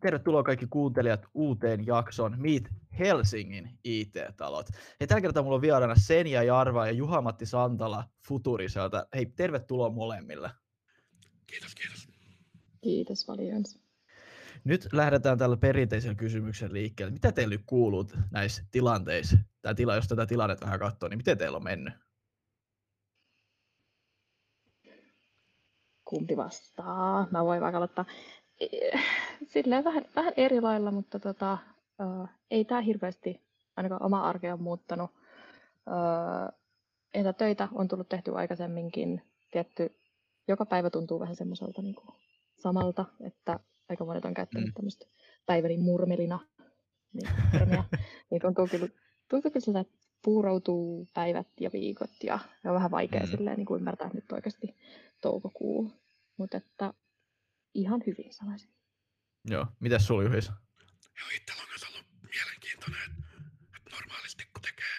tervetuloa 0.00 0.42
kaikki 0.42 0.66
kuuntelijat 0.66 1.26
uuteen 1.34 1.86
jaksoon 1.86 2.34
Meet 2.38 2.68
Helsingin 2.98 3.78
IT-talot. 3.84 4.66
Hei, 5.00 5.06
tällä 5.06 5.20
kertaa 5.20 5.42
mulla 5.42 5.56
on 5.56 5.62
vieraana 5.62 5.94
Senja 5.94 6.42
Jarva 6.42 6.86
ja 6.86 6.92
Juha-Matti 6.92 7.46
Santala 7.46 8.04
Futuriselta. 8.28 9.06
Hei, 9.14 9.26
tervetuloa 9.26 9.90
molemmille. 9.90 10.50
Kiitos, 11.46 11.74
kiitos. 11.74 12.08
Kiitos 12.80 13.24
paljon. 13.26 13.62
Nyt 14.64 14.88
lähdetään 14.92 15.38
tällä 15.38 15.56
perinteisellä 15.56 16.14
kysymyksen 16.14 16.72
liikkeelle. 16.72 17.12
Mitä 17.12 17.32
teille 17.32 17.58
kuuluu 17.66 18.06
näissä 18.30 18.64
tilanteissa? 18.70 19.36
Tämä 19.62 19.74
tila, 19.74 19.94
jos 19.94 20.08
tätä 20.08 20.26
tilannetta 20.26 20.66
vähän 20.66 20.80
katsoo, 20.80 21.08
niin 21.08 21.18
miten 21.18 21.38
teillä 21.38 21.56
on 21.56 21.64
mennyt? 21.64 21.94
Kumpi 26.04 26.36
vastaa? 26.36 27.28
Mä 27.30 27.44
voin 27.44 27.60
vaikka 27.60 27.76
aloittaa. 27.76 28.04
Silleen 29.46 29.84
vähän, 29.84 30.04
vähän 30.16 30.32
eri 30.36 30.60
lailla, 30.60 30.90
mutta 30.90 31.18
tota, 31.18 31.58
uh, 32.02 32.28
ei 32.50 32.64
tämä 32.64 32.80
hirveästi 32.80 33.40
ainakaan 33.76 34.02
oma 34.02 34.28
arkea 34.28 34.56
muuttanut. 34.56 35.10
Uh, 35.86 36.60
että 37.14 37.32
töitä 37.32 37.68
on 37.72 37.88
tullut 37.88 38.08
tehty 38.08 38.34
aikaisemminkin. 38.34 39.22
Tietty, 39.50 39.96
joka 40.48 40.66
päivä 40.66 40.90
tuntuu 40.90 41.20
vähän 41.20 41.36
semmoiselta 41.36 41.82
niin 41.82 41.94
kuin 41.94 42.14
samalta, 42.56 43.04
että 43.20 43.60
aika 43.88 44.04
monet 44.04 44.24
on 44.24 44.34
käyttänyt 44.34 44.68
mm. 44.68 44.74
tämmöistä 44.74 45.06
päiväni 45.46 45.78
murmelina. 45.78 46.38
Niin, 47.12 47.84
niin 48.30 48.42
tuntuu 48.42 48.66
kyllä, 48.66 48.88
tuntuu 49.28 49.50
kyllä 49.50 49.64
siltä, 49.64 49.80
että 49.80 49.98
puuroutuu 50.24 51.08
päivät 51.14 51.46
ja 51.60 51.70
viikot 51.72 52.10
ja, 52.22 52.38
ja 52.64 52.70
on 52.70 52.74
vähän 52.74 52.90
vaikea 52.90 53.20
mm. 53.20 53.26
silleen, 53.26 53.56
niin 53.56 53.66
kuin 53.66 53.78
ymmärtää, 53.78 54.10
nyt 54.14 54.32
oikeasti 54.32 54.76
toukokuu. 55.20 55.92
Mutta 56.36 56.56
että 56.56 56.94
ihan 57.74 58.02
hyvin 58.06 58.32
sanoisin. 58.32 58.74
Joo, 59.44 59.66
mitäs 59.80 60.06
sulla 60.06 60.22
Juhis? 60.22 60.48
Joo, 61.18 61.28
itsellä 61.34 61.62
on 61.62 61.68
myös 61.68 61.84
ollut 61.84 62.06
mielenkiintoinen, 62.34 63.02
että, 63.10 63.22
että 63.76 63.90
normaalisti 63.90 64.44
kun 64.44 64.62
tekee 64.62 64.96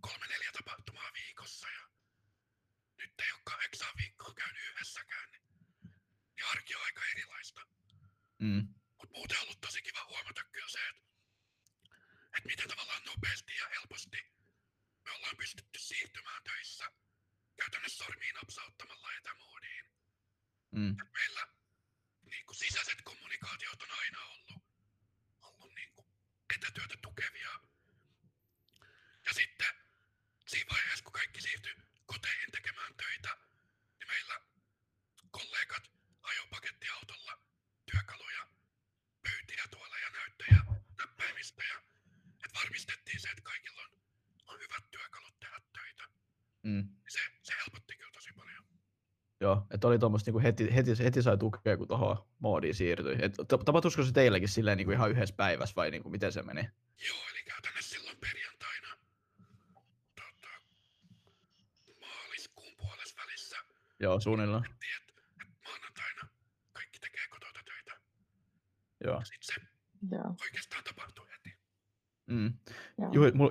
kolme 0.00 0.26
neljä 0.26 0.52
tapahtumaa 0.52 1.10
viikossa 1.14 1.68
ja 1.68 1.82
nyt 2.98 3.12
ei 3.20 3.32
ole 3.32 3.40
kahdeksan 3.44 3.94
viikkoa 3.98 4.34
käynyt 4.34 4.62
yhdessäkään, 4.70 5.30
niin, 5.30 5.42
niin 6.36 6.46
arki 6.50 6.74
on 6.74 6.82
aika 6.82 7.00
erilaista. 7.12 7.60
Mm. 8.38 8.68
Mutta 8.98 9.16
muuten 9.16 9.36
on 9.38 9.42
ollut 9.42 9.60
tosi 9.60 9.82
kiva 9.82 10.04
huomata 10.08 10.44
kyllä 10.44 10.68
se, 10.68 10.88
että, 10.88 11.02
että 12.36 12.48
miten 12.48 12.68
tavallaan 12.68 13.02
nopeasti 13.06 13.56
ja 13.56 13.68
helposti 13.68 14.18
me 15.04 15.10
ollaan 15.10 15.36
pystytty 15.36 15.78
siirtymään 15.78 16.42
töissä 16.44 16.90
käytännössä 17.56 18.04
sormiin 18.04 18.34
napsauttamalla 18.34 19.08
etämoodiin. 19.18 19.84
Mm. 20.72 20.96
meillä 21.12 21.59
kuin 22.50 22.58
sisäiset 22.58 23.02
kommunikaatiot 23.02 23.82
on 23.82 23.90
aina 23.90 24.24
ollut, 24.24 24.62
ollut 25.42 25.74
niin 25.74 25.92
kuin 25.92 26.06
etätyötä 26.54 26.96
tukevia. 27.02 27.50
Ja 29.26 29.32
sitten 29.32 29.74
siinä 30.46 30.70
vaiheessa, 30.70 31.04
kun 31.04 31.12
kaikki 31.12 31.42
siirtyi 31.42 31.74
koteihin 32.06 32.50
tekemään 32.52 32.94
töitä, 32.94 33.38
niin 33.98 34.08
meillä 34.08 34.40
kollegat 35.30 35.90
ajoi 36.22 36.46
pakettiautolla 36.50 37.38
työkaluja, 37.90 38.46
pöytiä, 39.22 39.64
tuoleja, 39.70 40.10
näyttöjä, 40.10 40.64
näppäimistöjä. 40.98 41.82
Että 42.44 42.58
varmistettiin 42.58 43.20
se, 43.20 43.28
että 43.28 43.42
kaikilla 43.42 43.82
on, 43.82 43.90
on 44.46 44.60
hyvät 44.60 44.90
työkalut 44.90 45.40
tehdä 45.40 45.60
töitä. 45.72 46.04
Mm. 46.62 46.96
Se, 47.08 47.20
se 47.42 47.54
helpotti 47.54 47.96
kyllä 47.96 48.12
tosi 48.12 48.32
paljon. 48.32 48.64
Joo, 49.40 49.66
että 49.80 49.88
oli 49.88 49.98
tuommoista 49.98 50.30
niin 50.30 50.42
heti, 50.42 50.74
heti, 50.74 51.04
heti 51.04 51.22
sai 51.22 51.38
tukea, 51.38 51.76
kun 51.76 51.88
tuohon 51.88 52.16
moodiin 52.38 52.74
siirtyi. 52.74 53.16
Et, 53.22 53.34
tapahtuisiko 53.64 54.02
se 54.02 54.12
teillekin 54.12 54.48
silleen 54.48 54.76
niin 54.76 54.86
kuin 54.86 54.94
ihan 54.94 55.10
yhdessä 55.10 55.34
päivässä 55.34 55.76
vai 55.76 55.90
niin 55.90 56.02
kuin, 56.02 56.12
miten 56.12 56.32
se 56.32 56.42
meni? 56.42 56.60
Joo, 57.08 57.18
eli 57.32 57.42
käytännössä 57.42 57.96
silloin 57.96 58.16
perjantaina 58.20 58.88
tota, 60.14 60.48
maaliskuun 62.00 62.72
puolessa 62.76 63.16
välissä. 63.22 63.56
Joo, 64.00 64.20
suunnilleen. 64.20 64.64
Et, 64.64 64.72
et 65.42 65.48
maanantaina 65.64 66.28
kaikki 66.72 66.98
tekee 66.98 67.28
kotota 67.30 67.60
töitä. 67.64 68.00
Joo. 69.04 69.22
Sitten 69.24 69.54
se 69.54 69.60
Joo. 70.10 70.22
tapahtui 70.22 70.62
Mm. 72.30 72.52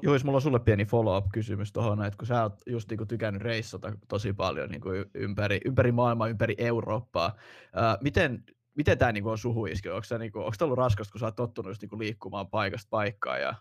Juhis, 0.01 0.23
mulla 0.23 0.37
on 0.37 0.41
sulle 0.41 0.59
pieni 0.59 0.85
follow-up-kysymys 0.85 1.71
tuohon, 1.71 2.05
että 2.05 2.17
kun 2.17 2.27
sä 2.27 2.41
oot 2.41 2.61
just 2.65 2.89
niin 2.89 3.07
tykännyt 3.07 3.41
reissata 3.41 3.93
tosi 4.07 4.33
paljon 4.33 4.69
niin 4.69 4.81
kuin 4.81 5.05
ympäri, 5.13 5.61
ympäri 5.65 5.91
maailmaa, 5.91 6.27
ympäri 6.27 6.55
Eurooppaa, 6.57 7.35
ää, 7.73 7.97
miten, 8.01 8.43
miten 8.75 8.97
tämä 8.97 9.11
niin 9.11 9.27
on 9.27 9.37
suhu 9.37 9.65
iskenyt? 9.65 9.95
Onko, 9.95 10.17
niin 10.17 10.31
kuin, 10.31 10.45
onko 10.45 10.55
tämä 10.57 10.65
ollut 10.65 10.77
raskasta, 10.77 11.11
kun 11.11 11.19
sä 11.19 11.25
oot 11.25 11.35
tottunut 11.35 11.69
just, 11.69 11.81
niin 11.81 11.89
kuin 11.89 11.99
liikkumaan 11.99 12.47
paikasta 12.47 12.89
paikkaan? 12.89 13.41
Ja... 13.41 13.55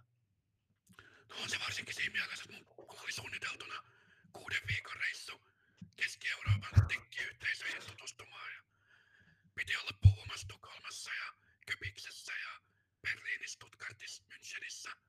No 1.29 1.35
on 1.43 1.49
se 1.49 1.57
varsinkin 1.65 1.95
siinä 1.95 2.13
mielessä, 2.13 2.45
että 2.51 2.65
mun 2.79 2.87
oli 3.03 3.13
suunniteltuna 3.13 3.75
kuuden 4.33 4.63
viikon 4.69 4.97
reissu 5.01 5.33
Keski-Euroopan 5.97 6.87
tekkiyhteisöihin 6.89 7.83
tutustumaan. 7.91 8.51
Ja 8.57 8.63
piti 9.55 9.77
olla 9.77 9.99
puhumassa 10.03 10.49
Tukholmassa 10.49 11.11
ja 11.11 11.33
Köpiksessä 11.67 12.33
ja 12.33 12.61
Berliinissä, 13.03 13.55
Stuttgartissa, 13.55 14.25
Münchenissä– 14.25 14.93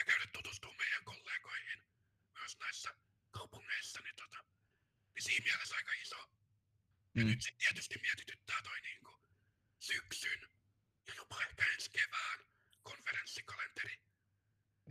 ja 0.00 0.04
käydä 0.04 0.26
tutustumaan 0.32 0.78
meidän 0.78 1.04
kollegoihin 1.04 1.80
myös 2.34 2.58
näissä 2.58 2.94
kaupungeissa, 3.30 4.00
niin, 4.00 4.16
tota, 4.16 4.44
niin 5.14 5.22
siinä 5.22 5.44
mielessä 5.44 5.76
aika 5.76 5.92
iso. 6.02 6.16
Ja 7.20 7.24
mm. 7.26 7.30
nyt 7.30 7.42
sitten 7.42 7.68
tietysti 7.68 7.94
mietityttää 8.02 8.56
toi 8.62 8.80
niinku 8.80 9.20
syksyn 9.78 10.40
ja 11.06 11.14
jopa 11.16 11.42
ehkä 11.42 11.64
ensi 11.74 11.90
kevään 11.90 12.38
konferenssikalenteri. 12.82 14.00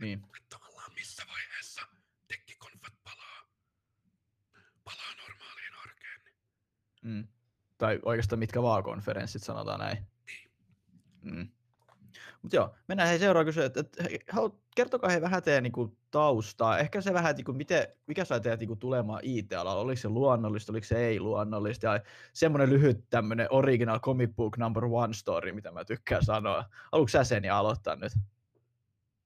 Niin. 0.00 0.24
Että 0.36 0.58
tavallaan 0.58 0.94
missä 0.94 1.26
vaiheessa 1.28 1.88
tekkikonfat 2.28 3.02
palaa, 3.04 3.50
palaa 4.84 5.14
normaaliin 5.14 5.74
arkeen. 5.74 6.20
Niin. 6.24 6.36
Mm. 7.02 7.28
Tai 7.78 7.98
oikeastaan 8.02 8.38
mitkä 8.38 8.62
vaan 8.62 8.82
konferenssit, 8.82 9.42
sanotaan 9.42 9.80
näin. 9.80 10.06
Niin. 10.26 10.50
Mm. 11.22 11.48
Mutta 12.42 12.56
joo, 12.56 12.74
mennään 12.88 13.08
hei 13.08 13.18
seuraavaan 13.18 13.46
kysyä, 13.46 13.64
että, 13.64 13.80
että 13.80 14.02
hei, 14.02 14.20
kertokaa 14.76 15.10
hei 15.10 15.20
vähän 15.20 15.42
teidän 15.42 15.62
niin 15.62 15.72
kuin, 15.72 15.96
taustaa. 16.10 16.78
Ehkä 16.78 17.00
se 17.00 17.12
vähän, 17.12 17.36
niin 17.36 17.44
kuin, 17.44 17.56
miten, 17.56 17.86
mikä 18.06 18.24
sai 18.24 18.40
teidät 18.40 18.60
niin 18.60 18.68
kuin, 18.68 18.78
tulemaan 18.78 19.20
IT-alalla? 19.22 19.80
Oliko 19.82 19.96
se 19.96 20.08
luonnollista, 20.08 20.72
oliko 20.72 20.86
se 20.86 21.06
ei 21.06 21.20
luonnollista? 21.20 21.86
Ja 21.86 22.00
semmoinen 22.32 22.70
lyhyt 22.70 23.04
tämmöinen 23.10 23.46
original 23.50 24.00
comic 24.00 24.30
book 24.36 24.56
number 24.56 24.84
one 24.84 25.14
story, 25.14 25.52
mitä 25.52 25.70
mä 25.70 25.84
tykkään 25.84 26.24
sanoa. 26.24 26.64
Haluatko 26.92 27.08
sä 27.08 27.24
sen 27.24 27.44
ja 27.44 27.58
aloittaa 27.58 27.96
nyt? 27.96 28.12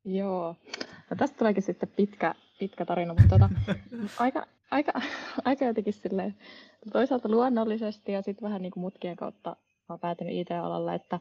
Joo, 0.05 0.57
no 1.11 1.17
tästä 1.17 1.39
tuleekin 1.39 1.63
sitten 1.63 1.89
pitkä, 1.89 2.35
pitkä 2.59 2.85
tarina, 2.85 3.15
mutta 3.15 3.29
tota, 3.29 3.51
aika, 4.19 4.47
aika, 4.71 4.93
aika 5.45 5.65
jotenkin 5.65 5.93
silleen, 5.93 6.37
toisaalta 6.93 7.29
luonnollisesti 7.29 8.13
ja 8.13 8.23
sitten 8.23 8.43
vähän 8.43 8.63
niin 8.63 8.73
kuin 8.73 8.81
mutkien 8.81 9.17
kautta 9.17 9.57
mä 9.89 9.99
päätynyt 9.99 10.35
IT-alalle, 10.35 10.95
että 10.95 11.21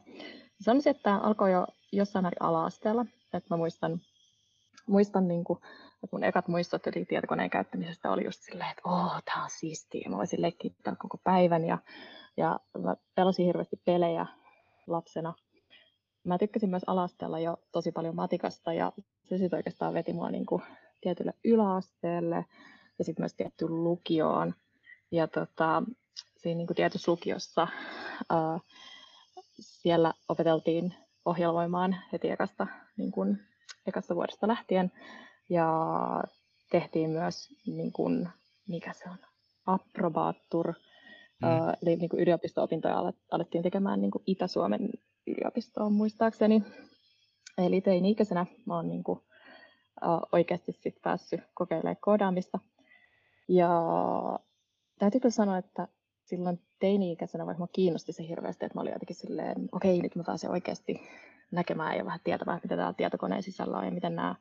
sanoisin, 0.60 0.90
että 0.90 1.02
tämä 1.02 1.18
alkoi 1.18 1.52
jo 1.52 1.66
jossain 1.96 2.22
määrin 2.22 2.42
ala-asteella. 2.42 3.06
Että 3.34 3.54
mä 3.54 3.56
muistan, 3.56 4.00
muistan 4.86 5.28
niin 5.28 5.44
kuin, 5.44 5.58
että 6.04 6.08
mun 6.12 6.24
ekat 6.24 6.48
muistot 6.48 6.82
tietokoneen 7.08 7.50
käyttämisestä 7.50 8.10
oli 8.10 8.24
just 8.24 8.42
silleen, 8.42 8.70
että 8.70 8.82
oh, 8.84 9.22
tämä 9.24 9.44
on 9.44 9.50
siistiä. 9.50 10.08
Mä 10.10 10.16
voisin 10.16 10.42
leikkiä 10.42 10.70
koko 10.98 11.18
päivän 11.24 11.64
ja, 11.64 11.78
ja 12.36 12.60
mä 12.78 12.96
pelasin 13.14 13.46
hirveästi 13.46 13.76
pelejä 13.84 14.26
lapsena. 14.86 15.34
Mä 16.24 16.38
tykkäsin 16.38 16.70
myös 16.70 16.84
alasteella 16.86 17.38
jo 17.38 17.56
tosi 17.72 17.92
paljon 17.92 18.14
matikasta 18.14 18.72
ja 18.72 18.92
se 19.28 19.38
sitten 19.38 19.56
oikeastaan 19.56 19.94
veti 19.94 20.12
mua 20.12 20.30
niin 20.30 20.46
kuin 20.46 20.62
tietylle 21.00 21.34
yläasteelle 21.44 22.44
ja 22.98 23.04
sitten 23.04 23.22
myös 23.22 23.34
tietty 23.34 23.68
lukioon. 23.68 24.54
Ja 25.10 25.28
tota, 25.28 25.82
siinä 26.36 26.58
niin 26.58 26.66
kuin 26.66 26.76
tietyssä 26.76 27.10
lukiossa 27.10 27.68
ää, 28.30 28.58
siellä 29.60 30.12
opeteltiin 30.28 30.94
ohjelmoimaan 31.24 31.96
heti 32.12 32.30
ekasta, 32.30 32.66
niin 32.96 33.12
kuin, 33.12 33.38
ekasta 33.86 34.14
vuodesta 34.14 34.48
lähtien. 34.48 34.92
Ja 35.50 35.68
tehtiin 36.70 37.10
myös, 37.10 37.48
niin 37.66 37.92
kuin, 37.92 38.28
mikä 38.68 38.92
se 38.92 39.10
on, 39.10 39.18
approbaattur, 39.66 40.72
mm. 41.42 41.48
eli 41.82 41.96
niin 41.96 42.08
kuin 42.08 42.20
yliopisto-opintoja 42.20 43.12
alettiin 43.30 43.62
tekemään 43.62 44.00
niin 44.00 44.10
kuin 44.10 44.24
Itä-Suomen 44.26 44.90
yliopistoon 45.26 45.92
muistaakseni. 45.92 46.62
Eli 47.58 47.80
teini-ikäisenä 47.80 48.46
mä 48.66 48.74
oon 48.76 48.88
niin 48.88 49.04
kuin, 49.04 49.20
oikeasti 50.32 50.72
sit 50.72 51.02
päässyt 51.02 51.40
kokeilemaan 51.54 51.96
koodaamista. 52.00 52.58
Ja 53.48 53.70
täytyy 54.98 55.20
kyllä 55.20 55.32
sanoa, 55.32 55.58
että 55.58 55.88
silloin 56.24 56.60
teini-ikäisenä, 56.78 57.46
vaikka 57.46 57.62
mä 57.62 57.66
kiinnosti 57.72 58.12
se 58.12 58.28
hirveästi, 58.28 58.66
että 58.66 58.78
mä 58.78 58.82
olin 58.82 58.92
jotenkin 58.92 59.16
silleen, 59.16 59.68
okei, 59.72 59.90
okay, 59.92 60.02
nyt 60.02 60.16
mä 60.16 60.22
pääsen 60.26 60.50
oikeasti 60.50 61.00
näkemään 61.50 61.96
ja 61.96 62.04
vähän 62.04 62.20
tietämään, 62.24 62.60
mitä 62.62 62.76
täällä 62.76 62.92
tietokoneen 62.92 63.42
sisällä 63.42 63.78
on 63.78 63.84
ja 63.84 63.90
miten 63.90 64.16
nämä 64.16 64.34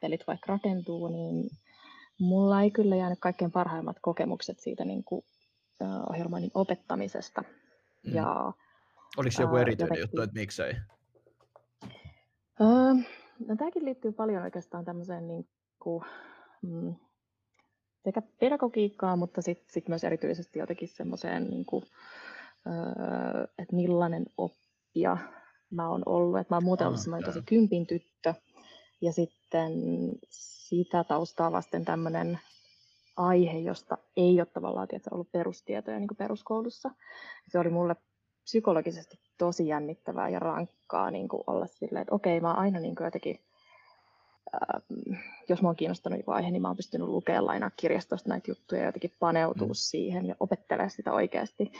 pelit 0.00 0.26
vaikka 0.26 0.52
rakentuu, 0.52 1.08
niin 1.08 1.50
mulla 2.18 2.62
ei 2.62 2.70
kyllä 2.70 2.96
jäänyt 2.96 3.18
kaikkein 3.20 3.50
parhaimmat 3.50 3.96
kokemukset 4.00 4.60
siitä 4.60 4.84
niin 4.84 5.04
kuin, 5.04 5.24
ohjelmoinnin 6.10 6.50
opettamisesta. 6.54 7.42
Mm. 8.06 8.14
Ja, 8.14 8.52
Oliko 9.16 9.42
joku 9.42 9.56
erityinen 9.56 9.86
jotenkin... 9.86 10.02
juttu, 10.02 10.22
että 10.22 10.40
miksei? 10.40 10.74
Öö, 12.60 12.94
no 13.48 13.56
tämäkin 13.56 13.84
liittyy 13.84 14.12
paljon 14.12 14.42
oikeastaan 14.42 14.84
tämmöiseen 14.84 15.28
niin 15.28 15.48
kuin, 15.78 16.04
mm, 16.62 16.94
sekä 18.04 18.22
pedagogiikkaan, 18.22 19.18
mutta 19.18 19.42
sitten 19.42 19.72
sit 19.72 19.88
myös 19.88 20.04
erityisesti 20.04 20.58
jotenkin 20.58 20.88
semmoiseen, 20.88 21.50
niin 21.50 21.64
kuin, 21.64 21.84
öö, 22.66 23.44
että 23.58 23.76
millainen 23.76 24.26
oppija 24.36 25.16
mä 25.70 25.88
oon 25.88 26.02
ollut. 26.06 26.38
Että 26.38 26.54
mä 26.54 26.56
oon 26.56 26.64
muuten 26.64 26.86
ollut 26.86 26.98
Ah, 26.98 27.02
semmoinen 27.04 27.32
tosi 27.32 27.42
kympin 27.46 27.86
tyttö. 27.86 28.34
Ja 29.00 29.12
sitten 29.12 29.72
sitä 30.28 31.04
taustaa 31.04 31.52
vasten 31.52 31.84
tämmöinen 31.84 32.40
aihe, 33.16 33.58
josta 33.58 33.98
ei 34.16 34.40
ole 34.40 34.46
tavallaan 34.46 34.88
tiedätkö, 34.88 35.10
ollut 35.12 35.32
perustietoja 35.32 35.98
niin 35.98 36.08
kuin 36.08 36.18
peruskoulussa. 36.18 36.90
Se 37.48 37.58
oli 37.58 37.70
mulle 37.70 37.96
psykologisesti 38.42 39.18
tosi 39.38 39.68
jännittävää 39.68 40.28
ja 40.28 40.38
rankkaa 40.38 41.10
niin 41.10 41.28
kuin 41.28 41.42
olla 41.46 41.66
silleen, 41.66 42.02
että 42.02 42.14
okei, 42.14 42.40
mä 42.40 42.48
oon 42.48 42.58
aina 42.58 42.80
niin 42.80 42.94
kuin 42.94 43.04
jotenkin, 43.04 43.40
jos 45.48 45.62
mä 45.62 45.68
oon 45.68 45.76
kiinnostanut 45.76 46.18
joku 46.18 46.30
aihe, 46.30 46.50
niin 46.50 46.62
mä 46.62 46.68
oon 46.68 46.76
pystynyt 46.76 47.08
lukemaan 47.08 47.46
lainaa 47.46 47.70
kirjastosta 47.76 48.28
näitä 48.28 48.50
juttuja 48.50 48.80
ja 48.80 48.86
jotenkin 48.86 49.12
paneutua 49.18 49.66
Mm. 49.66 49.70
mm. 49.70 49.74
siihen 49.74 50.26
ja 50.26 50.34
opettelee 50.40 50.88
sitä 50.88 51.12
oikeasti. 51.12 51.72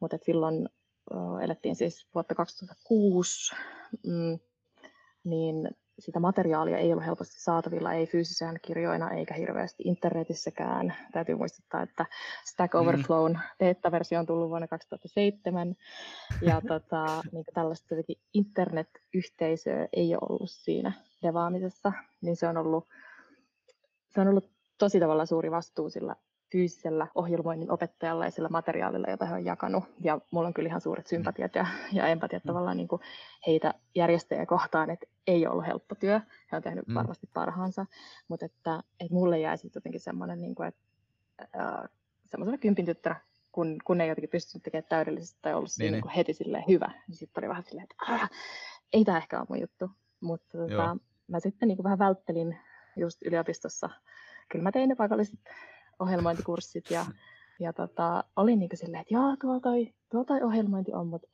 Mutta 0.00 0.18
silloin 0.22 0.68
äh, 1.14 1.44
elettiin 1.44 1.76
siis 1.76 2.06
vuotta 2.14 2.34
2006, 2.34 3.54
mm, 4.06 4.38
niin 5.24 5.68
sitä 5.98 6.20
materiaalia 6.20 6.78
ei 6.78 6.92
ollut 6.92 7.06
helposti 7.06 7.40
saatavilla, 7.40 7.92
ei 7.92 8.06
fyysisään 8.06 8.56
kirjoina 8.62 9.10
eikä 9.10 9.34
hirveästi 9.34 9.82
internetissäkään. 9.86 10.96
Täytyy 11.12 11.34
muistuttaa, 11.34 11.82
että 11.82 12.06
Stack 12.44 12.74
Mm. 12.74 12.80
Overflown 12.80 13.38
beta-versio 13.58 14.18
on 14.18 14.26
tullut 14.26 14.48
vuonna 14.48 14.68
2007. 14.68 15.76
Ja 16.42 16.60
tota, 16.68 17.22
niin 17.32 17.44
tällaista 17.54 17.94
internet-yhteisöä 18.34 19.88
ei 19.92 20.14
ole 20.14 20.26
ollut 20.28 20.50
siinä 20.50 20.92
devaamisessa, 21.22 21.92
niin 22.20 22.36
se 22.36 22.48
on 22.48 22.56
ollut, 22.56 22.88
se 24.08 24.20
on 24.20 24.28
ollut 24.28 24.50
tosi 24.78 25.00
tavalla 25.00 25.26
suuri 25.26 25.50
vastuu 25.50 25.90
sillä 25.90 26.16
fyysisellä 26.52 27.06
ohjelmoinnin 27.14 27.70
opettajalla 27.70 28.24
ja 28.24 28.30
sillä 28.30 28.48
materiaalilla, 28.48 29.10
jota 29.10 29.26
he 29.26 29.34
on 29.34 29.44
jakanut. 29.44 29.84
Ja 30.00 30.20
mulla 30.30 30.46
on 30.48 30.54
kyllä 30.54 30.68
ihan 30.68 30.80
suuret 30.80 31.06
sympatiat 31.06 31.54
ja, 31.54 31.66
ja 31.92 32.06
empatiat 32.06 32.44
Mm. 32.44 32.46
tavallaan 32.48 32.76
niin 32.76 32.88
kuin 32.88 33.02
heitä 33.46 33.74
järjestäjiä 33.94 34.46
kohtaan, 34.46 34.90
että 34.90 35.06
ei 35.26 35.46
ollut 35.46 35.66
helppo 35.66 35.94
työ. 35.94 36.20
He 36.52 36.56
on 36.56 36.62
tehnyt 36.62 36.86
Mm. 36.88 36.94
varmasti 36.94 37.28
parhaansa, 37.34 37.86
mutta 38.28 38.46
että, 38.46 38.82
että 39.00 39.14
mulle 39.14 39.38
jäi 39.40 39.58
sitten 39.58 39.80
jotenkin 39.80 40.00
semmoinen, 40.00 40.40
niin 40.40 40.54
kuin, 40.54 40.68
että 40.68 40.80
äh, 41.42 41.88
semmoisena 42.24 42.58
kympin 42.58 42.84
tyttärä, 42.86 43.16
kun, 43.52 43.76
kun 43.84 44.00
ei 44.00 44.08
jotenkin 44.08 44.30
pystynyt 44.30 44.62
tekemään 44.62 44.88
täydellisesti 44.88 45.38
tai 45.42 45.54
ollut 45.54 45.70
Niin, 45.78 45.92
niin, 45.92 46.02
niin. 46.04 46.14
heti 46.14 46.32
silleen 46.32 46.64
hyvä, 46.68 46.90
niin 47.08 47.16
sitten 47.16 47.40
oli 47.44 47.48
vähän 47.48 47.62
silleen, 47.64 47.84
että 47.90 47.94
"Ah, 48.12 48.30
ei 48.92 49.04
tämä 49.04 49.18
ehkä 49.18 49.38
ole 49.38 49.46
mun 49.48 49.60
juttu. 49.60 49.90
Mutta 50.20 50.58
tota, 50.58 50.96
mä 51.28 51.40
sitten 51.40 51.68
niin 51.68 51.76
kuin 51.76 51.84
vähän 51.84 51.98
välttelin 51.98 52.58
just 52.96 53.22
yliopistossa. 53.22 53.90
Kyllä 54.48 54.62
mä 54.62 54.72
tein 54.72 54.88
ne 54.88 54.94
paikalliset 54.94 55.40
ohjelmointikurssit 55.98 56.90
ja, 56.90 57.06
ja 57.60 57.72
tota, 57.72 58.24
olin 58.36 58.58
niin 58.58 58.70
silleen, 58.74 59.00
että 59.00 59.14
joo, 59.14 59.36
tuolla 59.40 59.60
toi, 59.60 59.94
tuolla 60.10 60.26
toi 60.26 60.42
ohjelmointi 60.42 60.92
on, 60.92 61.06
mutta 61.06 61.28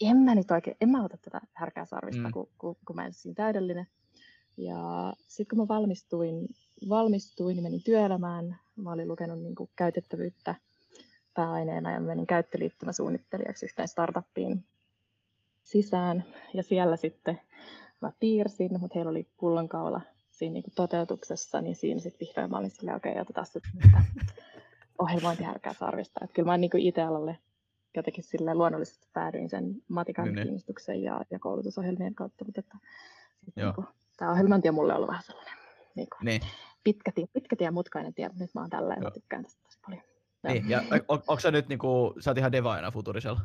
en 0.00 0.16
mä 0.16 0.34
nyt 0.34 0.50
oikein, 0.50 0.76
en 0.80 0.88
mä 0.88 1.04
ota 1.04 1.16
tätä 1.16 1.40
härkää 1.54 1.84
sarvista, 1.84 2.22
Mm. 2.22 2.32
kun, 2.32 2.48
kun, 2.58 2.76
kun 2.86 2.96
mä 2.96 3.06
en 3.06 3.12
siinä 3.12 3.34
täydellinen. 3.34 3.86
Ja 4.56 5.12
sitten 5.28 5.56
kun 5.58 5.64
mä 5.64 5.74
valmistuin, 5.74 6.48
valmistuin, 6.88 7.56
niin 7.56 7.62
menin 7.62 7.82
työelämään. 7.82 8.58
Mä 8.76 8.92
olin 8.92 9.08
lukenut 9.08 9.42
niin 9.42 9.54
kuin 9.54 9.70
käytettävyyttä 9.76 10.54
pääaineena 11.34 11.92
ja 11.92 12.00
menin 12.00 12.26
käyttöliittymäsuunnittelijaksi 12.26 13.66
yhteen 13.66 13.88
startuppiin 13.88 14.64
sisään. 15.62 16.24
Ja 16.54 16.62
siellä 16.62 16.96
sitten 16.96 17.40
mä 18.00 18.12
piirsin, 18.20 18.80
mutta 18.80 18.94
heillä 18.94 19.10
oli 19.10 19.26
pullonkaula 19.36 20.00
siinä 20.40 20.52
niin 20.52 20.62
kuin 20.62 20.74
toteutuksessa, 20.74 21.60
niin 21.60 21.76
siinä 21.76 22.00
sitten 22.00 22.26
vihdoin 22.26 22.50
mä 22.50 22.58
olin 22.58 22.70
silleen, 22.70 22.96
okei, 22.96 23.12
okay, 23.12 23.22
otetaan 23.22 23.46
sitten 23.46 23.72
ohjelmointihärkää 24.98 25.72
sarvista. 25.72 26.20
Että 26.24 26.34
kyllä 26.34 26.46
mä 26.46 26.58
niin 26.58 26.70
kuin 26.70 26.82
IT-alalle 26.82 27.38
jotenkin 27.96 28.24
sille 28.24 28.54
luonnollisesti 28.54 29.08
päädyin 29.12 29.48
sen 29.48 29.82
matikan 29.88 30.24
Niin, 30.24 30.34
niin. 30.34 30.42
kiinnostuksen 30.42 31.02
ja, 31.02 31.20
ja 31.30 31.38
koulutusohjelmien 31.38 32.14
kautta, 32.14 32.44
mutta 32.44 32.60
että 32.60 32.76
niin 33.56 33.74
kuin, 33.74 33.86
tämä 34.16 34.30
ohjelmointi 34.30 34.68
on 34.68 34.74
mulle 34.74 34.94
ollut 34.94 35.08
vähän 35.08 35.22
sellainen 35.22 35.54
niin 35.94 36.08
kuin, 36.10 36.24
Niin, 36.24 36.40
pitkä, 36.84 37.12
tie, 37.14 37.26
pitkä 37.32 37.56
tie 37.56 37.70
mutkainen 37.70 38.14
tie, 38.14 38.28
mutta 38.28 38.44
nyt 38.44 38.54
mä 38.54 38.60
oon 38.60 38.70
tällä 38.70 38.94
ja 38.94 39.00
mä 39.00 39.10
tykkään 39.10 39.42
tästä 39.42 39.62
tosi 39.62 39.78
paljon. 39.86 40.02
Niin. 40.48 40.70
Ja 40.70 40.82
on, 41.08 41.22
onko 41.28 41.40
sä 41.40 41.50
nyt 41.50 41.68
niinku, 41.68 42.14
sä 42.20 42.30
oot 42.30 42.38
ihan 42.38 42.52
devaina 42.52 42.90
Futurisella? 42.90 43.40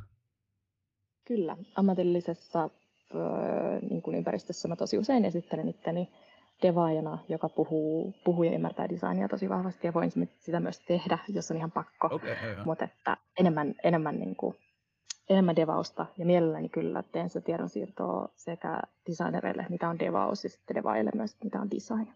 Kyllä, 1.25 1.57
ammatillisessa 1.75 2.69
öö, 3.15 3.79
niin 3.89 4.01
kuin 4.01 4.15
ympäristössä 4.17 4.67
mä 4.67 4.75
tosi 4.75 4.97
usein 4.97 5.25
esittelen 5.25 5.67
itteni 5.67 6.09
devaajana, 6.61 7.17
joka 7.29 7.49
puhuu, 7.49 8.13
puhuu 8.23 8.43
ja 8.43 8.51
ymmärtää 8.51 8.89
designia 8.89 9.27
tosi 9.27 9.49
vahvasti 9.49 9.87
ja 9.87 9.93
voin 9.93 10.11
sitä 10.39 10.59
myös 10.59 10.79
tehdä, 10.79 11.17
jos 11.27 11.51
on 11.51 11.57
ihan 11.57 11.71
pakko. 11.71 12.07
Okay, 12.11 12.35
mutta 12.65 12.85
että 12.85 13.17
enemmän, 13.39 13.75
enemmän, 13.83 14.19
niin 14.19 14.35
kuin, 14.35 14.55
enemmän 15.29 15.55
devausta 15.55 16.05
ja 16.17 16.25
mielelläni 16.25 16.69
kyllä 16.69 17.03
teen 17.03 17.29
sitä 17.29 17.45
tiedonsiirtoa 17.45 18.29
sekä 18.35 18.79
designereille, 19.09 19.65
mitä 19.69 19.89
on 19.89 19.99
devaus 19.99 20.43
ja 20.43 20.49
sitten 20.49 20.75
devaajille 20.75 21.11
myös, 21.15 21.37
mitä 21.43 21.59
on 21.59 21.71
design. 21.71 22.13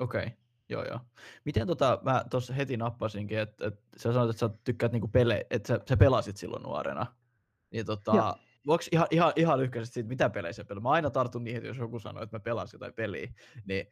Okei, 0.00 0.22
okay. 0.26 0.30
joo 0.68 0.84
joo. 0.84 1.00
Miten 1.44 1.66
tota, 1.66 1.98
mä 2.02 2.24
tuossa 2.30 2.54
heti 2.54 2.76
nappasinkin, 2.76 3.38
että, 3.38 3.66
että 3.66 3.80
sä 3.96 4.12
sanoit, 4.12 4.30
että 4.30 4.40
sä 4.40 4.50
tykkäät 4.64 4.92
niinku 4.92 5.08
pele, 5.08 5.46
että 5.50 5.68
sä, 5.68 5.80
sä 5.88 5.96
pelasit 5.96 6.36
silloin 6.36 6.62
nuorena. 6.62 7.06
Niin 7.70 7.86
tota, 7.86 8.16
Joo. 8.16 8.34
Voiko 8.66 8.84
ihan, 8.92 9.06
ihan, 9.10 9.32
ihan 9.36 9.58
lyhkäisesti 9.58 9.94
siitä, 9.94 10.08
mitä 10.08 10.30
pelejä 10.30 10.52
sä 10.52 10.64
pelasit? 10.64 10.82
Mä 10.82 10.90
aina 10.90 11.10
tartun 11.10 11.44
niihin, 11.44 11.58
että 11.58 11.68
jos 11.68 11.78
joku 11.78 11.98
sanoo, 11.98 12.22
että 12.22 12.36
mä 12.36 12.40
pelasin 12.40 12.76
jotain 12.76 12.94
peliä, 12.94 13.28
niin 13.68 13.86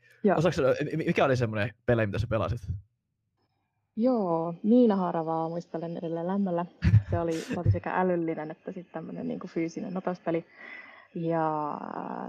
mi- 0.97 1.05
mikä 1.07 1.25
oli 1.25 1.37
semmoinen 1.37 1.75
peli, 1.87 2.07
mitä 2.07 2.19
sä 2.19 2.27
pelasit? 2.27 2.61
Joo, 3.97 4.55
Niina 4.63 4.97
Haaravaa 4.97 5.49
muistelen 5.49 5.97
edelleen 5.97 6.27
lämmöllä. 6.27 6.67
Se 7.11 7.21
oli, 7.21 7.33
se 7.33 7.61
oli 7.61 7.71
sekä 7.71 8.01
älyllinen 8.01 8.51
että 8.51 8.73
sitten 8.73 8.93
tämmöinen 8.93 9.29
niin 9.29 9.41
fyysinen 9.47 9.95
nopeuspeli. 9.95 10.45
Ja 11.15 11.79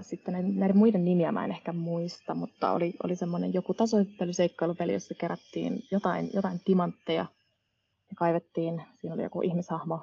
sitten 0.00 0.34
näiden, 0.34 0.56
näiden 0.56 0.76
muiden 0.76 1.04
nimiä 1.04 1.32
mä 1.32 1.44
en 1.44 1.50
ehkä 1.50 1.72
muista, 1.72 2.34
mutta 2.34 2.72
oli, 2.72 2.94
oli 3.04 3.16
semmoinen 3.16 3.54
joku 3.54 3.74
tasoitteluseikkailupeli, 3.74 4.92
jossa 4.92 5.14
kerättiin 5.14 5.82
jotain, 5.90 6.30
jotain 6.34 6.60
timantteja 6.64 7.26
ja 8.10 8.16
kaivettiin. 8.16 8.82
Siinä 9.00 9.14
oli 9.14 9.22
joku 9.22 9.42
ihmishahmo. 9.42 10.00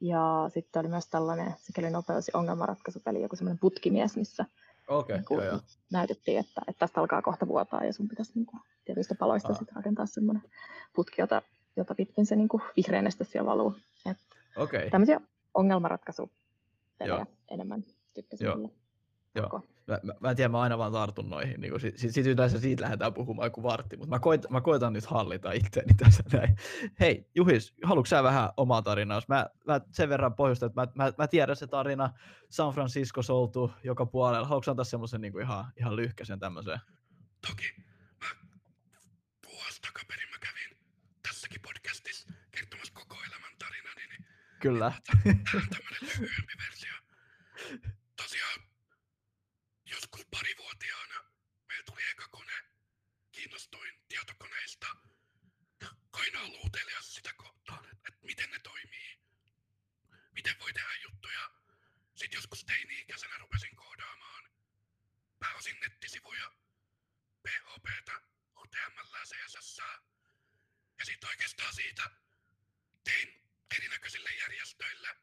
Ja 0.00 0.50
sitten 0.54 0.80
oli 0.80 0.88
myös 0.88 1.06
tällainen 1.06 1.54
sikäli 1.58 1.90
nopeus- 1.90 2.28
ja 2.28 2.38
ongelmanratkaisupeli, 2.38 3.22
joku 3.22 3.36
semmoinen 3.36 3.58
putkimies, 3.58 4.16
missä 4.16 4.44
Okei, 4.88 5.16
niin 5.16 5.24
kuin 5.24 5.44
joo 5.44 5.52
joo. 5.52 5.60
näytettiin, 5.92 6.38
että, 6.38 6.62
että 6.68 6.78
tästä 6.78 7.00
alkaa 7.00 7.22
kohta 7.22 7.48
vuotaa 7.48 7.84
ja 7.84 7.92
sun 7.92 8.08
pitäisi 8.08 8.32
niin 8.34 8.46
kuin, 8.46 8.60
tietyistä 8.84 9.14
paloista 9.14 9.54
sit 9.54 9.72
rakentaa 9.72 10.06
semmoinen 10.06 10.42
putki, 10.92 11.20
jota, 11.22 11.42
jota 11.76 11.94
pitkin 11.94 12.26
se 12.26 12.36
niin 12.36 12.48
kuin, 12.48 12.62
vihreä 12.76 13.02
neste 13.02 13.24
siellä 13.24 13.50
valuu. 13.50 13.74
Et 14.06 14.16
Okei, 14.56 14.90
tämmöisiä 14.90 15.20
ongelmanratkaisupelejä 15.54 17.16
Joo. 17.16 17.26
enemmän 17.50 17.84
tykkäsin 18.14 18.44
Joo. 18.44 18.70
Joo. 19.34 19.62
Mä, 19.90 19.98
mä, 20.02 20.12
mä 20.20 20.30
en 20.30 20.36
tiedä, 20.36 20.48
mä 20.48 20.60
aina 20.60 20.78
vaan 20.78 20.92
tartun 20.92 21.30
noihin. 21.30 21.60
Niin 21.60 21.80
sit, 21.80 21.98
sit, 21.98 22.14
sit 22.14 22.26
yleensä 22.26 22.60
siitä 22.60 22.82
lähdetään 22.82 23.14
puhumaan 23.14 23.46
joku 23.46 23.62
vartti, 23.62 23.96
mutta 23.96 24.10
mä, 24.10 24.18
koit, 24.18 24.50
mä 24.50 24.60
koitan 24.60 24.92
nyt 24.92 25.06
hallita 25.06 25.52
itseäni 25.52 25.94
tässä 26.04 26.22
näin. 26.32 26.56
Hei, 27.00 27.28
Juhis, 27.34 27.74
haluatko 27.82 28.06
sä 28.06 28.22
vähän 28.22 28.50
omaa 28.56 28.82
tarinaa? 28.82 29.22
Mä, 29.28 29.46
mä 29.66 29.80
sen 29.92 30.08
verran 30.08 30.34
pohjustan, 30.34 30.66
että 30.66 30.80
mä, 30.80 31.04
mä, 31.04 31.12
mä 31.18 31.26
tiedän 31.26 31.56
se 31.56 31.66
tarina. 31.66 32.10
San 32.50 32.72
Francisco 32.72 33.20
oltu 33.28 33.72
joka 33.84 34.06
puolella. 34.06 34.46
Haluatko 34.46 34.70
antaa 34.70 34.84
semmoisen 34.84 35.20
niin 35.20 35.40
ihan, 35.40 35.72
ihan 35.76 35.96
lyhkäisen 35.96 36.40
tämmöisen? 36.40 36.80
Toki 37.46 37.74
mä 38.20 38.26
vuosi 39.52 39.80
takaperin 39.82 40.28
mä 40.30 40.38
kävin 40.38 40.78
tässäkin 41.22 41.60
podcastissa 41.62 42.28
kertomassa 42.50 42.92
koko 42.94 43.16
elämän 43.28 43.56
tarinani, 43.58 44.06
niin 44.08 44.26
Kyllä. 44.60 44.92
tähän 45.06 45.68
tämmönen 45.70 46.00
lyhyempi 46.02 46.52
versio. 46.66 46.92
Tosiaan 48.16 48.60
joskus 50.12 50.26
parivuotiaana 50.30 51.24
meillä 51.68 51.84
tuli 51.84 52.10
eka 52.10 52.28
kone. 52.28 52.64
Kiinnostuin 53.32 54.04
tietokoneista. 54.08 54.96
Ja 55.80 55.90
aina 56.12 56.40
ollut 56.40 56.64
utelias 56.64 57.14
sitä 57.14 57.32
kohtaan, 57.32 57.84
että, 57.84 58.08
että 58.08 58.26
miten 58.26 58.50
ne 58.50 58.58
toimii. 58.58 59.18
Miten 60.32 60.58
voi 60.58 60.72
tehdä 60.72 60.94
juttuja. 61.02 61.50
Sitten 62.14 62.38
joskus 62.38 62.64
teini-ikäisenä 62.64 63.38
rupesin 63.38 63.76
koodaamaan. 63.76 64.50
Pääosin 65.38 65.80
nettisivuja. 65.80 66.52
PHPtä, 67.42 68.20
HTML, 68.58 69.16
CSS. 69.24 69.78
Ja 70.98 71.04
sitten 71.04 71.28
oikeastaan 71.28 71.74
siitä 71.74 72.10
tein 73.04 73.42
erinäköisille 73.76 74.34
järjestöille 74.34 75.16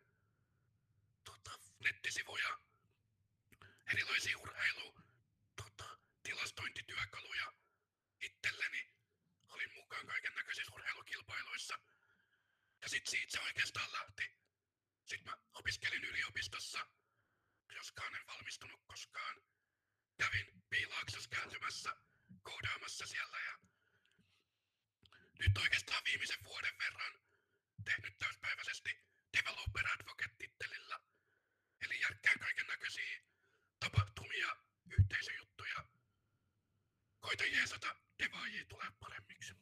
tota, 1.24 1.60
nettisivuja, 1.80 2.60
erilaisia 3.88 4.38
urheilu, 4.38 4.96
tota, 5.56 6.00
tilastointityökaluja 6.24 7.54
itselleni. 8.22 8.92
Olin 9.50 9.74
mukaan 9.74 10.08
kaiken 10.08 10.36
näköisissä 10.36 10.74
urheilukilpailuissa. 10.76 11.80
Ja 12.82 12.90
sit 12.90 13.08
siitä 13.08 13.32
se 13.32 13.40
oikeastaan 13.40 13.92
lähti. 13.92 14.24
Sitten 15.06 15.26
mä 15.26 15.38
opiskelin 15.54 16.04
yliopistossa, 16.04 16.88
joskaan 17.76 18.16
en 18.16 18.28
valmistunut 18.28 18.82
koskaan. 18.86 19.42
kävin 20.18 20.64
piilaaksossa 20.70 21.30
kääntymässä, 21.30 21.96
koodaamassa 22.44 23.06
siellä 23.06 23.40
ja 23.40 23.60
nyt 25.40 25.58
oikeastaan 25.58 26.04
viimeisen 26.04 26.44
vuoden 26.44 26.78
verran 26.80 27.14
tehnyt 27.86 28.18
täyspäiväisesti 28.20 28.90
Developer 29.38 29.88
Advocate-tittelillä. 29.88 31.00
Eli 31.82 32.00
järkkään 32.00 32.40
kaiken 32.40 32.68
näköisiä 32.68 33.22
tapahtumia, 33.80 34.56
yhteisöjuttuja. 34.90 35.86
Koita 37.20 37.44
jeesata 37.44 37.96
devaajia 38.20 38.66
tulee 38.66 38.92
paremmiksi. 39.00 39.54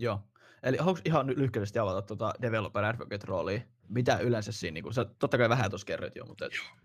Joo. 0.00 0.20
Eli 0.62 0.76
haluatko 0.76 1.02
ihan 1.04 1.26
lyhkäisesti 1.26 1.78
avata 1.78 2.02
tuota 2.02 2.34
developer 2.42 2.84
advocate-roolia? 2.84 3.60
Mitä 3.88 4.18
yleensä 4.18 4.52
siinä, 4.52 4.74
niin 4.74 4.84
kun, 4.84 4.94
sä 4.94 5.04
totta 5.04 5.38
kai 5.38 5.48
vähän 5.48 5.70
tuossa 5.70 5.84
kerroit 5.86 6.16
jo, 6.16 6.24
mutta 6.24 6.46
et, 6.46 6.54
Joo. 6.54 6.76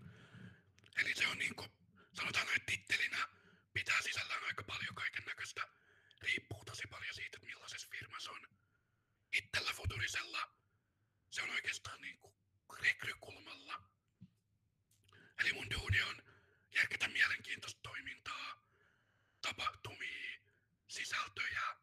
Eli 1.00 1.14
se 1.14 1.28
on 1.28 1.38
niinku, 1.38 1.64
sanotaan 2.12 2.46
näin 2.46 2.62
tittelinä, 2.66 3.18
pitää 3.72 4.02
sisällään 4.02 4.44
aika 4.44 4.62
paljon 4.62 4.94
kaiken 4.94 5.24
näköistä. 5.26 5.62
Riippuu 6.20 6.64
tosi 6.64 6.86
paljon 6.86 7.14
siitä, 7.14 7.36
että 7.36 7.46
millaisessa 7.46 7.88
firmassa 7.90 8.30
on. 8.30 8.40
Ittellä 9.32 9.72
Futurisella 9.74 10.38
se 11.30 11.42
on 11.42 11.50
oikeastaan 11.50 12.00
niinku 12.00 12.34
rekrykulmalla. 12.82 13.82
Eli 15.40 15.52
mun 15.52 15.70
duuni 15.70 16.02
on 16.02 16.22
järkätä 16.74 17.08
mielenkiintoista 17.08 17.80
toimintaa, 17.82 18.62
tapahtumia, 19.42 20.40
sisältöjä, 20.88 21.76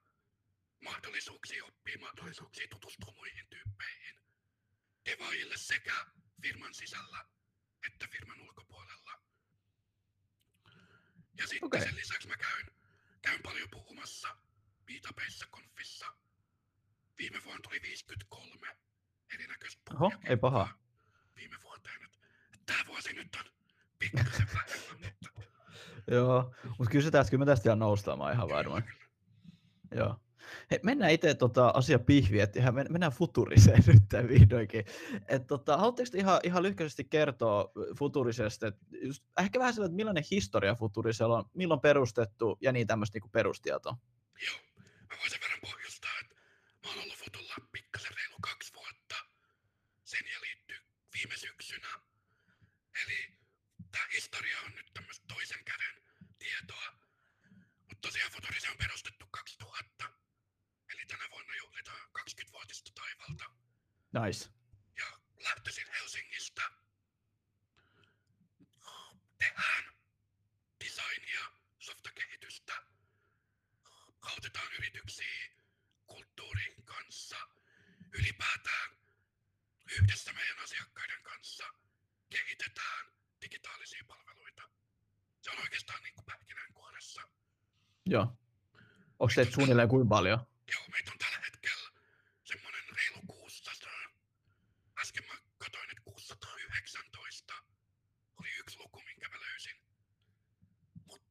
mahdollisuuksia 0.84 1.66
oppia, 1.66 2.00
mahdollisuuksia 2.00 2.68
tutustua 2.68 3.14
muihin 3.14 3.48
tyyppeihin. 3.50 4.16
Devaajille 5.06 5.58
sekä 5.58 6.06
firman 6.44 6.74
sisällä 6.74 7.26
että 7.88 8.08
firman 8.12 8.42
ulkopuolella. 8.42 9.12
Ja 11.38 11.48
sitten 11.48 11.66
Okei. 11.66 11.82
sen 11.82 11.96
lisäksi 11.96 12.28
mä 12.28 12.38
käyn, 12.38 12.66
käyn 13.22 13.42
paljon 13.44 13.70
puhumassa 13.72 14.38
meetupeissa, 14.88 15.48
konfissa. 15.52 16.06
Viime 17.18 17.44
vuonna 17.46 17.62
tuli 17.62 17.82
53 17.82 18.68
erinäköistä 19.34 19.82
Oho, 19.94 20.12
ei 20.26 20.38
paha. 20.38 20.70
Viime 21.36 21.56
vuoteen. 21.64 22.10
Tää 22.66 22.84
vuosi 22.88 23.14
nyt 23.14 23.36
on 23.36 23.52
pikkasen 24.00 24.48
vähemmän, 24.54 25.00
mutta 25.02 25.30
joo. 26.16 26.56
Mutta 26.78 26.92
kyllä 26.92 27.04
se 27.04 27.12
tästä, 27.12 27.32
kyllä 27.32 27.46
me 27.46 27.52
tästä 27.52 27.64
vielä 27.64 27.76
noustaan 27.76 28.34
ihan 28.34 28.50
varmaan. 28.50 28.84
Joo. 29.96 30.23
Hei, 30.72 30.80
mennään 30.84 31.12
itse 31.12 31.34
tota, 31.34 31.68
asia 31.70 32.00
pihviin, 32.00 32.44
että 32.44 32.60
ihan 32.60 32.76
men- 32.76 32.92
mennään 32.92 33.12
futuriseen 33.12 33.84
nyt 33.88 34.04
tän 34.10 34.28
vihdoinkin. 34.28 34.86
Et, 35.28 35.48
tota, 35.48 35.78
haluatteko 35.78 36.10
te 36.12 36.18
ihan, 36.18 36.40
ihan 36.44 36.64
lyhkäisesti 36.64 37.04
kertoa 37.04 37.72
futurisesta, 38.00 38.68
että 38.68 38.86
just, 39.02 39.24
ehkä 39.42 39.60
vähän 39.60 39.74
sellainen, 39.74 39.92
että 39.94 39.96
millainen 39.96 40.24
historia 40.32 40.76
futurisella 40.76 41.38
on, 41.38 41.46
milloin 41.54 41.80
perustettu 41.80 42.58
ja 42.62 42.72
niin 42.72 42.88
tämmöistä 42.88 43.16
niinku 43.16 43.30
perustietoa. 43.30 43.98
Joo, 44.46 44.56
mä 45.10 45.16
voin 45.20 45.30
sen 45.30 45.40
verran 45.42 45.60
pohjustaa, 45.62 46.12
että 46.22 46.36
mä 46.84 46.90
oon 46.90 47.00
ollut 47.04 47.18
Futulla 47.18 47.56
pikkasen 47.72 48.12
reilu 48.18 48.36
kaksi 48.42 48.74
vuotta. 48.74 49.16
Sen 50.04 50.26
ja 50.34 50.42
liittyy 50.42 50.78
viime 51.14 51.38
syksynä. 51.38 51.88
Eli 53.04 53.20
tää 53.92 54.08
historia 54.14 54.58
on 54.66 54.72
nyt 54.76 54.90
tämmöistä 54.94 55.26
toisen 55.28 55.64
käden 55.66 55.96
tietoa. 56.40 56.88
Mutta 57.88 58.08
tosiaan 58.08 58.32
Futurise 58.32 58.72
on 58.72 58.78
perustettu 58.78 59.26
2000. 59.32 60.06
Eli 60.94 61.06
tänä 61.06 61.26
vuonna 61.32 61.56
juhlitaan 61.56 62.10
20-vuotista 62.20 62.92
taivalta. 62.96 63.46
Nice. 64.14 64.50
Ja 64.98 65.06
lähtöisin 65.44 65.88
Helsingistä. 66.00 66.62
Tehdään 69.38 69.84
designia, 70.84 71.52
softakehitystä, 71.80 72.74
autetaan 74.22 74.74
yrityksiä 74.78 75.50
kulttuurin 76.08 76.84
kanssa, 76.86 77.38
ylipäätään 78.14 78.90
yhdessä 79.92 80.34
meidän 80.34 80.60
asiakkaiden 80.60 81.24
kanssa 81.24 81.64
kehitetään 82.30 83.06
digitaalisia 83.42 84.04
palveluita. 84.08 84.70
Se 85.42 85.52
on 85.52 85.58
oikeastaan 85.62 86.04
niin 86.04 86.14
kuin 86.14 86.26
pähkinänkuoressa. 86.26 87.22
Joo. 88.06 88.38
Onko 89.20 89.34
teitä 89.36 89.52
suunnilleen 89.52 89.90
kuinka 89.90 90.10
paljon? 90.10 90.48
Joo, 90.72 90.88
meitä 90.88 91.12
on 91.12 91.18
tällä 91.18 91.40
hetkellä 91.46 91.90
semmoinen 92.44 92.84
reilu 92.96 93.22
600. 93.28 93.92
Äsken 95.02 95.26
mä 95.26 95.34
katsoin, 95.58 95.90
että 95.90 96.02
619 96.04 97.54
oli 98.38 98.50
yksi 98.60 98.78
luku, 98.80 99.02
minkä 99.06 99.30
mä 99.30 99.40
löysin. 99.40 99.76
Mut 101.08 101.22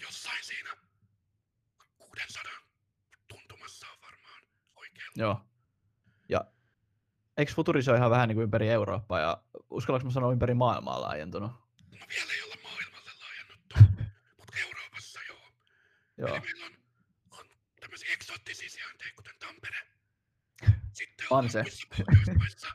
jossain 0.00 0.44
siinä 0.44 0.76
600 1.98 2.52
tuntumassa 3.28 3.86
on 3.90 4.00
varmaan 4.00 4.42
oikein 4.76 4.88
luku. 4.94 4.98
Joo. 5.18 5.44
Ja 6.28 6.44
eikö 7.36 7.52
futurisio 7.54 7.94
ihan 7.94 8.10
vähän 8.10 8.28
niin 8.28 8.36
kuin 8.36 8.42
ympäri 8.42 8.68
Eurooppaa 8.68 9.20
ja 9.20 9.42
uskallanko 9.70 10.04
mä 10.04 10.10
sanoa 10.10 10.32
ympäri 10.32 10.54
maailmaa 10.54 11.00
laajentunut? 11.00 11.50
No 12.00 12.06
vielä 12.08 12.32
ei 12.32 12.42
olla 12.42 12.56
maailmalle 12.62 13.10
laajennuttu, 13.20 13.76
mutta 14.36 14.58
Euroopassa 14.62 15.20
joo. 15.28 15.52
Joo. 16.18 16.28
Eli 16.28 16.40
meillä 16.40 16.66
on, 16.66 16.72
on 17.30 17.46
tämmöisiä 17.80 18.12
eksoottisia 18.12 18.70
sijainteja, 18.70 19.12
kuten 19.16 19.34
Tampere. 19.38 19.78
Sitten 20.98 21.26
On 21.30 21.50
se. 21.50 21.62
muissa 21.62 21.86
Pohjoismaissa, 22.06 22.68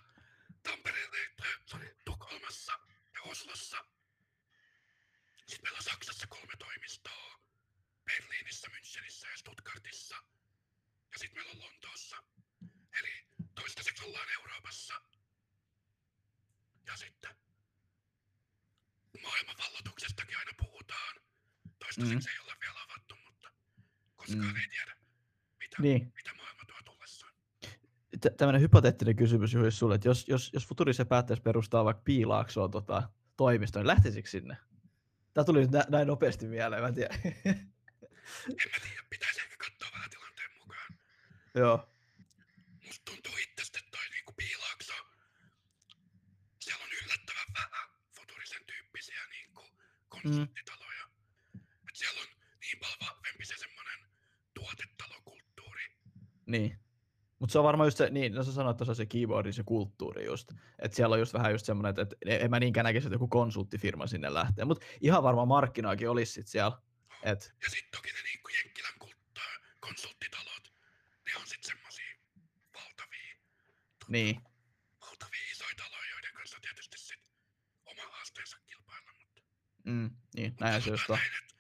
Tampereella, 0.64 1.18
sorry, 1.66 1.98
Tukholmassa 2.06 2.74
ja 3.16 3.22
Oslossa. 3.22 3.78
Sitten 5.48 5.60
meillä 5.64 5.78
on 5.78 5.84
Saksassa 5.84 6.28
kolme 6.28 6.54
toimistoa, 6.60 7.40
Berliinissä, 8.06 8.68
Münchenissä 8.68 9.28
ja 9.32 9.38
Stuttgartissa. 9.38 10.16
Ja 11.14 11.20
sitten 11.20 11.38
meillä 11.44 11.52
on 11.52 11.60
Lontoossa. 11.60 12.18
Eli 13.00 13.26
toistaiseksi 13.56 14.06
ollaan 14.06 14.28
Euroopassa. 14.40 14.94
Ja 16.88 16.98
sitten 16.98 17.36
maailmanvalloituksestakin 19.22 20.38
aina 20.38 20.52
puhutaan. 20.58 21.16
Toistaiseksi 21.80 22.30
ei 22.30 22.40
ole 22.40 22.54
vielä 22.62 22.80
avattu, 22.84 23.16
mutta 23.16 23.50
koskaan 24.16 24.46
Mm. 24.48 24.56
ei 24.56 24.68
tiedä, 24.68 24.96
mitä, 25.60 25.78
Niin. 25.80 26.12
mitä 26.16 26.34
maailma 26.34 26.62
tuo 26.68 26.78
tullessaan. 26.86 27.34
Tä- 28.22 28.30
tämmöinen 28.44 28.62
hypoteettinen 28.62 29.16
kysymys 29.16 29.54
juuri 29.54 29.72
sulle, 29.72 29.96
että 29.96 30.08
jos, 30.08 30.28
jos, 30.28 30.50
jos 30.54 30.68
Futurise 30.68 31.06
päättäisi 31.06 31.42
perustaa 31.44 31.86
vaikka 31.86 32.02
Piilaaksoon 32.06 32.72
tota, 32.72 33.10
toimiston, 33.38 33.80
niin 33.80 33.88
lähtisikö 33.88 34.30
sinne? 34.30 34.58
Tämä 35.34 35.46
tuli 35.46 35.62
nyt 35.62 35.72
nä- 35.72 35.86
näin 35.90 36.08
nopeasti 36.08 36.48
mieleen, 36.48 36.82
mä 36.82 36.88
en 36.88 36.94
tiedä. 36.94 37.16
En 38.64 38.70
mä 38.72 38.80
tiedä, 38.82 39.04
pitäisi 39.10 39.40
ehkä 39.42 39.56
katsoa 39.58 39.90
vähän 39.94 40.10
tilanteen 40.10 40.52
mukaan. 40.60 40.98
Joo, 41.56 41.90
Musta 42.86 43.02
tuntuu 43.12 43.32
itsestä, 43.44 43.80
että 43.80 43.92
toi 43.92 44.10
niinku 44.10 44.34
piilaakso, 44.38 44.94
siellä 46.60 46.84
on 46.84 46.92
yllättävän 47.04 47.50
vähän 47.58 47.90
futurisen 48.16 48.62
tyyppisiä 48.68 49.22
niinku 49.32 49.62
konsulttitaloja. 50.10 51.06
Et 51.90 51.96
siellä 51.96 52.22
on 52.22 52.28
niin 52.62 52.80
paljon 52.80 52.98
vahvempi 53.02 53.46
se 53.46 53.56
semmonen 53.58 54.00
tuotetalokulttuuri. 54.54 55.84
niin. 56.46 56.83
Mutta 57.44 57.54
se 57.54 57.60
on 57.60 57.66
varmaan 57.66 57.88
just 57.88 57.98
se, 57.98 58.10
niin, 58.10 58.34
no 58.34 58.44
sä 58.44 58.52
sanoit 58.52 58.78
tuossa 58.78 58.94
se 58.96 59.06
keyboardin 59.06 59.54
se 59.54 59.64
kulttuuri 59.64 60.26
just, 60.26 60.52
että 60.80 60.96
siellä 60.96 61.14
on 61.14 61.20
just 61.20 61.34
vähän 61.34 61.52
just 61.52 61.66
semmoinen, 61.66 61.90
että, 61.90 62.02
että 62.02 62.16
en 62.46 62.50
mä 62.50 62.60
niinkään 62.60 62.84
näkisi, 62.84 63.08
että 63.08 63.16
joku 63.16 63.28
konsulttifirma 63.28 64.08
sinne 64.08 64.34
lähtee, 64.34 64.66
mutta 64.66 64.86
ihan 65.02 65.24
varmaan 65.24 65.48
markkinoakin 65.48 66.10
olisi 66.10 66.32
sit 66.34 66.48
siellä, 66.48 66.78
että 67.24 67.46
Ja 67.64 67.70
sit 67.70 67.92
toki 67.92 68.10
ne 68.12 68.22
niinku 68.24 68.50
Jenkkilän 68.58 68.94
kulttaa, 69.00 69.52
konsulttitalot, 69.80 70.74
ne 71.26 71.32
on 71.42 71.48
sit 71.48 71.64
semmosia 71.64 72.16
valtavia, 72.74 73.36
niin, 74.08 74.42
valtavia 75.02 75.42
isoja 75.52 75.76
taloja, 75.78 76.10
joiden 76.14 76.34
kanssa 76.34 76.58
tietysti 76.62 76.98
sit 76.98 77.32
oma 77.86 78.04
haasteensa 78.12 78.58
kilpailla. 78.68 79.12
Mutta 79.20 79.42
mm, 79.86 80.10
niin, 80.36 80.56
näin 80.60 80.82
se 80.82 80.90
just 80.90 81.10
on. 81.10 81.18
näin, 81.18 81.32
että 81.42 81.56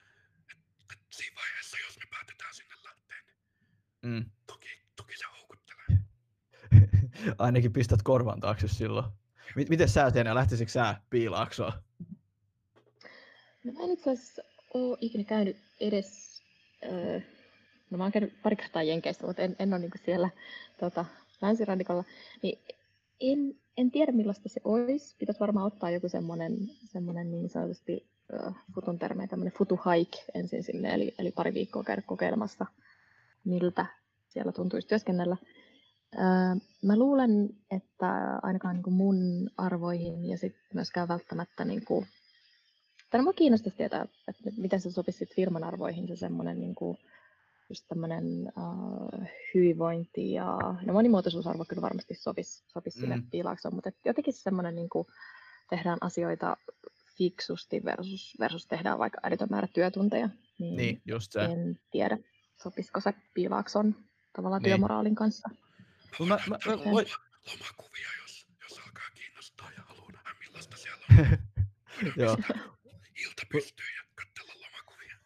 et, 0.52 0.58
et 0.94 1.00
siinä 1.12 1.36
vaiheessa, 1.36 1.78
jos 1.86 1.98
me 1.98 2.06
päätetään 2.12 2.54
sinne 2.54 2.76
lähteä, 2.84 3.22
niin 3.22 3.34
Mm. 4.04 4.26
toki, 4.48 4.70
toki 4.96 5.18
se 5.18 5.26
houkuttelee. 5.26 5.98
Ainakin 7.44 7.74
pistät 7.74 8.02
korvan 8.04 8.40
taakse 8.40 8.68
silloin. 8.68 9.06
M- 9.56 9.70
miten 9.70 9.90
sä 9.90 10.12
teen 10.12 10.28
ja 10.28 10.36
lähtisikö 10.36 10.72
sä 10.72 10.96
Piilaaksoon? 11.10 11.72
No, 13.64 13.74
mä 13.74 13.84
en 13.84 13.92
itse 13.92 14.12
asiassa 14.12 14.42
ole 14.74 14.98
ikinä 15.02 15.24
käynyt 15.24 15.58
edes, 15.80 16.42
öö, 16.86 17.20
no 17.90 17.98
mä 17.98 18.04
oon 18.04 18.12
käynyt 18.12 18.42
pari 18.44 18.56
kertaa 18.56 18.84
Jenkeissä, 18.84 19.28
mutta 19.28 19.42
en, 19.42 19.56
en 19.60 19.74
ole 19.74 19.80
niinku 19.80 19.98
siellä 20.06 20.30
tota, 20.80 21.06
länsirannikolla, 21.42 22.04
niin 22.42 22.60
en, 23.20 23.56
en 23.78 23.92
tiedä 23.92 24.12
millaista 24.12 24.50
se 24.50 24.62
olisi. 24.64 25.16
Pitäisi 25.20 25.40
varmaan 25.40 25.68
ottaa 25.68 25.90
joku 25.90 26.10
semmoinen, 26.10 26.58
semmoinen 26.86 27.32
niin 27.32 27.50
sanotusti 27.50 28.08
öö, 28.34 28.52
futun 28.76 29.00
termein, 29.00 29.30
tämmöinen 29.30 29.54
futu 29.54 29.76
hike 29.76 30.18
ensin 30.34 30.64
sinne, 30.64 30.94
eli, 30.94 31.14
eli 31.20 31.32
pari 31.32 31.54
viikkoa 31.54 31.84
käydä 31.84 32.02
kokeilemassa, 32.02 32.66
miltä 33.44 33.86
siellä 34.30 34.52
tuntuisi 34.52 34.88
työskennellä. 34.88 35.38
Mä 36.84 36.98
luulen, 36.98 37.50
että 37.72 38.40
ainakaan 38.44 38.76
niin 38.76 38.84
kuin 38.84 38.94
mun 38.94 39.50
arvoihin 39.58 40.26
ja 40.26 40.38
sitten 40.38 40.64
myöskään 40.74 41.08
välttämättä 41.08 41.66
niin 41.66 41.86
kuin 41.86 42.08
tai 43.10 43.18
no, 43.20 43.24
mua 43.24 43.34
kiinnostaisi 43.34 43.78
tietää, 43.78 44.06
että 44.28 44.50
miten 44.58 44.80
se 44.82 44.92
sopisi 44.92 45.18
sit 45.18 45.36
firman 45.36 45.64
arvoihin, 45.64 46.08
se 46.08 46.16
semmoinen 46.16 46.60
niin 46.60 46.76
kuin, 46.76 46.98
just 47.70 47.86
tämmöinen 47.88 48.52
uh, 48.58 49.24
hyvinvointi 49.54 50.32
ja 50.32 50.76
no 50.86 50.94
monimuotoisuusarvo 50.94 51.66
kyllä 51.66 51.82
varmasti 51.82 52.16
sopisi, 52.16 52.64
sopisi 52.68 53.00
sinne 53.00 53.16
Mm. 53.16 53.30
piilaaksoon, 53.32 53.76
mutta 53.76 53.90
et 53.90 53.96
jotenkin 54.06 54.34
semmoinen 54.34 54.76
niin 54.76 54.90
kuin, 54.90 55.08
tehdään 55.70 55.98
asioita 56.02 56.58
fiksusti 57.18 57.82
versus, 57.86 58.38
versus 58.40 58.68
tehdään 58.68 59.00
vaikka 59.00 59.20
älytön 59.24 59.48
määrä 59.52 59.68
työtunteja, 59.74 60.30
niin, 60.60 60.78
Niin, 60.78 61.02
just 61.06 61.32
se. 61.32 61.40
en 61.40 61.80
tiedä, 61.92 62.18
sopisiko 62.64 63.00
se 63.00 63.14
piilaakson 63.34 63.96
tavallaan 64.36 64.62
Niin. 64.62 64.70
työmoraalin 64.70 65.16
kanssa. 65.16 65.50
Mä- 66.20 66.26
mä- 66.26 66.38
mä- 66.50 66.92
voi- 66.92 67.06
Lomakuvia, 67.52 68.08
jos, 68.22 68.48
jos 68.64 68.80
alkaa 68.80 69.04
kiinnostaa 69.14 69.70
ja 69.78 69.84
haluaa 69.86 70.12
nähdä 70.12 70.30
millaista 70.40 70.78
siellä 70.78 71.06
on. 71.10 71.38
Joo, 72.18 72.38
Ilta 73.26 73.44
pystyy 73.52 73.86
ja 73.98 74.04
katsella 74.16 74.54
lomakuvia. 74.66 75.18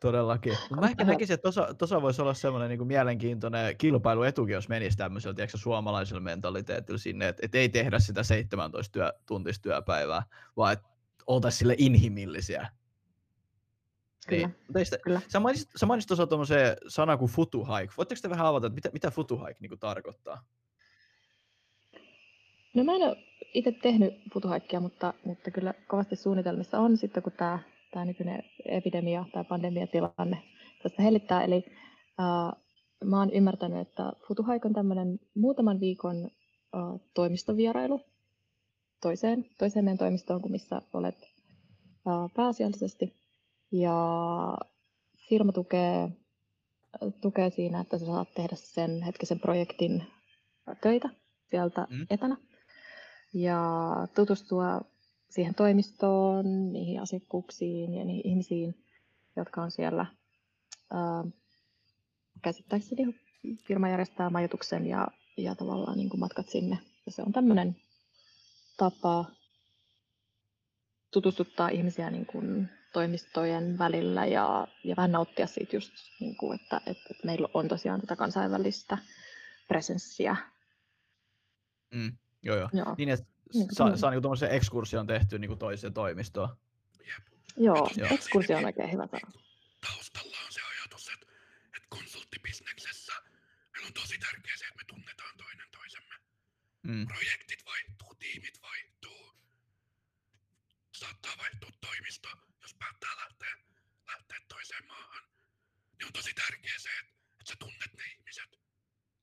todellakin. 0.00 0.52
Mä 0.80 0.86
ehkä 0.86 1.04
näkisin, 1.04 1.34
että 1.34 1.42
tossa, 1.42 1.74
tossa 1.74 2.02
voisi 2.02 2.22
olla 2.22 2.34
semmoinen 2.34 2.68
niin 2.68 2.86
mielenkiintoinen 2.86 3.76
kilpailuetukin, 3.76 4.54
jos 4.54 4.68
menisi 4.68 4.96
tämmöisellä 4.96 5.34
tiedätkö, 5.34 5.58
suomalaisella 5.58 6.20
mentaliteetillä 6.20 6.98
sinne, 6.98 7.28
että 7.28 7.46
et 7.46 7.54
ei 7.54 7.68
tehdä 7.68 7.98
sitä 7.98 8.22
17 8.22 8.92
työ, 8.92 9.12
tuntista 9.26 9.62
työpäivää, 9.62 10.22
vaan 10.56 10.72
että 10.72 10.88
oltaisiin 11.26 11.58
sille 11.58 11.74
inhimillisiä. 11.78 12.68
Kyllä, 14.26 14.46
Niin. 14.48 14.76
Ei 14.76 14.84
sitä- 14.84 14.98
kyllä. 14.98 15.20
Sä 15.28 15.40
mainitsit, 15.40 15.70
sä 15.76 15.86
mainitsit 15.86 16.08
tuossa 16.08 16.26
tuommoisen 16.26 16.76
sana 16.88 17.16
kuin 17.16 17.30
futuhike. 17.30 17.94
Voitteko 17.96 18.18
te 18.22 18.30
vähän 18.30 18.46
avata, 18.46 18.66
että 18.66 18.74
mitä, 18.74 18.90
mitä 18.92 19.10
futuhike 19.10 19.56
niin 19.60 19.78
tarkoittaa? 19.78 20.44
No 22.74 22.84
mä 22.84 22.94
en 22.96 23.02
ole 23.02 23.16
itse 23.54 23.72
tehnyt 23.72 24.14
futuhaikkia, 24.34 24.80
mutta, 24.80 25.14
mutta 25.24 25.50
kyllä 25.50 25.74
kovasti 25.88 26.16
suunnitelmissa 26.16 26.78
on 26.78 26.96
sitten, 26.96 27.22
kun 27.22 27.32
tämä, 27.32 27.58
tämä 27.92 28.04
nykyinen 28.04 28.42
epidemia 28.64 29.24
tai 29.32 29.44
pandemiatilanne 29.44 30.42
tästä 30.82 31.02
hellittää. 31.02 31.44
Eli 31.44 31.64
äh, 32.20 32.62
mä 33.04 33.18
oon 33.18 33.30
ymmärtänyt, 33.32 33.78
että 33.88 34.12
futuhaik 34.28 34.64
on 34.64 34.72
tämmöinen 34.72 35.20
muutaman 35.34 35.80
viikon 35.80 36.24
äh, 36.24 37.00
toimistovierailu 37.14 38.00
toiseen, 39.02 39.44
toiseen 39.58 39.84
meidän 39.84 39.98
toimistoon 39.98 40.40
kuin 40.40 40.52
missä 40.52 40.82
olet 40.92 41.22
äh, 41.22 42.30
pääasiallisesti. 42.36 43.25
Ja 43.72 43.94
firma 45.28 45.52
tukee, 45.52 46.08
tukee 47.20 47.50
siinä, 47.50 47.80
että 47.80 47.98
sä 47.98 48.06
saat 48.06 48.34
tehdä 48.34 48.56
sen 48.56 49.02
hetkisen 49.02 49.40
projektin 49.40 50.06
töitä 50.80 51.08
sieltä 51.50 51.86
Mm. 51.90 52.06
etänä 52.10 52.36
ja 53.34 53.60
tutustua 54.14 54.80
siihen 55.30 55.54
toimistoon, 55.54 56.72
niihin 56.72 57.00
asiakkuuksiin 57.00 57.94
ja 57.94 58.04
niihin 58.04 58.26
ihmisiin, 58.26 58.84
jotka 59.36 59.62
on 59.62 59.70
siellä. 59.70 60.06
Ää, 60.90 61.24
käsittääkseni 62.42 63.20
firma 63.66 63.88
järjestää 63.88 64.30
majoituksen 64.30 64.86
ja, 64.86 65.08
ja 65.36 65.54
tavallaan 65.54 65.98
niin 65.98 66.08
kuin 66.10 66.20
matkat 66.20 66.48
sinne. 66.48 66.78
Ja 67.06 67.12
se 67.12 67.22
on 67.22 67.32
tämmöinen 67.32 67.76
tapa 68.76 69.24
tutustuttaa 71.12 71.68
ihmisiä 71.68 72.10
niin 72.10 72.26
kuin 72.26 72.68
toimistojen 72.92 73.78
välillä 73.78 74.26
ja, 74.26 74.68
ja 74.84 74.96
vähän 74.96 75.12
nauttia 75.12 75.46
siitä 75.46 75.76
just, 75.76 75.92
niin 76.20 76.36
kuin, 76.36 76.60
että, 76.60 76.76
että, 76.76 77.04
että 77.10 77.26
meillä 77.26 77.48
on 77.54 77.68
tosiaan 77.68 78.00
tätä 78.00 78.16
kansainvälistä 78.16 78.98
presenssiä. 79.68 80.36
Mm. 81.94 82.16
Joo, 82.42 82.56
joo. 82.56 82.68
Joo, 82.72 82.94
Niin, 82.98 83.08
että 83.08 83.26
Niin, 83.54 83.68
saa, 83.72 83.96
saa 83.96 84.10
niin 84.10 84.22
tuommoisen 84.22 84.50
ekskursion 84.50 85.06
tehty 85.06 85.38
niin 85.38 85.58
toiseen 85.58 85.94
toimistoon. 85.94 86.56
Joo 87.56 87.88
Joo. 87.96 88.08
ekskursio 88.10 88.58
on 88.58 88.64
oikein 88.64 88.92
hyvä 88.92 89.06
sana. 89.06 89.32
Taustalla 89.80 90.36
on 90.46 90.52
se 90.52 90.60
ajatus, 90.60 91.08
että, 91.08 91.26
että 91.76 91.88
konsulttibisneksessä 91.88 93.12
meillä 93.72 93.86
on 93.86 93.92
tosi 93.92 94.18
tärkeää 94.18 94.56
se, 94.56 94.64
että 94.64 94.76
me 94.76 94.84
tunnetaan 94.86 95.36
toinen 95.36 95.68
toisemme. 95.70 96.14
Mm. 96.82 97.06
Projektit 97.06 97.64
vaihtuu, 97.66 98.14
tiimit 98.14 98.55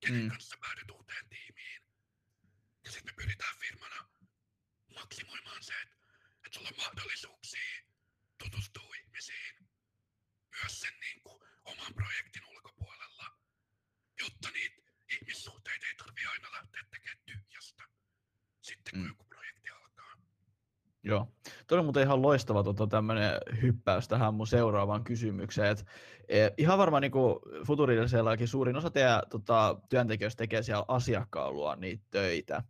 Mm. 0.09 0.42
Tuo 21.73 21.79
on 21.79 21.85
muuten 21.85 22.03
ihan 22.03 22.21
loistava 22.21 22.63
tota, 22.63 22.87
tämmöinen 22.87 23.31
hyppäys 23.61 24.07
tähän 24.07 24.33
mun 24.33 24.47
seuraavaan 24.47 25.03
kysymykseen. 25.03 25.71
Et, 25.71 25.85
e, 26.27 26.49
ihan 26.57 26.77
varmaan 26.77 27.01
niin 27.01 27.11
Futurisellakin 27.67 28.47
suurin 28.47 28.75
osa 28.75 28.89
teidän 28.89 29.21
tota, 29.29 29.75
työntekijöistä 29.89 30.37
tekee 30.37 30.61
siellä 30.61 30.85
asiakkaan 30.87 31.53
luo 31.53 31.75
niitä 31.75 32.03
töitä. 32.11 32.63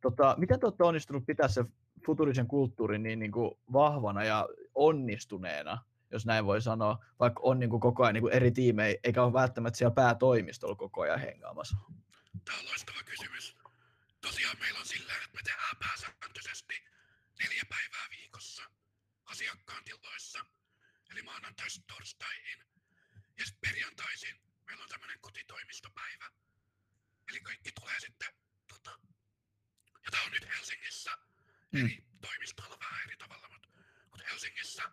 Tota, 0.00 0.34
miten 0.38 0.60
te 0.60 0.66
olette 0.66 0.84
onnistunut 0.84 1.26
pitää 1.26 1.48
se 1.48 1.64
futurisen 2.06 2.46
kulttuurin 2.46 3.02
niin, 3.02 3.18
niin 3.18 3.32
kuin 3.32 3.50
vahvana 3.72 4.24
ja 4.24 4.48
onnistuneena, 4.74 5.78
jos 6.10 6.26
näin 6.26 6.46
voi 6.46 6.62
sanoa, 6.62 7.04
vaikka 7.20 7.40
on 7.44 7.58
niin 7.58 7.70
kuin 7.70 7.80
koko 7.80 8.02
ajan 8.02 8.14
niin 8.14 8.22
kuin 8.22 8.34
eri 8.34 8.50
tiimejä, 8.50 8.98
eikä 9.04 9.22
ole 9.24 9.32
välttämättä 9.32 9.78
siellä 9.78 9.94
päätoimistolla 9.94 10.74
koko 10.74 11.00
ajan 11.00 11.20
hengaamassa? 11.20 11.76
Tämä 12.44 12.58
on 12.58 12.64
loistava 12.64 13.02
kysymys. 13.04 13.56
Tosiaan 14.20 14.56
meillä 14.60 14.78
on 14.78 14.86
sillä, 14.86 15.12
että 15.24 15.36
me 15.36 15.40
tehdään 15.44 15.76
pääsääntöisesti 15.80 16.74
neljä 17.42 17.62
päivää 17.70 17.89
asiakkaan 19.40 19.84
tiloissa. 19.84 20.44
Eli 21.10 21.22
maanantaista 21.22 21.82
torstaihin. 21.86 22.64
Ja 23.38 23.46
sitten 23.46 23.70
perjantaisin 23.70 24.40
meillä 24.66 24.82
on 24.82 24.88
tämmöinen 24.88 25.20
kotitoimistopäivä. 25.20 26.30
Eli 27.28 27.40
kaikki 27.40 27.72
tulee 27.72 28.00
sitten 28.00 28.34
tota. 28.68 28.98
Ja 30.04 30.10
tää 30.10 30.22
on 30.22 30.32
nyt 30.32 30.48
Helsingissä. 30.48 31.18
Mm. 31.72 31.84
Eri 31.84 32.04
toimistoilla 32.20 32.78
vähän 32.80 33.02
eri 33.04 33.16
tavalla, 33.16 33.48
mutta, 33.48 33.68
mutta 34.10 34.26
Helsingissä 34.30 34.90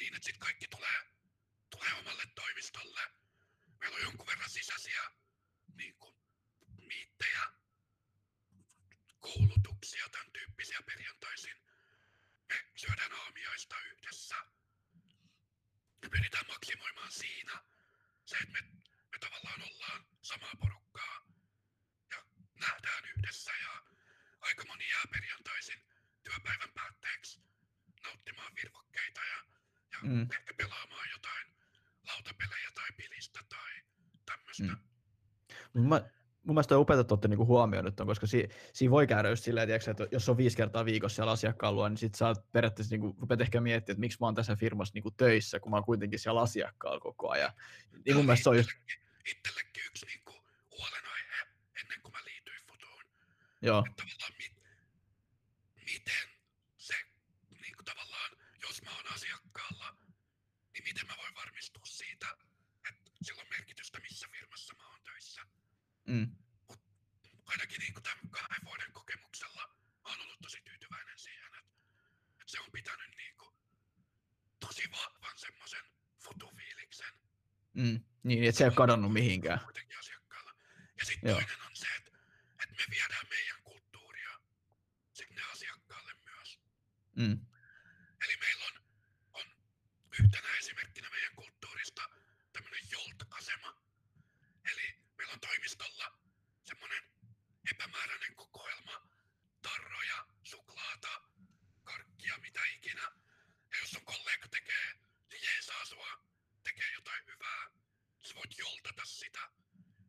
niin, 0.00 0.14
että 0.14 0.26
sitten 0.26 0.40
kaikki 0.40 0.68
tulee, 0.68 1.00
tulee 1.70 1.92
omalle 1.92 2.26
toimistolle. 2.34 3.00
Meillä 3.80 3.96
on 3.96 4.02
jonkun 4.02 4.26
verran 4.26 4.50
sisäisiä 4.50 5.10
niin 5.74 5.94
kuin, 5.94 6.16
miittejä, 6.78 7.52
koulutuksia, 9.20 10.08
tämän 10.08 10.32
tyyppisiä 10.32 10.82
perjantaisin. 10.82 11.70
Me 12.50 12.56
syödään 12.76 13.12
aamiaista 13.12 13.76
yhdessä. 13.80 14.36
Me 16.02 16.08
pyritään 16.10 16.46
maksimoimaan 16.48 17.12
siinä 17.12 17.64
se, 18.24 18.36
että 18.36 18.52
me, 18.52 18.60
me 19.12 19.18
tavallaan 19.20 19.62
ollaan 19.62 20.06
samaa 20.22 20.52
porukkaa 20.60 21.26
ja 22.10 22.24
nähdään 22.60 23.04
yhdessä 23.16 23.52
ja 23.62 23.82
aika 24.40 24.64
moni 24.66 24.88
jää 24.88 25.04
perjantaisin 25.12 25.80
työpäivän 26.22 26.72
päätteeksi 26.74 27.40
nauttimaan 28.04 28.54
virvokkeita 28.54 29.20
ja, 29.20 29.44
ja 29.92 29.98
Mm. 30.02 30.22
ehkä 30.32 30.54
pelaamaan 30.54 31.10
jotain 31.10 31.46
lautapelejä 32.06 32.70
tai 32.74 32.92
pilistä 32.96 33.40
tai 33.48 33.72
tämmöistä. 34.26 34.76
Mm. 35.74 35.88
Mä, 35.88 36.00
mun 36.50 36.54
mielestä 36.54 36.78
on 36.78 37.00
että 37.00 37.14
olette 37.14 37.28
niinku 37.28 37.46
huomioinut 37.46 37.96
ton, 37.96 38.06
koska 38.06 38.26
si, 38.26 38.48
siinä 38.72 38.90
voi 38.90 39.06
käydä 39.06 39.28
just 39.28 39.44
silleen, 39.44 39.68
tiiäksä, 39.68 39.90
että 39.90 40.06
jos 40.12 40.28
on 40.28 40.36
viisi 40.36 40.56
kertaa 40.56 40.84
viikossa 40.84 41.16
siellä 41.16 41.32
asiakkaan 41.32 41.74
luo, 41.74 41.88
niin 41.88 41.96
sit 41.96 42.14
sä 42.14 42.26
oot 42.26 42.52
periaatteessa 42.52 42.92
niinku, 42.96 43.16
rupeat 43.20 43.40
ehkä 43.40 43.60
miettimään, 43.60 43.94
että 43.94 44.00
miksi 44.00 44.18
mä 44.20 44.26
oon 44.26 44.34
tässä 44.34 44.56
firmassa 44.56 44.94
niinku 44.94 45.10
töissä, 45.10 45.60
kun 45.60 45.70
mä 45.70 45.76
oon 45.76 45.84
kuitenkin 45.84 46.18
siellä 46.18 46.40
asiakkaalla 46.40 47.00
koko 47.00 47.30
ajan. 47.30 47.52
Niin 48.04 48.16
mun 48.16 48.24
mielestä 48.26 48.42
se 48.44 48.50
on 48.50 48.56
just, 48.56 48.70
Itsellekin- 48.70 49.30
Itsellekin 49.30 49.82
yksi 49.86 50.06
niinku 50.06 50.32
huolenaihe 50.78 51.46
ennen 51.82 52.00
kuin 52.02 52.12
mä 52.12 52.18
liityin 52.24 52.62
Futuun. 52.68 53.04
joo, 53.62 53.84
Että 53.88 54.02
tavallaan 54.02 54.32
mit, 54.38 54.52
miten 55.92 56.28
se 56.78 56.94
niinku 57.60 57.82
tavallaan, 57.82 58.30
jos 58.62 58.82
mä 58.82 58.90
oon 58.96 59.12
asiakkaalla, 59.14 59.96
niin 60.72 60.84
miten 60.84 61.06
mä 61.06 61.14
voin 61.22 61.34
varmistua 61.34 61.82
siitä, 61.86 62.26
että 62.88 63.10
sillä 63.22 63.42
on 63.42 63.48
merkitystä 63.50 64.00
missä 64.00 64.28
firmassa 64.32 64.74
mä 64.78 64.86
oon 64.90 65.02
töissä. 65.02 65.42
mm, 66.06 66.36
Ainakin 67.46 67.78
niinku 67.78 68.00
tämän 68.00 68.28
kahden 68.30 68.60
vuoden 68.64 68.92
kokemuksella 68.92 69.62
mä 70.04 70.10
oon 70.10 70.20
ollut 70.20 70.40
tosi 70.42 70.60
tyytyväinen 70.64 71.18
siihen, 71.18 71.46
että, 71.58 71.72
että 72.32 72.44
se 72.46 72.60
on 72.60 72.70
pitänyt 72.72 73.16
niinku 73.16 73.52
tosi 74.60 74.82
vahvan 74.90 75.38
semmoisen 75.38 75.84
futufiiliksen 76.18 77.14
mm, 77.74 78.00
niin, 78.22 78.44
että 78.44 78.58
se 78.58 78.64
ei 78.64 78.68
ole 78.68 78.74
kadonnut 78.74 79.12
mihinkään. 79.12 79.60
Ja 80.98 81.04
sitten 81.04 81.30
toinen 81.30 81.56
on 81.66 81.76
se, 81.76 81.86
että, 81.96 82.10
että 82.62 82.74
me 82.78 82.84
viedään 82.90 83.26
meidän 83.30 83.62
kulttuuria 83.62 84.30
sinne 85.12 85.42
asiakkaalle 85.52 86.12
myös. 86.24 86.58
Mm, 87.16 87.46
Eli 88.24 88.36
meillä 88.36 88.64
on 89.32 89.44
yhtenä 90.20 90.48
esimerkkinä 90.58 91.10
meidän 91.10 91.34
kulttuurista 91.36 92.02
tämmönen 92.52 92.80
Jolt-asema. 92.90 93.82
Eli 94.72 94.94
meillä 95.18 95.32
on 95.32 95.40
toimistolla 95.40 96.18
semmonen 96.64 97.04
epämääräinen 97.70 98.34
kokoelma 98.34 99.08
tarroja, 99.62 100.26
suklaata, 100.42 101.22
karkkia, 101.84 102.38
mitä 102.38 102.60
ikinä. 102.64 103.02
Ja 103.72 103.78
jos 103.80 103.90
sun 103.90 104.04
kollega 104.04 104.48
tekee, 104.48 104.94
niin 105.30 105.42
jeesaa 105.42 105.84
sua, 105.84 106.24
tekee 106.62 106.92
jotain 106.92 107.26
hyvää, 107.26 107.70
voit 108.50 108.58
joltata 108.58 109.04
sitä. 109.04 109.50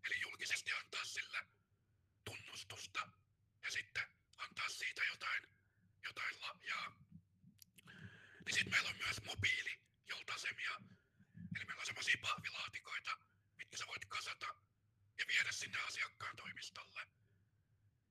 Eli 0.06 0.22
julkisesti 0.22 0.72
antaa 0.74 1.06
sille 1.06 1.48
tunnustusta 2.26 3.10
ja 3.64 3.72
sitten 3.72 4.04
antaa 4.38 4.70
siitä 4.70 5.04
jotain, 5.04 5.44
jotain 6.04 6.42
lahjaa. 6.42 6.96
Niin 8.46 8.54
sit 8.56 8.70
meillä 8.70 8.90
on 8.90 8.98
myös 8.98 9.22
mobiili 9.26 9.80
joltasemia. 10.10 10.72
Eli 11.56 11.66
meillä 11.66 11.80
on 11.80 11.86
semmosia 11.86 12.18
pahvilaatikoita, 12.22 13.18
mitkä 13.58 13.78
sä 13.78 13.88
voit 13.88 14.06
kasata 14.06 14.48
ja 15.20 15.26
viedä 15.28 15.52
sinne 15.52 15.80
asiakkaan 15.82 16.36
toimistolle. 16.36 17.02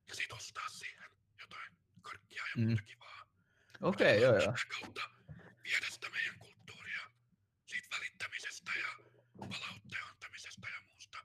Ja 0.09 0.14
sit 0.14 0.33
ostaa 0.33 0.69
siihen 0.69 1.11
jotain 1.40 1.77
karkkia 2.03 2.43
ja 2.47 2.53
Mm. 2.57 2.66
muuta 2.66 2.83
kivaa. 2.83 3.27
Okei, 3.81 4.07
okay, 4.19 4.19
joo 4.19 4.43
joo. 4.43 4.55
Kautta 4.81 5.11
viedä 5.64 5.87
sitä 5.90 6.11
meidän 6.11 6.38
kulttuuria 6.38 7.11
siitä 7.66 7.88
välittämisestä 7.97 8.73
ja 8.75 8.88
palautteen 9.49 10.10
antamisesta 10.40 10.66
ja 10.66 10.90
muusta 10.92 11.18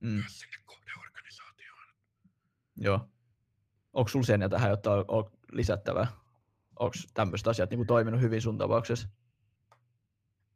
Mm, 0.00 0.08
myös 0.08 0.40
sinne 0.40 0.56
kohdeorganisaatioon. 0.66 1.86
joo. 2.76 3.08
Onko 3.92 4.08
sulla 4.08 4.26
sen 4.26 4.40
ja 4.40 4.48
tähän 4.48 4.70
jotain 4.70 5.04
lisättävää? 5.52 6.06
Onko 6.78 6.94
tämmöiset 7.14 7.48
asiat 7.48 7.70
niin 7.70 7.86
toiminut 7.86 8.20
hyvin 8.20 8.42
sun 8.42 8.58
tapauksessa? 8.58 9.08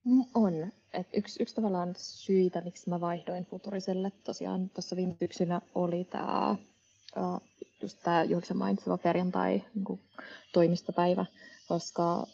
Mm, 0.04 0.24
On. 0.34 0.72
Et 0.92 1.08
yksi, 1.12 1.42
yksi 1.42 1.54
tavallaan 1.54 1.94
syitä, 1.96 2.60
miksi 2.60 2.90
mä 2.90 3.00
vaihdoin 3.00 3.44
Futuriselle, 3.46 4.10
tosiaan 4.24 4.70
tuossa 4.70 4.96
viime 4.96 5.14
syksynä 5.20 5.60
oli 5.74 6.04
tämä 6.04 6.56
just 7.82 7.98
tämä 8.02 8.24
Juhiksen 8.24 8.56
mainitsema 8.56 8.98
perjantai 8.98 9.64
niin 9.74 10.00
toimistopäivä, 10.52 11.26
koska 11.68 12.26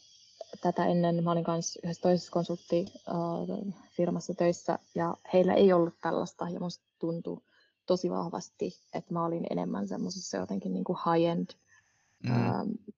tätä 0.61 0.87
ennen 0.87 1.25
mä 1.25 1.31
olin 1.33 1.45
kanssa 1.45 1.81
yhdessä 1.85 2.03
toisessa 2.03 2.31
konsulttifirmassa 2.33 4.35
töissä 4.35 4.79
ja 4.95 5.17
heillä 5.33 5.55
ei 5.55 5.73
ollut 5.73 5.95
tällaista 6.01 6.49
ja 6.49 6.61
musta 6.61 6.85
tuntui 6.99 7.41
tosi 7.87 8.11
vahvasti, 8.11 8.73
että 8.95 9.15
mä 9.15 9.25
olin 9.25 9.47
enemmän 9.51 9.89
semmoisessa 9.89 10.37
jotenkin 10.37 10.73
niin 10.73 10.85
kuin 10.85 10.99
high-end 10.99 11.51
Mm. 12.25 12.31
ähm, 12.33 12.69
niin, 12.69 12.95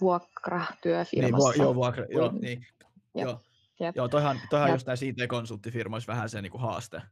vuokratyöfirmassa. 0.00 1.48
vu- 1.58 1.62
joo, 1.62 1.74
vuokra, 1.74 2.04
joo, 2.08 2.30
kuin- 2.30 2.42
niin, 2.42 2.66
Jep. 3.14 3.26
joo. 3.28 3.40
Jep. 3.80 3.96
Joo, 3.96 4.08
toihan, 4.08 4.40
toihan 4.50 4.68
Jep. 4.68 4.74
just 4.74 4.86
näissä 4.86 5.06
IT-konsulttifirmoissa 5.06 6.12
vähän 6.12 6.28
se 6.28 6.42
niinku 6.42 6.58
haaste. 6.58 7.02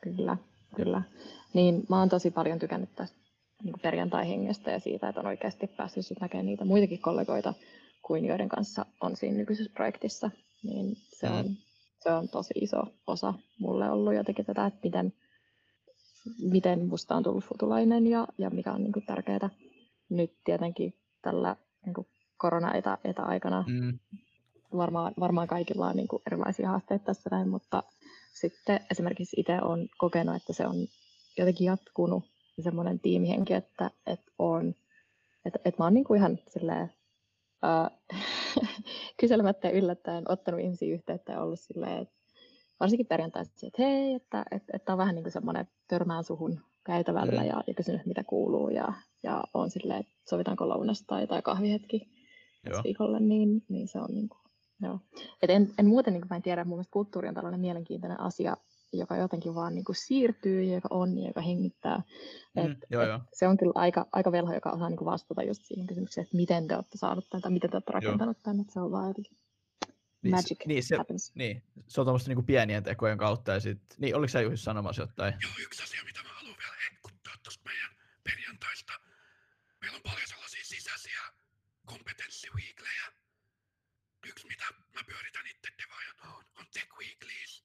Kyllä, 0.00 0.36
kyllä. 0.76 1.02
Niin 1.52 1.84
mä 1.88 1.98
oon 1.98 2.08
tosi 2.08 2.30
paljon 2.30 2.58
tykännyt 2.58 2.94
tästä 2.96 3.16
niin 3.62 3.74
perjantai-hengestä 3.82 4.70
ja 4.70 4.80
siitä, 4.80 5.08
että 5.08 5.20
on 5.20 5.26
oikeasti 5.26 5.66
päässyt 5.66 6.06
sit 6.06 6.20
näkemään 6.20 6.46
niitä 6.46 6.64
muitakin 6.64 7.02
kollegoita 7.02 7.54
kuin 8.02 8.24
joiden 8.24 8.48
kanssa 8.48 8.86
on 9.00 9.16
siinä 9.16 9.36
nykyisessä 9.36 9.72
projektissa. 9.74 10.30
Niin 10.62 10.96
se, 10.96 11.28
Mm. 11.28 11.34
on, 11.34 11.44
se 12.02 12.10
on 12.12 12.28
tosi 12.28 12.54
iso 12.60 12.82
osa 13.06 13.34
mulle 13.58 13.90
ollut 13.90 14.14
jotenkin 14.14 14.44
tätä, 14.44 14.66
että 14.66 14.80
miten, 14.84 15.12
miten 16.38 16.86
musta 16.88 17.14
on 17.16 17.22
tullut 17.22 17.44
futulainen 17.44 18.06
ja, 18.06 18.26
ja 18.38 18.50
mikä 18.50 18.72
on 18.72 18.82
niin 18.82 18.92
kuin 18.92 19.06
tärkeää 19.06 19.50
nyt 20.08 20.32
tietenkin 20.44 20.94
tällä 21.22 21.56
niin 21.86 21.94
kuin 21.94 22.06
korona-etäaikana 22.36 23.64
Mm. 23.68 23.98
varmaan, 24.76 25.14
varmaan 25.20 25.48
kaikilla 25.48 25.88
on 25.88 25.96
niin 25.96 26.08
kuin 26.08 26.22
erilaisia 26.26 26.68
haasteita 26.68 27.04
tässä 27.04 27.30
näin, 27.32 27.48
mutta 27.48 27.82
sitten 28.40 28.80
esimerkiksi 28.90 29.40
itse 29.40 29.58
olen 29.62 29.88
kokenut, 29.98 30.36
että 30.36 30.52
se 30.52 30.66
on 30.66 30.74
jotenkin 31.38 31.64
jatkunut 31.66 32.24
semmoinen 32.62 33.00
tiimihenki, 33.00 33.54
että, 33.54 33.90
että, 34.06 34.32
on, 34.38 34.74
että, 35.44 35.58
että 35.64 35.82
mä 35.82 35.84
oon 35.84 35.94
niin 35.94 36.04
kuin 36.04 36.18
ihan 36.18 36.38
silleen, 36.48 36.92
ää, 37.62 37.90
kyselemättä 39.20 39.68
ja 39.68 39.74
yllättäen 39.74 40.24
ottanut 40.28 40.60
ihmisiä 40.60 40.94
yhteyttä 40.94 41.32
ja 41.32 41.42
ollut 41.42 41.60
silleen, 41.60 42.02
että 42.02 42.14
varsinkin 42.80 43.06
perjantaisin, 43.06 43.66
että 43.66 43.82
hei, 43.82 44.14
että, 44.14 44.44
että, 44.50 44.72
että 44.76 44.92
on 44.92 44.98
vähän 44.98 45.14
niin 45.14 45.24
kuin 45.24 45.32
semmoinen 45.32 45.68
törmään 45.88 46.24
suhun 46.24 46.60
käytävällä 46.84 47.42
Mm. 47.42 47.48
ja, 47.48 47.62
ja 47.66 47.74
kysynyt, 47.74 48.06
mitä 48.06 48.24
kuuluu 48.24 48.68
ja, 48.68 48.92
ja 49.22 49.44
on 49.54 49.70
silleen, 49.70 50.00
että 50.00 50.12
sovitaanko 50.30 50.68
lounas 50.68 51.04
tai, 51.06 51.26
tai 51.26 51.42
kahvihetki 51.42 52.08
Joo. 52.70 52.80
viikolle, 52.84 53.20
niin, 53.20 53.64
niin 53.68 53.88
se 53.88 53.98
on 53.98 54.14
niin 54.14 54.28
kuin, 54.28 54.40
joo. 54.82 54.98
Et 55.42 55.50
en, 55.50 55.70
en 55.78 55.86
muuten, 55.86 56.12
niin 56.12 56.20
kuin 56.20 56.28
mä 56.28 56.36
en 56.36 56.42
tiedä, 56.42 56.64
mun 56.64 56.76
mielestä 56.76 56.92
kulttuuri 56.92 57.28
on 57.28 57.34
tällainen 57.34 57.60
mielenkiintoinen 57.60 58.20
asia, 58.20 58.56
joka 58.98 59.16
jotenkin 59.16 59.54
vaan 59.54 59.74
niin 59.74 59.84
kuin 59.84 59.96
siirtyy 59.96 60.62
ja 60.62 60.74
joka 60.74 60.88
on 60.90 61.18
ja 61.18 61.26
joka 61.28 61.40
hengittää. 61.40 62.02
Mm, 62.56 62.62
Et, 62.72 62.78
joo, 62.90 63.02
et 63.02 63.08
joo. 63.08 63.20
Se 63.32 63.48
on 63.48 63.56
kyllä 63.56 63.72
aika, 63.74 64.06
aika 64.12 64.32
velho, 64.32 64.54
joka 64.54 64.70
osaa 64.70 64.88
niin 64.88 64.96
kuin 64.96 65.06
vastata 65.06 65.42
just 65.42 65.62
siihen 65.64 65.86
kysymykseen, 65.86 66.22
että 66.22 66.36
miten 66.36 66.68
te 66.68 66.74
olette 66.74 66.98
saanut 66.98 67.26
tämän 67.30 67.42
tai 67.42 67.50
miten 67.52 67.70
te 67.70 67.76
olette 67.76 67.92
rakentanut 67.92 68.42
tämän. 68.42 68.60
Että 68.60 68.72
se 68.72 68.80
on 68.80 68.90
vaan 68.90 69.08
jotenkin 69.08 69.38
Niin, 70.22 70.30
se- 70.30 70.36
magic 70.36 70.66
niin, 70.66 70.82
se, 70.82 70.96
happens. 70.96 71.32
niin, 71.34 71.62
se 71.88 72.00
on 72.00 72.04
tuommoista 72.06 72.30
niinku 72.30 72.42
pienien 72.42 72.82
tekojen 72.82 73.18
kautta. 73.18 73.52
Ja 73.52 73.60
sit, 73.60 73.80
niin, 73.98 74.16
oliko 74.16 74.28
sä 74.28 74.40
Juhis 74.40 74.64
sanomassa 74.64 75.02
jotain? 75.02 75.34
Joo, 75.42 75.52
yksi 75.62 75.82
asia, 75.82 76.04
mitä 76.04 76.20
mä 76.22 76.28
haluan 76.34 76.56
vielä 76.58 76.76
hehkuttaa 76.84 77.34
tuosta 77.42 77.62
meidän 77.70 77.90
perjantaista. 78.24 78.92
Meillä 79.80 79.96
on 79.96 80.02
paljon 80.02 80.28
sellaisia 80.28 80.64
sisäisiä 80.64 81.20
kompetenssiviiklejä. 81.84 83.04
Yksi, 84.30 84.46
mitä 84.46 84.64
mä 84.94 85.00
pyöritän 85.06 85.46
itse 85.46 85.68
devaajana, 85.82 86.36
on, 86.36 86.44
on 86.58 86.66
Tech 86.74 86.88
Weeklies. 87.00 87.64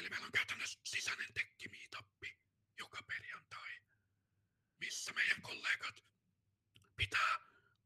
Eli 0.00 0.08
meillä 0.10 0.26
on 0.26 0.32
sisäinen 0.90 1.32
tekki-meetappi 1.34 2.38
joka 2.76 3.02
perjantai, 3.02 3.70
missä 4.78 5.12
meidän 5.12 5.42
kollegat 5.42 6.04
pitää 6.96 7.32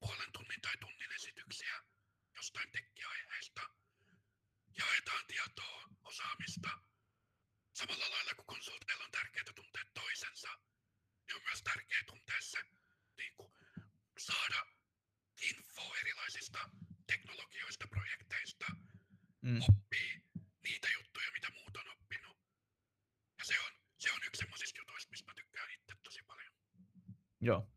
puolen 0.01 0.33
tunnin 0.33 0.61
tai 0.61 0.77
tunnin 0.81 1.13
esityksiä 1.13 1.85
jostain 2.37 2.71
tekkiaiheesta. 2.73 3.63
Jaetaan 4.79 5.27
tietoa, 5.27 5.83
osaamista, 6.03 6.71
Samalla 7.75 8.11
lailla 8.11 8.35
kuin 8.35 8.47
konsulteilla 8.47 9.05
on 9.05 9.11
tärkeää 9.11 9.45
tuntea 9.55 9.85
toisensa, 9.95 10.49
niin 11.27 11.37
on 11.37 11.43
myös 11.43 11.63
tärkeää 11.63 12.03
tuntea 12.07 12.41
se, 12.41 12.59
niin 13.17 13.35
kuin, 13.37 13.53
saada 14.19 14.67
infoa 15.43 15.97
erilaisista 15.99 16.71
teknologioista, 17.07 17.87
projekteista, 17.89 18.67
Mm. 19.45 19.61
oppii 19.69 20.23
niitä 20.63 20.89
juttuja, 20.89 21.31
mitä 21.33 21.51
muut 21.51 21.77
on 21.77 21.89
oppinut. 21.89 22.39
Ja 23.39 23.45
se 23.45 23.61
on, 23.61 23.73
se 23.99 24.13
on 24.13 24.21
yksi 24.27 24.39
semmoisista 24.39 24.81
jutuista, 24.81 25.11
mistä 25.11 25.31
mä 25.31 25.35
tykkään 25.35 25.71
itse 25.71 25.95
tosi 26.03 26.23
paljon. 26.23 26.53
Joo. 27.41 27.69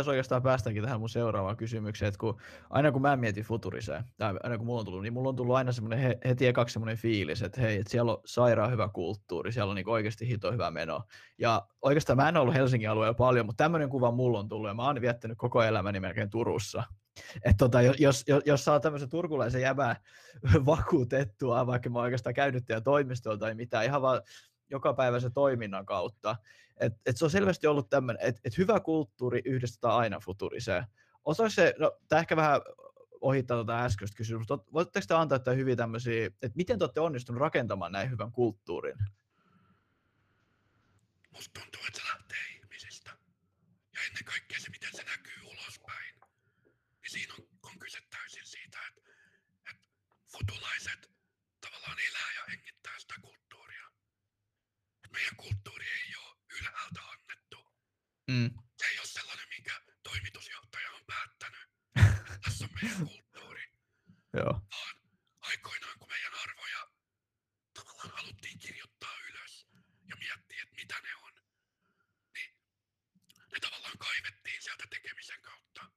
Asiassa 0.00 0.10
oikeastaan 0.10 0.42
päästäänkin 0.42 0.82
tähän 0.82 1.00
mun 1.00 1.08
seuraavaan 1.08 1.56
kysymykseen, 1.56 2.08
että 2.08 2.18
kun, 2.18 2.40
aina 2.70 2.92
kun 2.92 3.02
mä 3.02 3.16
mietin 3.16 3.44
Futuriseen, 3.44 4.04
tai 4.16 4.34
aina 4.42 4.58
kun 4.58 4.66
mulla 4.66 4.80
on 4.80 4.84
tullut, 4.84 5.02
niin 5.02 5.12
mulla 5.12 5.28
on 5.28 5.36
tullut 5.36 5.56
aina 5.56 5.72
semmoinen 5.72 5.98
he, 5.98 6.18
heti 6.24 6.46
ekaksi 6.46 6.72
semmoinen 6.72 6.96
fiilis, 6.96 7.42
että 7.42 7.60
hei, 7.60 7.76
että 7.78 7.90
siellä 7.90 8.12
on 8.12 8.20
sairaan 8.24 8.70
hyvä 8.70 8.88
kulttuuri, 8.88 9.52
siellä 9.52 9.70
on 9.70 9.76
niin 9.76 9.88
oikeasti 9.88 10.28
hito 10.28 10.52
hyvä 10.52 10.70
meno. 10.70 11.02
Ja 11.38 11.66
oikeastaan 11.82 12.16
mä 12.16 12.28
en 12.28 12.36
ollut 12.36 12.54
Helsingin 12.54 12.90
alueella 12.90 13.14
paljon, 13.14 13.46
mutta 13.46 13.64
tämmöinen 13.64 13.88
kuva 13.88 14.10
mulla 14.10 14.38
on 14.38 14.48
tullut, 14.48 14.68
ja 14.68 14.74
mä 14.74 14.86
oon 14.86 15.00
viettänyt 15.00 15.38
koko 15.38 15.62
elämäni 15.62 16.00
melkein 16.00 16.30
Turussa. 16.30 16.82
Että 17.44 17.56
tota, 17.58 17.82
jos, 17.82 17.96
jos, 17.98 18.24
jos 18.46 18.64
saa 18.64 18.80
tämmöisen 18.80 19.08
turkulaisen 19.08 19.62
jäbän 19.62 19.96
vakuutettua, 20.66 21.66
vaikka 21.66 21.90
mä 21.90 21.98
oon 21.98 22.04
oikeastaan 22.04 22.34
käynyt 22.34 22.64
teidän 22.66 22.82
toimistolla 22.82 23.38
tai 23.38 23.54
mitään, 23.54 23.84
ihan 23.84 24.02
vaan 24.02 24.22
jokapäiväisen 24.70 25.32
toiminnan 25.32 25.86
kautta, 25.86 26.36
et, 26.80 26.92
et 27.06 27.16
se 27.16 27.24
on 27.24 27.30
selvästi 27.30 27.66
ollut 27.66 27.90
tämmöinen, 27.90 28.22
että 28.28 28.40
et 28.44 28.58
hyvä 28.58 28.80
kulttuuri 28.80 29.42
yhdistetään 29.44 29.94
aina 29.94 30.20
futuriseen. 30.20 30.84
Osaako 31.24 31.50
se, 31.50 31.74
no 31.78 31.98
tämä 32.08 32.20
ehkä 32.20 32.36
vähän 32.36 32.60
ohittaa 33.20 33.56
tuota 33.56 33.84
äskeistä 33.84 34.16
kysymystä, 34.16 34.54
mutta 34.54 34.72
voitteko 34.72 35.06
te 35.08 35.14
antaa 35.14 35.36
jotain 35.36 35.58
hyviä 35.58 35.76
tämmöisiä, 35.76 36.26
että 36.26 36.56
miten 36.56 36.78
te 36.78 36.84
olette 36.84 37.00
onnistunut 37.00 37.40
rakentamaan 37.40 37.92
näin 37.92 38.10
hyvän 38.10 38.32
kulttuurin? 38.32 38.98
Musta 41.30 41.60
tuntuu, 41.60 41.82
että 41.88 42.00
se 42.00 42.06
lähtee 42.08 42.44
ihmisistä. 42.56 43.10
Ja 43.94 44.00
ennen 44.06 44.24
kaikkea 44.24 44.60
se, 44.60 44.70
miten 44.70 44.90
se 44.92 45.02
näkyy 45.02 45.42
ulospäin. 45.44 46.14
Niin 46.64 47.10
siinä 47.10 47.34
on, 47.34 47.48
on 47.62 47.78
kyse 47.78 47.98
täysin 48.10 48.46
siitä, 48.46 48.78
että, 48.88 49.10
että 49.70 49.86
futulaiset 50.32 51.10
tavallaan 51.60 51.98
elää 52.10 52.32
ja 52.36 52.42
hengittää 52.50 52.98
sitä 52.98 53.14
kulttuuria. 53.22 53.86
Et 55.04 55.12
meidän 55.12 55.36
kulttuuri 55.36 55.75
ylhäältä 56.60 57.00
annettu. 57.02 57.58
Mm. 58.30 58.50
Se 58.76 58.86
ei 58.86 58.98
ole 58.98 59.06
sellainen, 59.06 59.48
minkä 59.48 59.80
toimitusjohtaja 60.02 60.90
on 60.90 61.04
päättänyt. 61.06 61.68
Tässä 62.44 62.64
on 62.64 62.70
meidän 62.82 63.06
kulttuuri. 63.06 63.64
Joo. 64.32 64.66
Vaan 64.70 64.96
aikoinaan, 65.40 65.98
kun 65.98 66.08
meidän 66.08 66.34
arvoja 66.34 66.90
tavallaan 67.74 68.10
haluttiin 68.10 68.58
kirjoittaa 68.58 69.16
ylös 69.28 69.66
ja 70.08 70.16
miettiä, 70.16 70.62
että 70.62 70.76
mitä 70.76 71.00
ne 71.02 71.14
on, 71.14 71.32
niin 72.34 72.50
ne 73.52 73.60
tavallaan 73.60 73.98
kaivettiin 73.98 74.62
sieltä 74.62 74.86
tekemisen 74.90 75.42
kautta. 75.42 75.90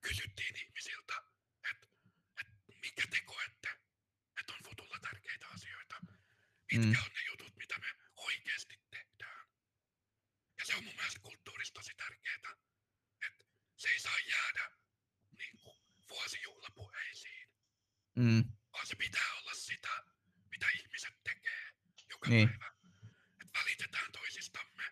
Kysyttiin 0.00 0.56
ihmisiltä, 0.56 1.22
että 1.70 1.86
että 2.40 2.52
mikä 2.82 3.06
te 3.10 3.20
koette, 3.20 3.68
että 4.40 4.52
on 4.52 4.62
futulla 4.64 4.98
tärkeitä 5.00 5.48
asioita, 5.48 6.00
mitkä 6.72 6.98
mm. 6.98 7.04
on 7.04 7.10
joka 22.30 22.36
Niin. 22.36 22.58
päivä. 22.58 22.74
Että 23.42 23.58
välitetään 23.60 24.12
toisistamme, 24.12 24.84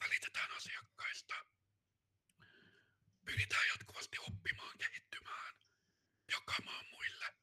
välitetään 0.00 0.50
asiakkaista, 0.50 1.34
pyritään 3.24 3.66
jatkuvasti 3.68 4.18
oppimaan, 4.18 4.78
kehittymään, 4.78 5.54
jakamaan 6.30 6.86
muille. 6.90 7.34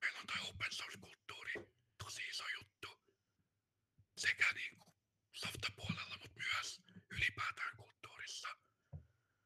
Meillä 0.00 0.20
on 0.20 0.26
toi 0.26 0.48
open 0.48 0.72
source-kulttuuri 0.72 1.52
tosi 1.98 2.28
iso 2.28 2.44
juttu. 2.48 2.98
Sekä 4.18 4.52
niin 4.52 4.78
kuin 4.78 4.94
softapuolella, 5.32 6.18
mutta 6.18 6.40
myös 6.40 6.80
ylipäätään 7.10 7.76
kulttuurissa. 7.76 8.48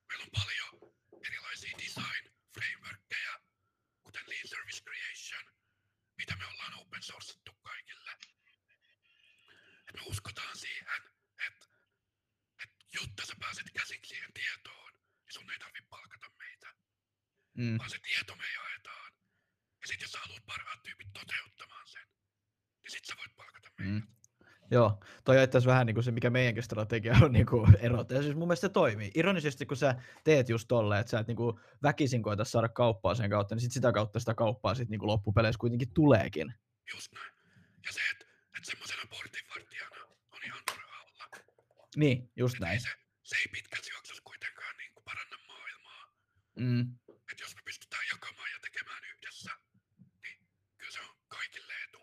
Meillä 0.08 0.24
on 0.24 0.30
paljon 0.32 0.94
erilaisia 1.26 1.78
design 1.78 2.30
frameworkkeja, 2.54 3.40
kuten 4.02 4.24
Lean 4.28 4.48
Service 4.48 4.82
Creation, 4.82 5.54
mitä 6.18 6.36
me 6.36 6.46
ollaan 6.46 6.74
open 6.74 7.02
sourcettu 7.02 7.52
kaikille. 7.54 8.10
Et 9.88 9.94
me 9.94 10.02
uskotaan 10.02 10.56
siihen, 10.58 11.02
että 11.46 11.66
et 12.64 12.70
jotta 12.94 13.26
sä 13.26 13.34
pääset 13.40 13.66
käsiksi 13.78 14.08
siihen 14.08 14.32
tietoon, 14.32 14.92
niin 14.94 15.32
sun 15.32 15.50
ei 15.50 15.58
tarvitse 15.58 15.88
palkata 15.88 16.30
meitä, 16.38 16.74
Mm. 17.54 17.78
vaan 17.78 17.90
se 17.90 17.98
tieto 17.98 18.36
me 18.36 18.52
jaetaan. 18.52 19.12
Ja 19.80 19.86
sit 19.86 20.00
jos 20.00 20.12
sä 20.12 20.18
haluat 20.20 20.46
parhaat 20.46 20.82
tyypit 20.82 21.12
toteuttamaan 21.12 21.88
sen, 21.88 22.06
niin 22.82 22.90
sit 22.90 23.04
sä 23.04 23.16
voit 23.16 23.36
palkata 23.36 23.70
meitä. 23.78 24.06
Mm. 24.06 24.14
Joo, 24.70 25.04
toi 25.32 25.38
on 25.38 25.44
itse 25.44 25.64
vähän 25.66 25.86
niin 25.86 25.94
kuin 25.94 26.04
se, 26.04 26.10
mikä 26.10 26.30
meidänkin 26.30 26.62
strategia 26.62 27.16
on 27.22 27.32
niin 27.32 27.46
kuin 27.46 27.76
erota. 27.80 28.14
Ja 28.14 28.22
siis 28.22 28.34
mun 28.34 28.48
mielestä 28.48 28.66
se 28.68 28.72
toimii. 28.72 29.10
Ironisesti, 29.14 29.66
kun 29.66 29.76
sä 29.76 29.94
teet 30.24 30.48
just 30.48 30.68
tolleen, 30.68 31.00
että 31.00 31.10
sä 31.10 31.18
et 31.18 31.26
niin 31.26 31.36
kuin 31.36 31.60
väkisin 31.82 32.22
koeta 32.22 32.44
saada 32.44 32.68
kauppaa 32.68 33.14
sen 33.14 33.30
kautta, 33.30 33.54
niin 33.54 33.60
sit 33.60 33.72
sitä 33.72 33.92
kautta 33.92 34.20
sitä 34.20 34.34
kauppaa 34.34 34.74
sit 34.74 34.88
niin 34.88 34.98
kuin 34.98 35.06
loppupeleissä 35.06 35.58
kuitenkin 35.58 35.92
tuleekin. 35.94 36.54
Just 36.94 37.12
näin. 37.12 37.32
Ja 37.86 37.92
se, 37.92 38.00
että 38.12 38.26
et 38.58 38.64
semmosena 38.64 39.02
portinvartijana 39.10 39.96
on 40.32 40.40
ihan 40.44 40.62
turhaa 40.70 41.02
olla. 41.02 41.24
Niin, 41.96 42.30
just 42.36 42.54
Et 42.54 42.60
näin. 42.60 42.80
Se, 42.80 42.88
se 43.22 43.36
ei 43.36 43.46
pitkässä 43.52 43.92
juoksussa 43.94 44.22
kuitenkaan 44.24 44.76
niin 44.76 44.92
kuin 44.94 45.04
paranna 45.04 45.36
maailmaa. 45.46 46.14
Mm. 46.56 46.80
Että 47.30 47.44
jos 47.44 47.54
me 47.54 47.62
pystytään 47.64 48.04
jakamaan 48.12 48.50
ja 48.54 48.58
tekemään 48.62 49.02
yhdessä, 49.16 49.50
niin 50.22 50.38
kyllä 50.78 50.92
se 50.92 51.00
on 51.00 51.16
kaikille 51.28 51.72
etu. 51.84 51.98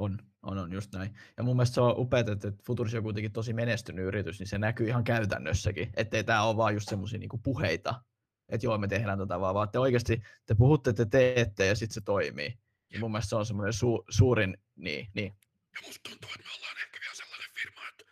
On, 0.00 0.18
on, 0.42 0.58
on 0.58 0.72
just 0.72 0.92
näin. 0.94 1.14
Ja 1.36 1.42
mun 1.42 1.56
mielestä 1.56 1.74
se 1.74 1.80
on 1.80 1.94
upeaa, 1.98 2.24
että 2.32 2.52
Futuris 2.66 2.94
on 2.94 3.02
kuitenkin 3.02 3.32
tosi 3.32 3.52
menestynyt 3.52 4.04
yritys, 4.06 4.38
niin 4.38 4.46
se 4.46 4.58
näkyy 4.58 4.88
ihan 4.88 5.04
käytännössäkin. 5.04 5.90
Ettei 5.96 6.24
tämä 6.24 6.42
ole 6.42 6.56
vaan 6.56 6.74
just 6.74 6.88
semmoisia 6.88 7.18
niinku 7.18 7.38
puheita, 7.38 8.02
että 8.48 8.66
joo, 8.66 8.78
me 8.78 8.88
tehdään 8.88 9.18
tätä 9.18 9.40
vaan, 9.40 9.54
vaan 9.54 9.68
te 9.70 9.78
oikeasti, 9.78 10.22
te 10.46 10.54
puhutte, 10.54 10.92
te 10.92 11.06
teette 11.06 11.66
ja 11.66 11.74
sitten 11.74 11.94
se 11.94 12.00
toimii. 12.00 12.58
Ja 12.92 13.00
mun 13.00 13.10
mielestä 13.12 13.28
se 13.28 13.36
on 13.36 13.46
semmoinen 13.46 13.72
su, 13.72 14.04
suurin, 14.08 14.56
niin, 14.76 15.10
niin. 15.14 15.36
Ja 15.74 15.80
musta 15.86 16.10
tuntuu, 16.10 16.30
että 16.34 16.46
me 16.48 16.54
ollaan 16.56 16.76
ehkä 16.84 16.98
vielä 17.02 17.14
sellainen 17.14 17.50
firma, 17.58 17.80
että, 17.88 18.04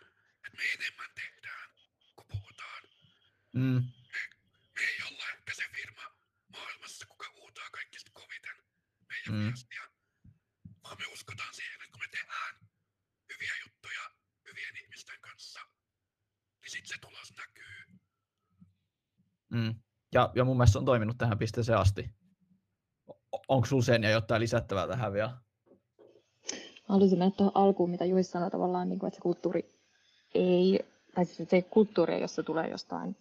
että 0.45 0.57
me 0.57 0.63
enemmän 0.75 1.09
tehdään, 1.15 1.69
kun 2.15 2.25
puhutaan. 2.33 2.81
Mm, 3.53 3.81
Me 4.75 4.81
ei 4.91 4.97
olla 5.11 5.23
ehkä 5.35 5.51
se 5.55 5.63
firma 5.75 6.03
maailmassa, 6.57 7.05
kuka 7.05 7.25
huutaa 7.37 7.69
kaikista 7.71 8.11
koviten 8.13 8.55
meidän 9.09 9.33
Mm. 9.41 9.47
viestiä. 9.47 9.83
Vaan 10.83 10.97
me 10.99 11.05
uskotaan 11.13 11.53
siihen, 11.53 11.75
että 11.83 11.91
kun 11.91 12.01
me 12.05 12.07
tehdään 12.17 12.53
hyviä 13.33 13.53
juttuja 13.65 14.03
hyvien 14.47 14.77
ihmisten 14.83 15.19
kanssa, 15.21 15.59
niin 16.73 16.85
sit 16.85 16.85
se 16.85 16.95
tulos 17.01 17.33
näkyy. 17.37 17.99
mm. 19.49 19.75
Ja, 20.13 20.31
ja 20.35 20.45
mun 20.45 20.57
mielestä 20.57 20.71
se 20.71 20.77
on 20.79 20.85
toiminut 20.85 21.17
tähän 21.17 21.37
pisteeseen 21.37 21.77
asti. 21.77 22.09
Onko 23.47 23.65
sulla 23.67 23.83
sen 23.83 24.03
ja 24.03 24.09
jotain 24.09 24.41
lisättävää 24.41 24.87
tähän 24.87 25.13
vielä? 25.13 25.29
Mä 25.29 26.93
haluaisin 26.93 27.19
mennä 27.19 27.35
tuohon 27.37 27.51
alkuun, 27.55 27.89
mitä 27.89 28.05
Juhis 28.05 28.31
sanoi 28.31 28.51
tavallaan, 28.51 28.89
niin 28.89 28.99
kuin, 28.99 29.07
että 29.07 29.15
se 29.15 29.21
kulttuuri 29.21 29.79
ei, 30.35 30.79
tai 31.15 31.25
siis 31.25 31.49
se 31.49 31.61
kulttuuri, 31.61 32.21
jos 32.21 32.35
se 32.35 32.43
tulee 32.43 32.69
jostain, 32.69 33.15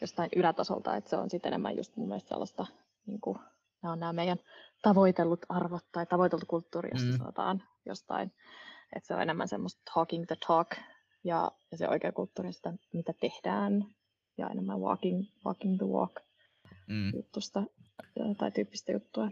jostain 0.00 0.30
ylätasolta, 0.36 0.96
että 0.96 1.10
se 1.10 1.16
on 1.16 1.30
sitten 1.30 1.48
enemmän 1.48 1.76
just 1.76 1.96
mun 1.96 2.08
mielestä 2.08 2.28
sellaista, 2.28 2.66
niin 3.06 3.20
kuin, 3.20 3.38
nämä 3.82 3.92
on 3.92 4.00
nämä 4.00 4.12
meidän 4.12 4.38
tavoitellut 4.82 5.46
arvot 5.48 5.84
tai 5.92 6.06
tavoiteltu 6.06 6.46
kulttuuri, 6.46 6.90
josta 6.92 7.06
Mm. 7.06 7.12
mm. 7.12 7.18
sanotaan 7.18 7.62
jostain, 7.86 8.32
että 8.96 9.06
se 9.06 9.14
on 9.14 9.22
enemmän 9.22 9.48
semmoista 9.48 9.82
talking 9.94 10.26
the 10.26 10.36
talk 10.46 10.68
ja, 11.24 11.50
ja 11.70 11.78
se 11.78 11.88
oikea 11.88 12.12
kulttuuri 12.12 12.52
sitä, 12.52 12.72
mitä 12.92 13.12
tehdään 13.20 13.94
ja 14.38 14.48
enemmän 14.50 14.80
walking, 14.80 15.24
walking 15.44 15.76
the 15.78 15.86
walk 15.86 16.20
Mm, 16.86 17.12
juttusta 17.14 17.62
tai 18.38 18.50
tyyppistä 18.50 18.92
juttua. 18.92 19.24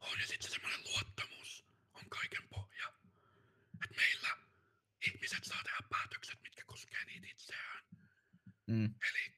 On 0.00 0.20
ja 0.20 0.26
sit 0.26 0.42
se 0.42 0.50
semmoinen 0.50 0.80
luottamus 0.84 1.64
on 1.94 2.02
kaiken 2.08 2.48
pohja. 2.48 2.92
Että 3.84 3.96
meillä 3.96 4.36
ihmiset 5.06 5.44
saa 5.44 5.62
tehdä 5.62 5.78
päätökset, 5.90 6.38
mitkä 6.42 6.64
koskee 6.64 7.04
niitä 7.04 7.26
itseään. 7.30 7.84
mm, 8.66 8.84
Eli 8.84 9.34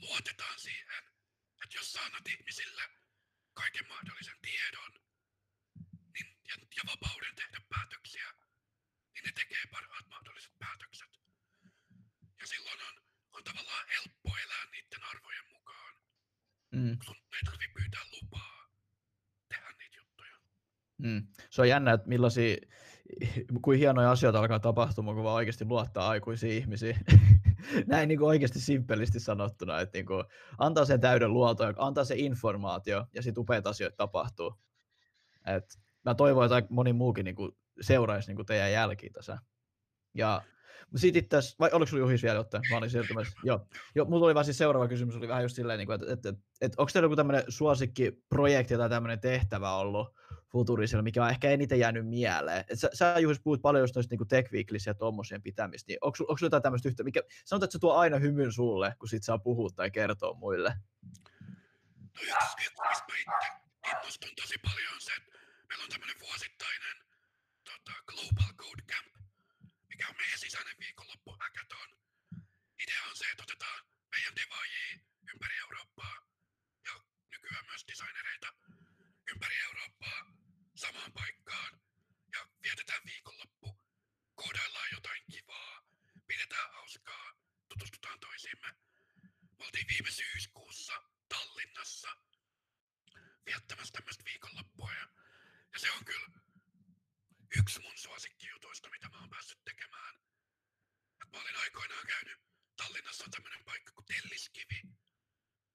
luotetaan 0.00 0.58
siihen, 0.58 1.04
että 1.64 1.76
jos 1.76 1.92
sä 1.92 2.00
annat 2.00 2.28
ihmisille 2.28 2.82
kaiken 3.54 3.88
mahdollisen 3.88 4.38
tiedon 4.42 4.92
niin, 6.14 6.36
ja, 6.48 6.54
ja 6.76 6.82
vapauden 6.86 7.34
tehdä 7.36 7.60
päätöksiä, 7.68 8.34
niin 9.22 9.34
ne 9.34 9.42
tekee 9.42 9.64
parhaat 9.70 10.06
mahdolliset 10.08 10.52
päätökset. 10.58 11.08
Ja 12.40 12.46
silloin 12.46 12.78
on, 12.88 13.02
on 13.32 13.44
tavallaan 13.44 13.86
helppo 13.96 14.30
elää 14.44 14.64
niiden 14.72 15.04
arvojen 15.10 15.44
mukaan. 15.52 15.94
mm. 16.70 16.98
Sun 17.04 17.16
ei 17.32 17.40
tarvi 17.44 17.68
pyytää 17.74 18.02
lupaa 18.12 18.70
tehdä 19.48 19.72
niitä 19.78 19.96
juttuja. 19.96 20.36
Mm. 20.98 21.26
Se 21.50 21.62
on 21.62 21.68
jännä, 21.68 21.92
että 21.92 22.08
millaisia, 22.08 22.56
kuin 23.62 23.78
hienoja 23.78 24.10
asioita 24.10 24.38
alkaa 24.38 24.60
tapahtumaan, 24.60 25.14
kun 25.14 25.24
vaan 25.24 25.36
oikeasti 25.36 25.64
luottaa 25.64 26.08
aikuisiin 26.08 26.62
ihmisiin. 26.62 26.96
Näin 27.86 28.08
niin 28.08 28.18
kuin 28.18 28.28
oikeasti 28.28 28.60
simppelisti 28.60 29.20
sanottuna, 29.20 29.80
että 29.80 29.98
niin 29.98 30.06
kuin 30.06 30.24
antaa 30.58 30.84
sen 30.84 31.00
täyden 31.00 31.32
luoton, 31.32 31.74
antaa 31.78 32.04
se 32.04 32.14
informaatio 32.16 33.06
ja 33.14 33.22
sitten 33.22 33.40
upeita 33.40 33.70
asioita 33.70 33.96
tapahtuu. 33.96 34.54
Et 35.46 35.78
mä 36.04 36.14
toivon, 36.14 36.44
että 36.44 36.74
moni 36.74 36.92
muukin 36.92 37.24
niin 37.24 37.36
kuin 37.36 37.56
seuraisi 37.82 38.28
niin 38.28 38.36
kuin 38.36 38.46
teidän 38.46 38.72
jälkiin 38.72 39.12
tässä. 39.12 39.38
Ja 40.14 40.42
sitten 40.96 41.24
itse 41.24 41.36
vai 41.58 41.70
oliko 41.72 41.90
sulla 41.90 42.00
Juhis 42.00 42.22
vielä 42.22 42.36
jotain? 42.36 42.62
Mä 42.70 42.76
olin 42.76 42.90
siirtymässä. 42.90 43.32
Joo. 43.44 43.66
Joo, 43.94 44.06
mulla 44.06 44.26
oli 44.26 44.34
vaan 44.34 44.44
siis 44.44 44.58
seuraava 44.58 44.88
kysymys, 44.88 45.16
oli 45.16 45.28
vähän 45.28 45.42
just 45.42 45.56
silleen, 45.56 45.78
niin 45.78 45.86
kuin, 45.86 45.94
että, 45.94 46.12
että, 46.12 46.28
että, 46.28 46.42
että 46.60 46.82
onko 46.82 46.90
teillä 46.92 47.04
joku 47.04 47.16
tämmöinen 47.16 47.44
suosikkiprojekti 47.48 48.76
tai 48.76 48.88
tämmöinen 48.88 49.20
tehtävä 49.20 49.74
ollut 49.74 50.16
Futurisilla, 50.52 51.02
mikä 51.02 51.24
on 51.24 51.30
ehkä 51.30 51.50
eniten 51.50 51.78
jäänyt 51.78 52.08
mieleen? 52.08 52.64
Et 52.68 52.80
sä, 52.80 52.90
sä 52.94 53.18
Juhis 53.18 53.40
puhut 53.40 53.62
paljon 53.62 53.82
just 53.82 53.94
noista 53.96 54.16
niin 54.16 54.28
tech 54.28 54.50
ja 54.86 54.94
tommosien 54.94 55.42
pitämistä, 55.42 55.90
niin 55.90 55.98
onko, 56.00 56.16
onko 56.20 56.38
jotain 56.42 56.62
tämmöistä 56.62 56.88
yhtä, 56.88 57.04
mikä 57.04 57.22
sanotaan, 57.44 57.66
että 57.66 57.72
se 57.72 57.78
tuo 57.78 57.94
aina 57.94 58.18
hymyn 58.18 58.52
sulle, 58.52 58.94
kun 58.98 59.08
sit 59.08 59.22
saa 59.22 59.38
puhua 59.38 59.68
tai 59.76 59.90
kertoa 59.90 60.34
muille? 60.34 60.74
No 62.04 62.22
yksi 62.22 62.56
mistä 62.58 62.82
mä 62.82 63.14
itse 63.18 63.62
innostun 63.90 64.30
tosi 64.36 64.54
paljon 64.62 64.94
on 64.94 65.00
se, 65.00 65.12
että 65.16 65.38
meillä 65.68 65.84
on 65.84 65.90
tämmöinen 65.90 66.16
vuosittainen 66.20 66.51
tota, 67.84 68.02
Global 68.06 68.52
Code 68.56 68.82
Camp, 68.82 69.14
mikä 69.88 70.08
on 70.08 70.16
meidän 70.16 70.38
sisäinen 70.38 70.76
viikonloppu 70.78 71.36
hackathon. 71.40 71.88
Idea 72.82 73.02
on 73.10 73.16
se, 73.16 73.24
että 73.30 73.42
otetaan 73.42 73.84
meidän 74.10 74.36
devaajia 74.36 74.98
ympäri 75.32 75.56
Eurooppaa 75.58 76.16
ja 76.84 77.00
nykyään 77.30 77.66
myös 77.66 77.84
designereita 77.88 78.52
ympäri 79.30 79.56
Eurooppaa 79.60 80.32
samaan 80.74 81.12
paikkaan 81.12 81.80
ja 82.32 82.48
vietetään 82.62 83.02
viikonloppu, 83.06 83.80
koodaillaan 84.34 84.88
jotain 84.92 85.22
kivaa, 85.30 85.84
pidetään 86.26 86.72
hauskaa, 86.72 87.34
tutustutaan 87.68 88.20
toisiimme. 88.20 88.68
Me 89.58 89.64
oltiin 89.64 89.88
viime 89.88 90.10
syyskuussa 90.10 91.02
Tallinnassa 91.28 92.16
viettämässä 93.46 93.92
tämmöistä 93.92 94.24
viikonloppua 94.24 94.92
ja, 94.92 95.08
ja 95.72 95.78
se 95.78 95.90
on 95.90 96.04
kyllä 96.04 96.41
yksi 97.62 97.80
mun 97.80 97.98
suosikkijutuista, 97.98 98.90
mitä 98.90 99.08
mä 99.08 99.18
oon 99.18 99.30
päässyt 99.30 99.64
tekemään. 99.64 100.14
Et 101.22 101.30
mä 101.32 101.40
olin 101.40 101.56
aikoinaan 101.56 102.06
käynyt, 102.06 102.38
Tallinnassa 102.76 103.24
on 103.24 103.30
tämmönen 103.30 103.64
paikka 103.64 103.92
kuin 103.92 104.06
Telliskivi, 104.06 104.82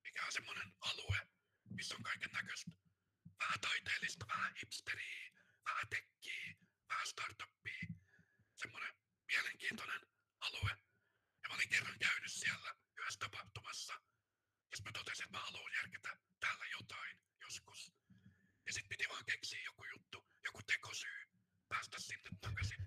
mikä 0.03 0.25
on 0.25 0.31
semmonen 0.31 0.73
alue, 0.81 1.27
missä 1.69 1.95
on 1.95 2.03
kaiken 2.03 2.31
näköistä 2.31 2.71
vähän 3.39 3.59
taiteellista, 3.59 4.27
vähän 4.27 4.55
hipsteriä, 4.55 5.31
vähän 5.65 5.87
tekkiä, 5.89 6.55
vähän 6.89 7.07
startuppia. 7.07 7.87
Semmonen 8.55 8.93
mielenkiintoinen 9.27 10.01
alue. 10.39 10.71
Ja 11.43 11.49
mä 11.49 11.55
olin 11.55 11.69
kerran 11.69 11.99
käynyt 11.99 12.31
siellä 12.31 12.75
yhdessä 12.97 13.19
tapahtumassa. 13.19 13.93
Ja 14.71 14.77
mä 14.83 14.91
totesin, 14.91 15.23
että 15.25 15.37
mä 15.37 15.45
haluan 15.45 15.73
järkätä 15.73 16.17
täällä 16.39 16.65
jotain 16.65 17.17
joskus. 17.41 17.93
Ja 18.65 18.73
sit 18.73 18.89
piti 18.89 19.09
vaan 19.09 19.25
keksiä 19.25 19.61
joku 19.65 19.83
juttu, 19.93 20.27
joku 20.45 20.61
tekosyy 20.63 21.26
päästä 21.69 21.99
sinne 21.99 22.29
takaisin. 22.41 22.81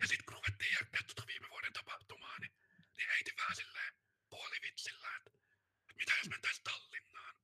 Ja 0.00 0.06
sitten 0.06 0.24
kun 0.24 0.34
ruvettiin 0.34 0.72
jälkeen 0.72 1.04
tuota 1.06 1.26
viime 1.26 1.48
vuoden 1.50 1.72
tapahtumaa, 1.72 2.38
niin, 2.38 2.52
niin 2.96 3.08
heitin 3.08 3.36
vähän 3.36 3.56
silleen 3.56 3.92
puolivitsillä, 4.30 5.16
että, 5.16 5.30
että 5.80 5.94
mitä 5.96 6.12
jos 6.18 6.28
mentäisiin 6.28 6.64
Tallinnaan. 6.64 7.34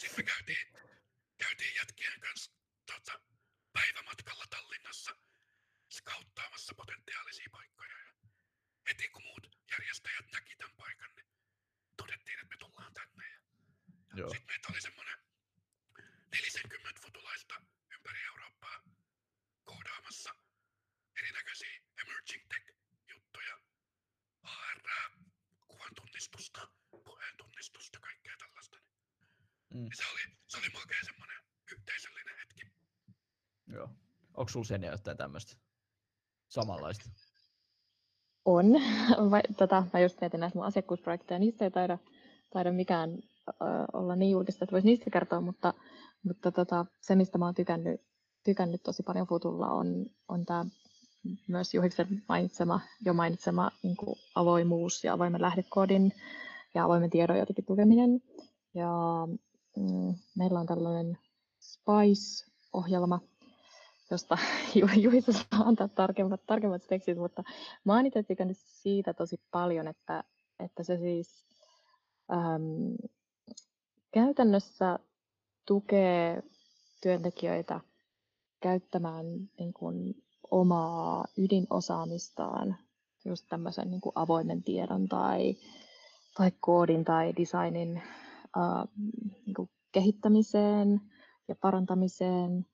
Sitten 0.00 0.16
me 0.16 0.22
käytiin, 0.22 0.66
käytiin 1.38 1.74
jätkien 1.74 2.20
kanssa 2.20 2.52
tota, 2.86 3.20
päivämatkalla 3.72 4.46
Tallinnassa 4.50 5.16
skauttaamassa 5.90 6.74
potentiaalisia 6.74 7.48
paikkoja. 7.52 7.98
Ja 7.98 8.12
heti 8.88 9.08
kun 9.08 9.22
muut 9.22 9.46
järjestäjät 9.70 10.32
näki 10.32 10.56
tämän 10.56 10.76
paikan, 10.76 11.10
niin 11.16 11.26
todettiin, 11.96 12.38
että 12.40 12.54
me 12.54 12.56
tullaan 12.56 12.94
tänne. 12.94 13.30
Ja 13.30 13.40
Joo. 14.14 14.30
Sitten 14.30 14.46
meitä 14.46 14.68
oli 14.70 14.80
se 14.80 14.90
Mm. 29.78 29.84
Ja 29.84 29.96
se 29.96 30.02
oli, 30.12 30.36
se 30.46 30.58
oli 30.58 30.66
makea 30.80 30.98
semmoinen 31.04 31.36
yhteisöllinen 31.72 32.34
hetki. 32.38 32.72
Joo. 33.66 33.88
Onko 34.36 34.48
sulla 34.48 34.64
sen 34.64 34.82
jotain 34.82 35.16
tämmöistä 35.16 35.56
samanlaista? 36.48 37.10
On. 38.44 38.66
Vai, 39.30 39.42
tota, 39.56 39.84
mä 39.92 40.00
just 40.00 40.20
mietin 40.20 40.40
näitä 40.40 40.58
mun 40.58 40.66
asiakkuusprojekteja, 40.66 41.38
niistä 41.38 41.64
ei 41.64 41.70
taida, 41.70 41.98
taida 42.50 42.72
mikään 42.72 43.10
ö, 43.48 43.52
olla 43.92 44.16
niin 44.16 44.30
julkista, 44.30 44.64
että 44.64 44.72
voisi 44.72 44.86
niistä 44.86 45.10
kertoa, 45.10 45.40
mutta, 45.40 45.74
mutta 46.22 46.52
tota, 46.52 46.86
se, 47.00 47.14
mistä 47.14 47.38
mä 47.38 47.44
oon 47.44 47.54
tykännyt, 47.54 48.00
tykännyt 48.44 48.82
tosi 48.82 49.02
paljon 49.02 49.26
Futulla, 49.26 49.70
on, 49.70 50.06
on 50.28 50.46
tämä 50.46 50.64
myös 51.48 51.74
Juhiksen 51.74 52.22
mainitsema, 52.28 52.80
jo 53.04 53.14
mainitsema 53.14 53.70
niin 53.82 53.96
kuin 53.96 54.16
avoimuus 54.34 55.04
ja 55.04 55.12
avoimen 55.12 55.42
lähdekoodin 55.42 56.12
ja 56.74 56.84
avoimen 56.84 57.10
tiedon 57.10 57.38
jotenkin 57.38 57.64
tukeminen. 57.64 58.22
Ja 58.74 58.92
meillä 60.36 60.60
on 60.60 60.66
tällainen 60.66 61.18
SPICE-ohjelma, 61.60 63.20
josta 64.10 64.38
Ju- 64.74 65.00
Juhisa 65.02 65.32
saa 65.32 65.46
antaa 65.50 65.88
tarkemmat, 65.88 66.46
tarkemmat 66.46 66.82
tekstit, 66.88 67.18
mutta 67.18 67.42
itse 68.06 68.22
tykännyt 68.22 68.58
siitä 68.58 69.14
tosi 69.14 69.40
paljon, 69.50 69.88
että, 69.88 70.24
että 70.58 70.82
se 70.82 70.96
siis 70.96 71.44
äm, 72.32 73.10
käytännössä 74.10 74.98
tukee 75.66 76.42
työntekijöitä 77.02 77.80
käyttämään 78.60 79.26
niin 79.58 79.72
kuin, 79.72 80.14
omaa 80.50 81.24
ydinosaamistaan 81.36 82.76
just 83.24 83.46
tämmöisen 83.48 83.90
niin 83.90 84.00
kuin 84.00 84.12
avoimen 84.14 84.62
tiedon 84.62 85.08
tai, 85.08 85.56
tai 86.36 86.52
koodin 86.60 87.04
tai 87.04 87.32
designin 87.36 88.02
niin 89.46 89.54
kuin 89.56 89.70
kehittämiseen 89.92 91.00
ja 91.48 91.54
parantamiseen, 91.60 92.66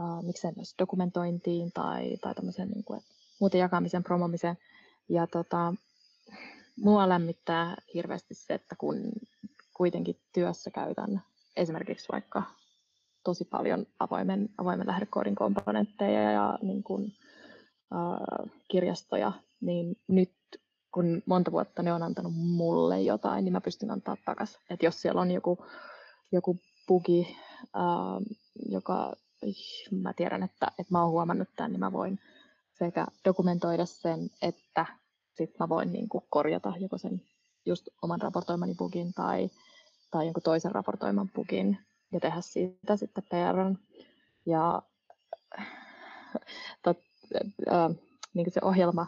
äh, 0.00 0.22
miksei 0.22 0.52
myös 0.56 0.74
dokumentointiin 0.78 1.72
tai, 1.72 2.16
tai 2.16 2.34
tämmöisen 2.34 2.68
niin 2.68 2.84
kuin, 2.84 3.00
muuten 3.40 3.60
jakamisen, 3.60 4.04
promomiseen. 4.04 4.58
Ja 5.08 5.26
tota, 5.26 5.74
mua 6.76 7.08
lämmittää 7.08 7.76
hirveästi 7.94 8.34
se, 8.34 8.54
että 8.54 8.76
kun 8.78 8.96
kuitenkin 9.76 10.16
työssä 10.32 10.70
käytän 10.70 11.22
esimerkiksi 11.56 12.08
vaikka 12.12 12.42
tosi 13.24 13.44
paljon 13.44 13.86
avoimen, 13.98 14.48
avoimen 14.58 14.86
lähdekoodin 14.86 15.34
komponentteja 15.34 16.22
ja, 16.22 16.30
ja 16.30 16.58
niin 16.62 16.82
kuin, 16.82 17.12
äh, 17.92 18.50
kirjastoja, 18.68 19.32
niin 19.60 19.96
nyt 20.08 20.32
kun 20.98 21.22
monta 21.26 21.52
vuotta 21.52 21.82
ne 21.82 21.92
on 21.92 22.02
antanut 22.02 22.32
mulle 22.34 23.00
jotain, 23.00 23.44
niin 23.44 23.52
mä 23.52 23.60
pystyn 23.60 23.90
antaa 23.90 24.16
takaisin. 24.24 24.60
Että 24.70 24.86
jos 24.86 25.02
siellä 25.02 25.20
on 25.20 25.30
joku, 25.30 25.66
joku 26.32 26.58
bugi, 26.88 27.36
äh, 27.62 28.36
joka 28.68 29.12
mä 29.90 30.12
tiedän, 30.12 30.42
että, 30.42 30.66
että 30.78 30.92
mä 30.92 31.02
oon 31.02 31.10
huomannut 31.10 31.48
tämän, 31.56 31.72
niin 31.72 31.80
mä 31.80 31.92
voin 31.92 32.18
sekä 32.78 33.06
dokumentoida 33.24 33.86
sen, 33.86 34.30
että 34.42 34.86
sit 35.34 35.58
mä 35.58 35.68
voin 35.68 35.92
niin 35.92 36.08
kuin 36.08 36.24
korjata 36.30 36.72
joko 36.78 36.98
sen 36.98 37.22
just 37.66 37.88
oman 38.02 38.20
raportoimani 38.20 38.74
bugin 38.74 39.14
tai, 39.14 39.50
tai 40.10 40.26
jonkun 40.26 40.42
toisen 40.42 40.72
raportoiman 40.72 41.30
bugin 41.34 41.78
ja 42.12 42.20
tehdä 42.20 42.40
siitä 42.40 42.96
sitten 42.96 43.24
PR. 43.24 43.74
Ja 44.46 44.82
tot, 46.82 46.98
äh, 47.72 47.88
niin 48.34 48.44
kuin 48.44 48.54
se 48.54 48.60
ohjelma, 48.62 49.06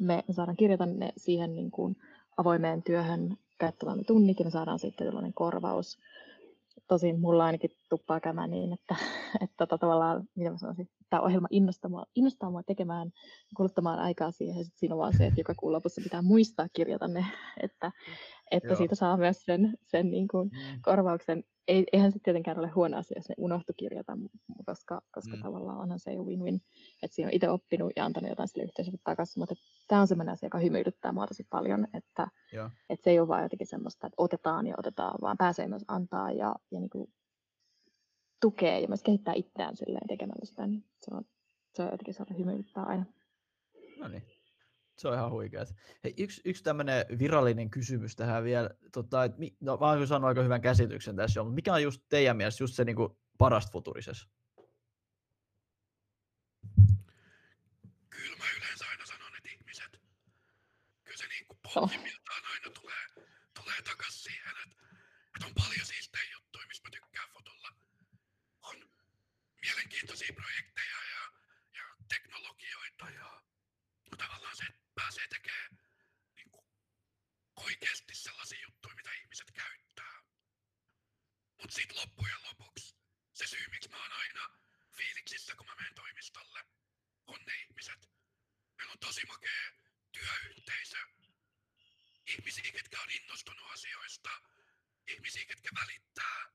me 0.00 0.24
saadaan 0.30 0.56
kirjata 0.56 0.86
ne 0.86 1.12
siihen 1.16 1.54
niin 1.54 1.70
kuin 1.70 1.96
avoimeen 2.36 2.82
työhön 2.82 3.36
käyttämämme 3.58 4.04
tunnit 4.04 4.38
ja 4.38 4.44
me 4.44 4.50
saadaan 4.50 4.78
sitten 4.78 5.06
tällainen 5.06 5.34
korvaus. 5.34 5.98
Tosin 6.88 7.20
mulla 7.20 7.44
ainakin 7.44 7.70
tuppaa 7.90 8.20
käymään 8.20 8.50
niin, 8.50 8.72
että, 8.72 8.96
että 9.44 9.56
tota, 9.56 9.78
tavallaan, 9.78 10.28
mitä 10.34 10.50
mä 10.50 10.58
sanoisin, 10.58 10.90
tämä 11.10 11.22
ohjelma 11.22 11.48
innostaa 11.50 11.88
mua, 11.88 12.06
innostaa 12.14 12.50
mua 12.50 12.62
tekemään, 12.62 13.12
kuluttamaan 13.56 13.98
aikaa 13.98 14.30
siihen, 14.30 14.58
ja 14.58 14.64
sit 14.64 14.76
siinä 14.76 14.94
on 14.94 14.98
vaan 14.98 15.16
se, 15.16 15.26
että 15.26 15.40
joka 15.40 15.54
kuun 15.54 15.72
lopussa 15.72 16.00
pitää 16.04 16.22
muistaa 16.22 16.68
kirjata 16.72 17.08
ne, 17.08 17.26
että, 17.62 17.92
että 18.50 18.68
Joo. 18.68 18.76
siitä 18.76 18.94
saa 18.94 19.16
myös 19.16 19.44
sen, 19.44 19.74
sen 19.82 20.10
niin 20.10 20.28
kuin 20.28 20.48
Mm. 20.52 20.80
korvauksen. 20.82 21.44
Ei, 21.68 21.84
eihän 21.92 22.12
se 22.12 22.18
tietenkään 22.22 22.58
ole 22.58 22.68
huono 22.68 22.96
asia, 22.96 23.18
jos 23.18 23.28
ne 23.28 23.34
unohtu 23.38 23.72
kirjata, 23.76 24.18
koska, 24.66 25.00
koska 25.14 25.36
Mm. 25.36 25.42
tavallaan 25.42 25.78
onhan 25.78 25.98
se 25.98 26.12
jo 26.12 26.22
win-win, 26.22 26.60
että 27.02 27.14
siinä 27.14 27.28
on 27.28 27.34
itse 27.34 27.48
oppinut 27.50 27.92
ja 27.96 28.04
antanut 28.04 28.30
jotain 28.30 28.48
sille 28.48 28.64
yhteisölle 28.64 28.98
takaisin, 29.04 29.40
mutta 29.40 29.54
tämä 29.88 30.00
on 30.00 30.06
sellainen 30.06 30.32
asia, 30.32 30.46
joka 30.46 30.58
hymyilyttää 30.58 31.12
mua 31.12 31.26
tosi 31.26 31.46
paljon, 31.50 31.86
että, 31.94 32.28
Joo. 32.52 32.70
että 32.90 33.04
se 33.04 33.10
ei 33.10 33.20
ole 33.20 33.28
vaan 33.28 33.42
jotenkin 33.42 33.66
semmoista, 33.66 34.06
että 34.06 34.14
otetaan 34.18 34.66
ja 34.66 34.74
otetaan, 34.78 35.18
vaan 35.20 35.36
pääsee 35.38 35.68
myös 35.68 35.84
antaa 35.88 36.32
ja, 36.32 36.54
ja 36.70 36.80
niin 36.80 36.90
kuin 36.90 37.12
tukee 38.40 38.80
ja 38.80 38.88
myös 38.88 39.02
kehittää 39.02 39.34
itseään 39.34 39.76
silleen 39.76 40.08
tekemällä 40.08 40.44
sitä, 40.44 40.66
niin 40.66 40.84
se 41.00 41.14
on, 41.14 41.24
se 41.74 41.82
on 41.82 41.88
jotenkin 41.90 42.14
sellainen 42.14 42.38
hymyilyttää 42.38 42.84
aina. 42.84 43.04
No 43.98 44.08
niin. 44.08 44.22
Se 44.98 45.08
on 45.08 45.14
ihan 45.14 45.30
huikeet. 45.30 45.74
Hei, 46.04 46.14
yksi, 46.18 46.42
yksi 46.44 46.62
tämmöinen 46.62 47.06
virallinen 47.18 47.70
kysymys 47.70 48.16
tähän 48.16 48.44
vielä. 48.44 48.70
Tota, 48.92 49.24
et, 49.24 49.38
mi- 49.38 49.56
no, 49.60 49.76
mä 49.76 49.86
oon 49.86 50.06
saanut 50.06 50.28
aika 50.28 50.42
hyvän 50.42 50.60
käsityksen 50.60 51.16
tässä 51.16 51.40
jo, 51.40 51.44
mutta 51.44 51.54
mikä 51.54 51.72
on 51.72 51.82
just 51.82 52.02
teidän 52.08 52.36
mielestä 52.36 52.62
just 52.62 52.74
se 52.74 52.84
niinku 52.84 53.18
parasta 53.38 53.72
futurisessa? 53.72 54.28
Kyllä 58.10 58.36
mä 58.38 58.44
yleensä 58.58 58.84
aina 58.90 59.06
sanon, 59.06 59.36
että 59.36 59.48
ihmiset, 59.48 60.00
kyllä 61.04 61.16
se 61.16 61.26
niinku 61.26 61.54
Joo. 61.54 61.74
pohjimmiltaan 61.74 62.42
aina 62.52 62.70
tulee, 62.80 63.04
tulee 63.54 63.82
takas 63.82 64.24
siihen, 64.24 64.54
että, 64.64 64.76
että 65.36 65.46
on 65.46 65.54
paljon 65.54 65.86
siistejä 65.86 66.24
juttuja, 66.32 66.66
mistä 66.66 66.88
mä 66.88 66.90
tykkään 66.90 67.28
fotolla. 67.30 67.68
On 68.62 68.76
mielenkiintoisia 69.62 70.34
projekteja 70.34 70.98
ja, 71.14 71.22
ja 71.78 71.84
teknologioita 72.08 73.10
ja 73.10 73.42
tavallaan 74.18 74.56
se, 75.14 75.28
tekemään 75.28 75.78
niinku 76.36 76.66
oikeasti 77.56 78.14
sellaisia 78.14 78.62
juttuja, 78.62 78.94
mitä 78.94 79.12
ihmiset 79.12 79.50
käyttää. 79.52 80.22
Mutta 81.60 81.74
sitten 81.74 81.96
loppujen 81.96 82.42
lopuksi 82.42 82.96
se 83.32 83.46
syy, 83.46 83.66
miksi 83.70 83.88
mä 83.88 84.02
oon 84.02 84.12
aina 84.12 84.58
fiiliksissä, 84.96 85.54
kun 85.56 85.66
mä 85.66 85.74
menen 85.74 85.94
toimistolle, 85.94 86.64
on 87.26 87.40
ne 87.46 87.54
ihmiset. 87.54 88.10
Meillä 88.76 88.92
on 88.92 88.98
tosi 88.98 89.26
makea 89.26 89.72
työyhteisö. 90.12 90.98
Ihmisiä, 92.26 92.72
ketkä 92.72 93.00
on 93.00 93.10
innostunut 93.10 93.70
asioista. 93.70 94.30
Ihmisiä, 95.06 95.44
ketkä 95.44 95.70
välittää. 95.74 96.52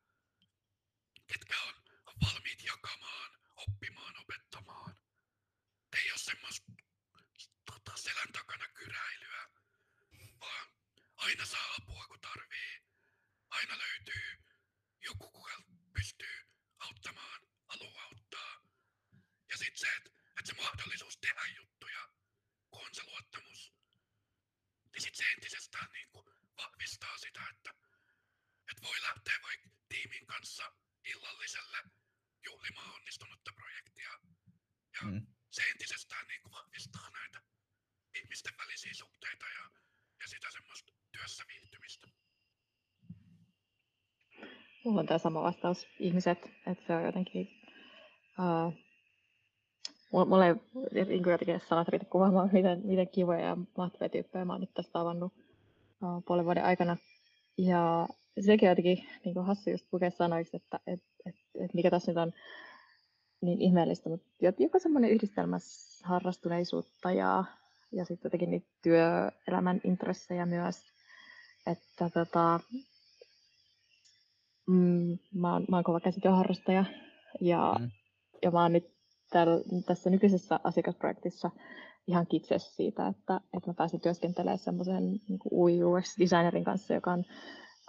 Ketkä 1.27 1.61
on, 1.61 1.73
on 2.05 2.15
valmiit 2.25 2.63
jakamaan, 2.63 3.39
oppimaan, 3.55 4.17
opettamaan. 4.17 4.97
Ei 5.97 6.11
ole 6.11 6.17
semmoista 6.17 6.71
tota, 7.65 7.97
selän 7.97 8.31
takana 8.31 8.67
kyräilyä, 8.67 9.49
vaan 10.39 10.69
aina 11.15 11.45
saa 11.45 11.75
apua, 11.75 12.07
kun 12.07 12.21
tarvii. 12.21 12.81
Aina 13.69 13.83
löytyy 13.83 14.43
joku, 15.01 15.31
kuka 15.31 15.63
pystyy 15.93 16.37
auttamaan, 16.79 17.41
haluaa 17.67 18.03
auttaa. 18.03 18.63
Ja 19.49 19.57
sitten 19.57 19.77
se, 19.77 19.95
että 19.97 20.09
et 20.39 20.45
se 20.45 20.53
mahdollisuus 20.53 21.17
tehdä 21.17 21.45
juttuja, 21.57 22.09
kun 22.71 22.85
on 22.85 22.95
se 22.95 23.03
luottamus, 23.03 23.73
niin 24.93 25.01
sitten 25.01 25.25
se 25.25 25.31
entisestään 25.31 25.91
niinku 25.91 26.25
vahvistaa 26.57 27.17
sitä, 27.17 27.41
että 27.49 27.73
et 28.71 28.81
voi 28.81 29.01
lähteä 29.01 29.39
vaikka 29.41 29.69
tiimin 29.89 30.25
kanssa 30.25 30.73
illalliselle 31.05 31.83
juhlimaan 32.45 32.91
onnistunutta 32.95 33.53
projektia. 33.53 34.09
Ja 34.93 35.01
Mm. 35.01 35.27
se 35.51 35.61
entisestään 35.69 36.27
niinku 36.27 36.51
vahvistaa 36.51 37.09
näitä 37.09 37.41
ihmisten 38.15 38.57
välisiä 38.57 38.93
suhteita 38.93 39.45
ja, 39.45 39.71
ja 40.19 40.27
sitä 40.27 40.51
semmoista 40.51 40.91
työssä 41.11 41.47
viihtymistä. 41.47 42.07
Mulla 44.85 44.99
on 44.99 45.07
tämä 45.07 45.17
sama 45.17 45.43
vastaus, 45.43 45.87
ihmiset, 45.99 46.49
että 46.67 46.83
se 46.87 46.95
on 46.95 47.03
jotenkin, 47.03 47.47
uh, 48.39 48.73
mulla 50.11 50.45
ei 50.45 50.55
niin 51.05 51.23
kuin 51.23 51.31
jotenkin 51.31 51.61
sanat 51.69 51.87
riitä 51.87 52.05
kuvaamaan, 52.05 52.49
miten, 52.53 52.81
miten 52.83 53.07
kivoja 53.07 53.39
ja 53.39 53.57
mahtavia 53.77 54.09
tyyppejä 54.09 54.45
mä 54.45 54.53
oon 54.53 54.61
nyt 54.61 54.73
tästä 54.73 54.91
tavannut 54.91 55.33
uh, 56.03 56.23
puolen 56.25 56.45
vuoden 56.45 56.65
aikana. 56.65 56.97
Ja 57.57 58.07
sekin 58.39 58.69
on 58.69 58.71
jotenkin 58.71 59.07
niin 59.25 59.33
kuin 59.33 59.45
hassu 59.45 59.69
just 59.69 59.85
lukea 59.91 60.11
sanoiksi, 60.11 60.57
että 60.57 60.79
et, 60.87 61.03
et, 61.25 61.35
et 61.59 61.73
mikä 61.73 61.89
tässä 61.89 62.11
nyt 62.11 62.17
on 62.17 62.33
niin 63.41 63.61
ihmeellistä, 63.61 64.09
mutta 64.09 64.27
jo- 64.41 64.53
joku 64.59 64.79
semmoinen 64.79 65.11
yhdistelmä 65.11 65.57
harrastuneisuutta 66.03 67.11
ja, 67.11 67.43
ja 67.91 68.05
sitten 68.05 68.29
jotenkin 68.29 68.51
niitä 68.51 68.67
työelämän 68.81 69.81
intressejä 69.83 70.45
myös, 70.45 70.83
että 71.67 72.09
tota, 72.13 72.59
mä, 75.33 75.53
oon, 75.53 75.65
mä 75.69 75.77
oon 75.77 75.83
kova 75.83 75.99
käsityöharrastaja 75.99 76.85
ja, 77.41 77.75
Mm. 77.79 77.89
ja 78.41 78.51
mä 78.51 78.61
oon 78.61 78.73
nyt 78.73 78.91
täl, 79.29 79.63
tässä 79.85 80.09
nykyisessä 80.09 80.59
asiakasprojektissa 80.63 81.51
ihan 82.07 82.27
kitses 82.27 82.75
siitä, 82.75 83.07
että, 83.07 83.41
että 83.57 83.69
mä 83.69 83.73
pääsin 83.73 84.01
työskentelemään 84.01 84.57
semmoisen 84.57 85.11
niin 85.11 85.39
UI 85.51 85.83
UX-designerin 85.83 86.63
kanssa, 86.63 86.93
joka 86.93 87.11
on 87.11 87.25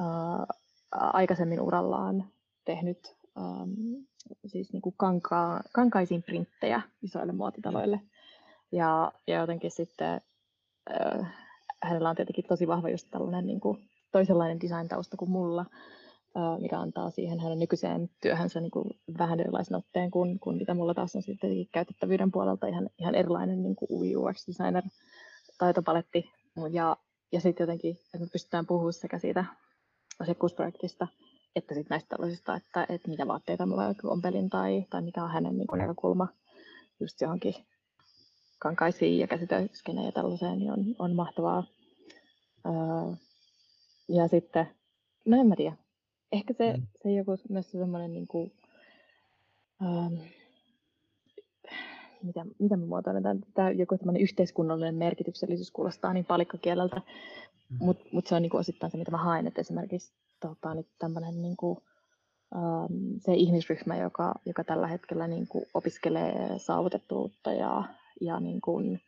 ää, 0.01 0.47
aikaisemmin 0.91 1.61
urallaan 1.61 2.25
tehnyt 2.65 3.17
äm, 3.39 4.07
siis 4.47 4.73
niin 4.73 4.83
kuin 4.83 4.95
kankaa, 4.99 5.61
kankaisiin 5.73 6.23
printtejä 6.23 6.83
isoille 7.03 7.33
muotitaloille. 7.33 8.01
Ja, 8.73 9.13
ja 9.27 9.39
jotenkin 9.39 9.71
sitten 9.71 10.21
äh, 10.91 11.35
hänellä 11.83 12.11
on 12.11 12.17
tietenkin 12.17 12.45
tosi 12.49 12.67
vahva 12.67 12.89
just 12.89 13.09
tällainen 13.11 13.47
niin 13.47 13.61
kuin 13.61 13.79
toisenlainen 14.13 14.61
design-tausta 14.61 15.17
kuin 15.17 15.31
mulla, 15.31 15.61
äh, 15.61 16.00
mikä 16.61 16.81
antaa 16.81 17.11
siihen 17.11 17.41
hänen 17.41 17.59
nykyiseen 17.59 18.11
työhönsä 18.23 18.61
niin 18.61 18.71
kuin 18.71 18.91
vähän 19.19 19.41
erilaisen 19.41 19.77
otteen 19.77 20.11
kuin, 20.11 20.41
kuin 20.41 20.57
mitä 20.57 20.75
mulla 20.75 20.95
taas 20.95 21.17
on 21.17 21.23
sitten 21.23 21.67
käytettävyyden 21.73 22.33
puolelta 22.33 22.67
ihan, 22.67 22.91
ihan 22.99 23.15
erilainen 23.15 23.63
niin 23.63 23.77
kuin 23.77 23.89
UI 23.91 24.17
UX-designer 24.17 24.83
taitopaletti. 25.59 26.31
Ja, 26.71 26.97
ja 27.33 27.41
sitten 27.41 27.65
jotenkin, 27.65 27.91
että 27.91 28.19
me 28.19 28.27
pystytään 28.33 28.67
puhumaan 28.67 28.93
sekä 28.93 29.19
siitä 29.19 29.45
asiakkuusprojektista, 30.21 31.09
että 31.57 31.75
sitten 31.75 31.91
näistä 31.91 32.09
tällaisista, 32.09 32.57
että, 32.57 32.87
että 32.89 33.09
mitä 33.09 33.27
vaatteita 33.27 33.67
mulla 33.67 33.87
vaikka 33.87 34.09
ompelin 34.09 34.51
tai, 34.51 34.87
tai 34.91 35.03
mikä 35.03 35.25
on 35.25 35.31
hänen 35.31 35.59
niin 35.59 35.67
kuin, 35.67 35.79
näkökulma 35.79 36.29
just 37.01 37.21
johonkin 37.21 37.55
kankaisiin 38.59 39.19
ja 39.19 39.27
käsitöiskeneen 39.27 40.07
ja 40.07 40.13
tällaiseen, 40.13 40.59
niin 40.59 40.73
on, 40.73 40.85
on 40.99 41.15
mahtavaa. 41.15 41.65
Öö, 42.67 42.73
ja 44.09 44.29
sitten, 44.29 44.69
no 45.25 45.41
en 45.41 45.47
mä 45.47 45.57
tiedä, 45.57 45.77
ehkä 46.33 46.55
se, 46.55 46.73
Mm. 46.77 46.87
se 47.03 47.13
joku 47.13 47.37
myös 47.49 47.71
semmoinen 47.71 48.13
niin 48.13 48.27
kuin, 48.27 48.53
öö, 49.83 50.19
mitä, 52.23 52.45
mitä 52.59 52.77
mä 52.77 52.87
muotoilen, 52.87 53.23
tämä, 53.23 53.35
tämä 53.55 53.71
joku 53.71 53.99
tämmöinen 53.99 54.23
yhteiskunnallinen 54.23 54.95
merkityksellisyys 54.95 55.71
kuulostaa 55.71 56.13
niin 56.13 56.25
palikkakieleltä, 56.25 57.03
Mm. 57.71 57.77
mutta 57.81 58.05
mut 58.13 58.27
se 58.27 58.35
on 58.35 58.43
niin 58.43 58.51
kuin 58.51 58.61
osittain 58.61 58.93
se, 58.93 58.99
mitä 58.99 59.11
mä 59.11 59.17
haen, 59.25 59.47
että 59.47 59.61
esimerkiksi 59.61 60.13
tota, 60.41 60.75
nyt 60.75 60.87
tämmöinen 60.99 61.43
niin 61.43 61.57
kuin, 61.57 61.79
ähm, 62.57 63.17
se 63.19 63.35
ihmisryhmä, 63.35 63.97
joka, 63.97 64.35
joka 64.47 64.65
tällä 64.65 64.87
hetkellä 64.87 65.27
niin 65.27 65.47
kuin 65.49 65.65
opiskelee 65.75 66.59
saavutettavuutta 66.59 67.53
ja, 67.53 67.85
ja 68.21 68.41
niin 68.41 68.61
kuin, 68.61 69.01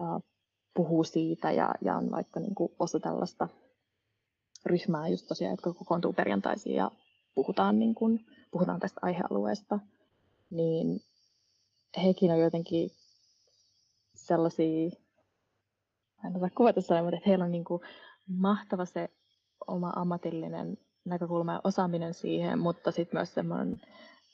äh, 0.00 0.22
puhuu 0.74 1.04
siitä 1.04 1.52
ja, 1.52 1.74
ja 1.82 1.96
on 1.96 2.10
vaikka 2.10 2.40
niin 2.40 2.54
kuin 2.54 2.72
osa 2.78 3.00
tällaista 3.00 3.48
ryhmää 4.66 5.08
just 5.08 5.26
tosiaan, 5.28 5.52
jotka 5.52 5.72
kokoontuu 5.74 6.12
perjantaisin 6.12 6.74
ja 6.74 6.90
puhutaan, 7.34 7.78
niin 7.78 7.94
kuin, 7.94 8.26
puhutaan 8.50 8.80
tästä 8.80 9.00
aihealueesta, 9.02 9.78
niin 10.50 11.00
hekin 12.04 12.30
on 12.30 12.40
jotenkin 12.40 12.90
sellaisia, 14.14 14.90
en 16.26 16.36
osaa 16.36 16.50
kuvata 16.56 16.80
sanoa, 16.80 17.02
mutta 17.02 17.20
heillä 17.26 17.44
on 17.44 17.50
niin 17.52 17.64
kuin 17.64 17.82
mahtava 18.26 18.84
se 18.84 19.08
oma 19.66 19.92
ammatillinen 19.96 20.78
näkökulma 21.04 21.52
ja 21.52 21.60
osaaminen 21.64 22.14
siihen, 22.14 22.58
mutta 22.58 22.90
sitten 22.90 23.18
myös 23.18 23.34
semmoinen 23.34 23.80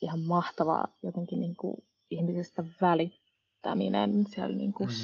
ihan 0.03 0.21
mahtava 0.21 0.85
jotenkin 1.03 1.41
niin 1.41 1.57
kuin 1.57 1.77
ihmisestä 2.11 2.65
välittäminen 2.81 4.25
siellä 4.35 4.57
niin 4.57 4.73
kuin 4.73 4.89
Mm. 4.89 4.95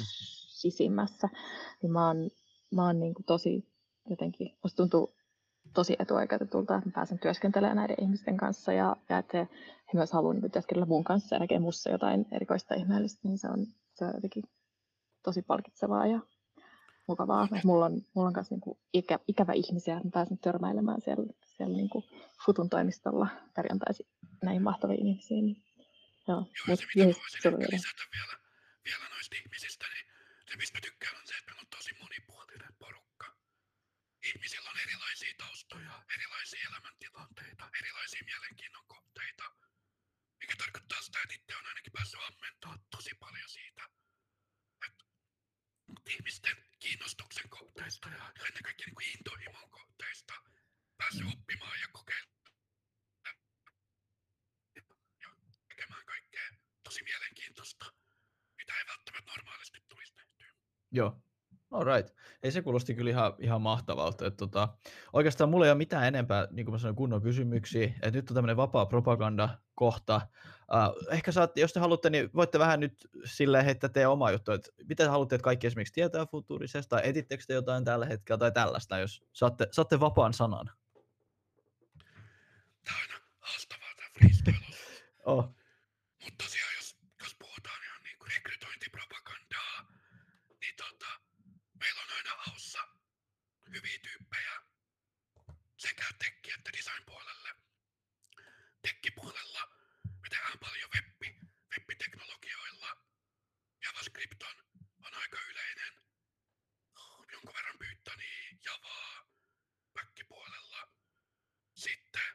sisimmässä. 0.49 1.29
Niin 1.81 1.91
mä 1.91 2.07
oon, 2.07 2.29
mä 2.71 2.85
oon 2.85 2.99
niin 2.99 3.13
kuin 3.13 3.25
tosi 3.25 3.72
jotenkin, 4.09 4.57
musta 4.63 4.77
tuntuu 4.77 5.15
tosi 5.73 5.95
etuoikeutetulta, 5.99 6.75
että 6.75 6.89
mä 6.89 6.93
pääsen 6.93 7.19
työskentelemään 7.19 7.77
näiden 7.77 8.03
ihmisten 8.03 8.37
kanssa 8.37 8.73
ja, 8.73 8.95
ja 9.09 9.17
että 9.17 9.37
he, 9.37 9.47
he 9.87 9.91
myös 9.93 10.11
haluavat 10.11 10.41
niin 10.41 10.51
työskennellä 10.51 10.85
mun 10.85 11.03
kanssa 11.03 11.35
ja 11.35 11.39
näkee 11.39 11.59
mussa 11.59 11.89
jotain 11.89 12.25
erikoista 12.31 12.75
ihmeellistä, 12.75 13.27
niin 13.27 13.37
se 13.37 13.47
on, 13.47 13.67
se 13.93 14.05
on 14.05 14.11
jotenkin 14.15 14.43
tosi 15.23 15.41
palkitsevaa 15.41 16.07
ja 16.07 16.19
mukavaa. 17.07 17.47
Mulla 17.63 17.85
on, 17.85 18.01
mulla 18.13 18.27
on 18.27 18.33
myös 18.35 18.51
niinku 18.51 18.79
ikä, 18.93 19.19
ikävä 19.27 19.53
ihmisiä, 19.53 19.95
että 19.95 20.07
mä 20.07 20.11
pääsen 20.11 20.37
törmäilemään 20.37 21.01
siellä, 21.01 21.25
siellä 21.45 21.77
niinku 21.77 22.03
Futun 22.45 22.69
toimistolla 22.69 23.27
perjantaisin 23.55 24.07
näihin 24.43 24.63
mahtaviin 24.63 25.07
ihmisiin. 25.07 25.45
Niin, 25.45 25.63
joo, 26.27 26.37
Joo, 26.67 26.75
se 26.75 26.85
mitä 26.95 27.07
mä 27.07 27.15
voisin 27.21 27.41
vielä, 28.17 28.35
vielä 28.85 29.09
noista 29.09 29.35
ihmisistä, 29.35 29.85
niin 29.93 30.05
se 30.49 30.57
mistä 30.57 30.77
mä 30.77 30.81
tykkään 30.81 31.15
on 31.19 31.27
se, 31.27 31.33
että 31.35 31.51
meillä 31.51 31.61
on 31.61 31.67
tosi 31.77 31.91
monipuolinen 32.01 32.73
porukka. 32.79 33.27
Ihmisillä 34.29 34.69
on 34.69 34.77
erilaisia 34.85 35.33
taustoja, 35.37 36.02
erilaisia 36.15 36.67
elämäntilanteita, 36.69 37.69
erilaisia 37.79 38.21
mielenkiinnon 38.25 38.85
kohteita. 38.87 39.51
Mikä 40.39 40.55
tarkoittaa 40.57 41.01
sitä, 41.01 41.19
että 41.23 41.35
itse 41.35 41.55
on 41.55 41.65
ainakin 41.65 41.93
päässyt 41.93 42.19
ammentaa 42.23 42.77
tosi 42.91 43.15
paljon 43.15 43.49
siitä, 43.49 43.89
että 44.87 45.05
ihmisten 46.09 46.57
kiinnostuksen 46.79 47.49
kohteista 47.49 48.09
ja 48.09 48.31
ennen 48.47 48.63
kaikkea 48.63 48.87
niin 48.87 49.17
intohimon 49.17 49.69
kohteista 49.69 50.33
päässyt 50.97 51.27
oppimaan 51.33 51.79
ja 51.81 51.87
kokeilemaan 51.87 52.53
ja 53.25 53.33
tekemään 55.67 56.05
kaikkea 56.05 56.49
tosi 56.83 57.03
mielenkiintoista, 57.03 57.93
mitä 58.57 58.77
ei 58.77 58.85
välttämättä 58.87 59.31
normaalisti 59.31 59.79
tulisi 59.87 60.13
tehtyä. 60.15 60.53
Joo. 60.91 61.21
Alright. 61.71 62.15
Ei 62.43 62.51
se 62.51 62.61
kuulosti 62.61 62.95
kyllä 62.95 63.09
ihan, 63.09 63.33
ihan 63.39 63.61
mahtavalta. 63.61 64.25
Että 64.27 64.37
tota, 64.37 64.69
oikeastaan 65.13 65.49
mulla 65.49 65.65
ei 65.65 65.71
ole 65.71 65.77
mitään 65.77 66.07
enempää, 66.07 66.47
niin 66.51 66.65
kuin 66.65 66.73
mä 66.73 66.77
sanoin, 66.77 66.95
kunnon 66.95 67.21
kysymyksiä. 67.21 67.93
Et 68.01 68.13
nyt 68.13 68.29
on 68.29 68.35
tämmöinen 68.35 68.57
vapaa 68.57 68.85
propaganda 68.85 69.49
kohta. 69.75 70.21
Uh, 70.73 71.13
ehkä 71.13 71.31
saatte, 71.31 71.61
jos 71.61 71.73
te 71.73 71.79
haluatte, 71.79 72.09
niin 72.09 72.29
voitte 72.35 72.59
vähän 72.59 72.79
nyt 72.79 73.07
silleen 73.25 73.65
heittää 73.65 73.89
teidän 73.89 74.11
oma 74.11 74.31
juttu, 74.31 74.51
että 74.51 74.69
mitä 74.89 75.11
haluatte, 75.11 75.35
että 75.35 75.43
kaikki 75.43 75.67
esimerkiksi 75.67 75.93
tietää 75.93 76.25
futurisesta, 76.25 76.95
tai 76.95 77.01
etittekö 77.09 77.43
te 77.47 77.53
jotain 77.53 77.83
tällä 77.83 78.05
hetkellä 78.05 78.37
tai 78.37 78.51
tällaista, 78.51 78.97
jos 78.97 79.23
saatte, 79.33 79.67
saatte 79.71 79.99
vapaan 79.99 80.33
sanan. 80.33 80.69
Tää 82.83 82.95
on 82.95 83.21
haastavaa 83.39 83.93
tää 83.97 84.07
freestyle 84.19 84.57
Oh. 85.25 85.55
Mutta 86.23 86.43
tosiaan, 86.43 86.75
jos, 86.75 86.97
jos 87.23 87.35
puhutaan 87.35 87.83
ihan 87.83 88.03
niin 88.03 88.17
kuin 88.19 88.31
rekrytointipropagandaa, 88.31 89.91
niin 90.61 90.75
tota, 90.75 91.19
meillä 91.79 92.01
on 92.01 92.11
aina 92.17 92.31
haussa 92.37 92.79
hyviä 93.73 93.99
tyyppejä 94.03 94.61
sekä 95.77 96.05
tekki- 96.19 96.51
että 96.57 96.71
design-puolelle. 96.77 97.49
Tekkipuolella 98.81 99.61
me 100.21 100.29
tehdään 100.29 100.59
paljon 100.59 100.89
webbi, 100.95 101.39
webbiteknologioilla. 101.71 102.97
JavaScript 103.83 104.43
on, 104.43 104.55
on 105.05 105.13
aika 105.13 105.37
yleinen. 105.51 105.93
Jonkun 107.31 107.53
verran 107.55 107.77
Pythoniä, 107.79 108.57
Javaa, 108.65 109.27
back-puolella. 109.93 110.87
Sitten 111.75 112.33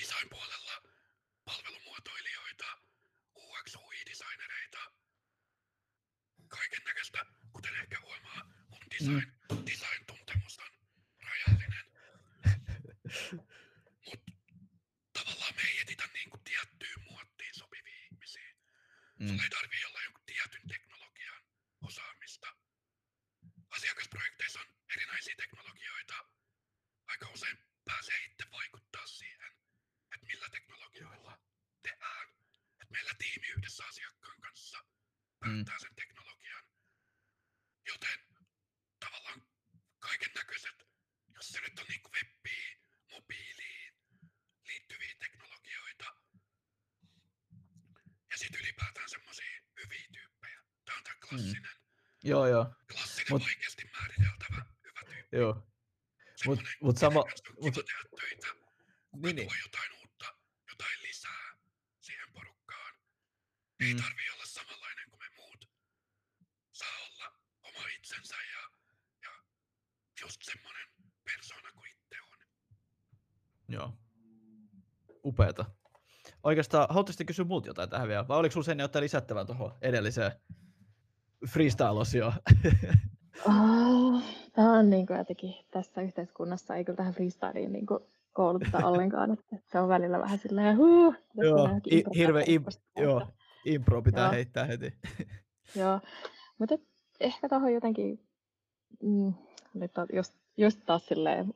design-puolella 0.00 0.82
palvelumuotoilijoita, 1.44 2.78
UX, 3.36 3.74
UI-designereita, 3.76 4.92
kaiken 6.48 6.84
näköistä, 6.84 7.26
kuten 7.52 7.74
ehkä 7.74 8.00
huomaa, 8.00 8.52
mun 8.68 8.82
design, 8.90 9.32
design-tuntemus 9.66 10.58
on 10.58 10.70
rajallinen. 11.20 11.86
Mut 14.06 14.20
tavallaan 15.12 15.54
me 15.56 15.62
ei 15.62 15.80
etitä 15.80 16.06
niinku 16.12 16.38
tiettyyn 16.38 17.00
muottiin 17.10 17.54
sopivia 17.54 18.04
ihmisiä. 18.04 18.54
Mm. 19.18 19.28
Sulla 19.28 19.42
ei 19.42 19.50
tarvii 19.50 19.84
olla 19.84 20.02
jonkun 20.02 20.24
tietyn 20.26 20.68
teknologian 20.68 21.42
osaamista. 21.80 22.56
Asiakasprojekteissa 23.70 24.60
on 24.60 24.66
erinäisiä 24.94 25.34
teknologioita. 25.36 26.24
Aika 27.06 27.28
usein 27.34 27.58
pääsee 27.84 28.24
itse 28.24 28.50
vaikuttaa 28.50 29.06
siihen, 29.06 29.52
että 30.14 30.26
millä 30.26 30.48
teknologioilla 30.48 31.38
tehdään. 31.82 32.28
Että 32.80 32.92
meillä 32.92 33.14
tiimi 33.18 33.46
yhdessä 33.48 33.84
asiakkaan 33.86 34.40
kanssa 34.40 34.78
päättää 35.64 35.78
sen 35.88 35.94
teknologian. 35.96 36.64
Joten 37.86 38.18
tavallaan 39.00 39.42
kaiken 39.98 40.30
näköiset, 40.34 40.74
jos 41.34 41.48
se 41.48 41.60
nyt 41.60 41.78
on 41.78 41.86
niinku 41.88 42.08
webbiin, 42.16 42.78
mobiiliin 43.10 43.94
liittyviä 44.66 45.14
teknologioita, 45.18 46.04
ja 48.30 48.36
sitten 48.38 48.60
ylipäätään 48.60 49.08
semmoisia 49.08 49.60
hyviä 49.82 50.08
tyyppejä. 50.12 50.60
Tämä 50.84 50.98
on 50.98 51.04
tämä 51.04 51.16
klassinen, 51.28 51.76
Joo, 52.22 52.46
joo. 52.46 52.74
klassinen 52.92 53.26
Mut- 53.32 53.42
oikeasti 53.44 53.90
määriteltävä 53.92 54.62
hyvä 54.84 55.00
tyyppi. 55.14 55.36
joo. 55.36 55.54
Mut, 55.54 56.58
Semmoinen, 56.58 56.74
mut 56.82 56.98
sama, 56.98 57.24
mut, 57.60 57.74
tehdä 57.74 58.02
töitä, 58.20 58.46
niin, 59.16 59.36
niin. 59.36 59.48
tuo 59.48 59.56
jotain 59.62 59.92
uutta, 59.92 60.36
jotain 60.70 61.02
lisää 61.02 61.56
siihen 62.00 62.32
porukkaan. 62.32 62.94
Ei 63.80 63.94
Mm. 63.94 64.02
tarvii 64.02 64.30
olla 64.30 64.46
samanlainen 64.46 65.10
kuin 65.10 65.20
me 65.20 65.28
muut. 65.36 65.70
Saa 66.72 66.98
olla 67.10 67.38
oma 67.62 67.88
itsensä 67.88 68.34
ja, 68.42 68.70
ja 69.22 69.30
just 70.20 70.42
semmoinen 70.42 70.88
persona 71.24 71.72
kuin 71.72 71.90
itse 71.90 72.20
on. 72.22 72.38
Joo. 73.68 73.98
Upeeta. 75.24 75.64
Oikeastaan, 76.56 76.86
haluaisitko 76.90 77.24
kysyä 77.26 77.44
muut 77.44 77.66
jotain 77.66 77.90
tähän 77.90 78.08
vielä, 78.08 78.28
vai 78.28 78.38
oliko 78.38 78.52
sinulla 78.52 78.64
sen 78.64 78.78
jotain 78.78 79.02
lisättävää 79.02 79.44
tuohon 79.44 79.72
edelliseen 79.82 80.32
freestyle-osioon? 81.48 82.32
Oh, 83.46 84.22
tämä 84.52 84.72
on 84.72 84.90
niin 84.90 85.06
kuin 85.06 85.18
jotenkin 85.18 85.54
tässä 85.70 86.02
yhteiskunnassa, 86.02 86.74
ei 86.74 86.84
kyllä 86.84 86.96
tähän 86.96 87.14
freestyliin 87.14 87.72
niin 87.72 87.86
kuin 87.86 88.00
kouluteta 88.32 88.78
ollenkaan, 88.88 89.32
että 89.32 89.56
se 89.64 89.78
on 89.78 89.88
välillä 89.88 90.18
vähän 90.18 90.38
silleen 90.38 90.76
huu. 90.76 91.14
Joo, 91.34 91.68
hirveä 92.16 92.42
imp- 92.42 93.02
joo, 93.02 93.26
impro 93.64 94.02
pitää 94.02 94.24
joo. 94.24 94.32
heittää 94.32 94.64
heti. 94.64 94.92
joo, 95.80 96.00
mutta 96.58 96.74
ehkä 97.20 97.48
tuohon 97.48 97.74
jotenkin, 97.74 98.20
mm, 99.02 99.34
nyt 99.74 99.98
on 99.98 100.06
just, 100.12 100.34
just 100.56 100.80
taas 100.86 101.06
silleen, 101.06 101.54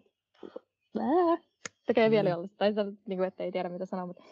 ää, 1.01 1.39
tekee 1.87 2.09
mm. 2.09 2.11
vielä 2.11 2.31
jollaista, 2.31 2.57
tai 2.59 2.73
niin 3.07 3.19
kuin, 3.19 3.29
että 3.29 3.45
ei 3.45 3.53
tiedä 3.53 3.69
mitä 3.69 3.87
sanoa, 3.87 4.07
mutta 4.07 4.23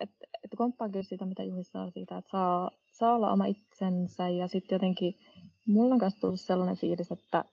että 0.00 0.26
et, 0.34 0.40
et 0.44 0.50
komppaan 0.56 0.92
kyllä 0.92 1.02
sitä, 1.02 1.26
mitä 1.26 1.42
Juhi 1.42 1.64
saa 1.64 1.90
siitä, 1.90 2.18
että 2.18 2.30
saa, 2.30 2.70
saa 2.92 3.14
olla 3.14 3.32
oma 3.32 3.46
itsensä 3.46 4.28
ja 4.28 4.48
sitten 4.48 4.76
jotenkin 4.76 5.14
mulla 5.66 5.94
on 5.94 6.00
myös 6.00 6.14
tullut 6.14 6.40
sellainen 6.40 6.76
fiilis, 6.76 7.12
että, 7.12 7.44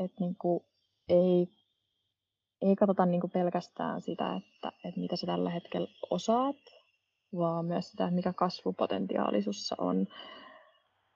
että 0.00 0.16
niin 0.20 0.36
kuin 0.36 0.64
ei, 1.08 1.48
ei 2.62 2.76
katsota 2.76 3.06
niin 3.06 3.20
kuin 3.20 3.30
pelkästään 3.30 4.02
sitä, 4.02 4.36
että, 4.36 4.72
että 4.84 5.00
mitä 5.00 5.16
sä 5.16 5.26
tällä 5.26 5.50
hetkellä 5.50 5.88
osaat, 6.10 6.56
vaan 7.36 7.66
myös 7.66 7.90
sitä, 7.90 8.10
mikä 8.10 8.32
kasvupotentiaali 8.32 9.42
sussa 9.42 9.76
on. 9.78 10.06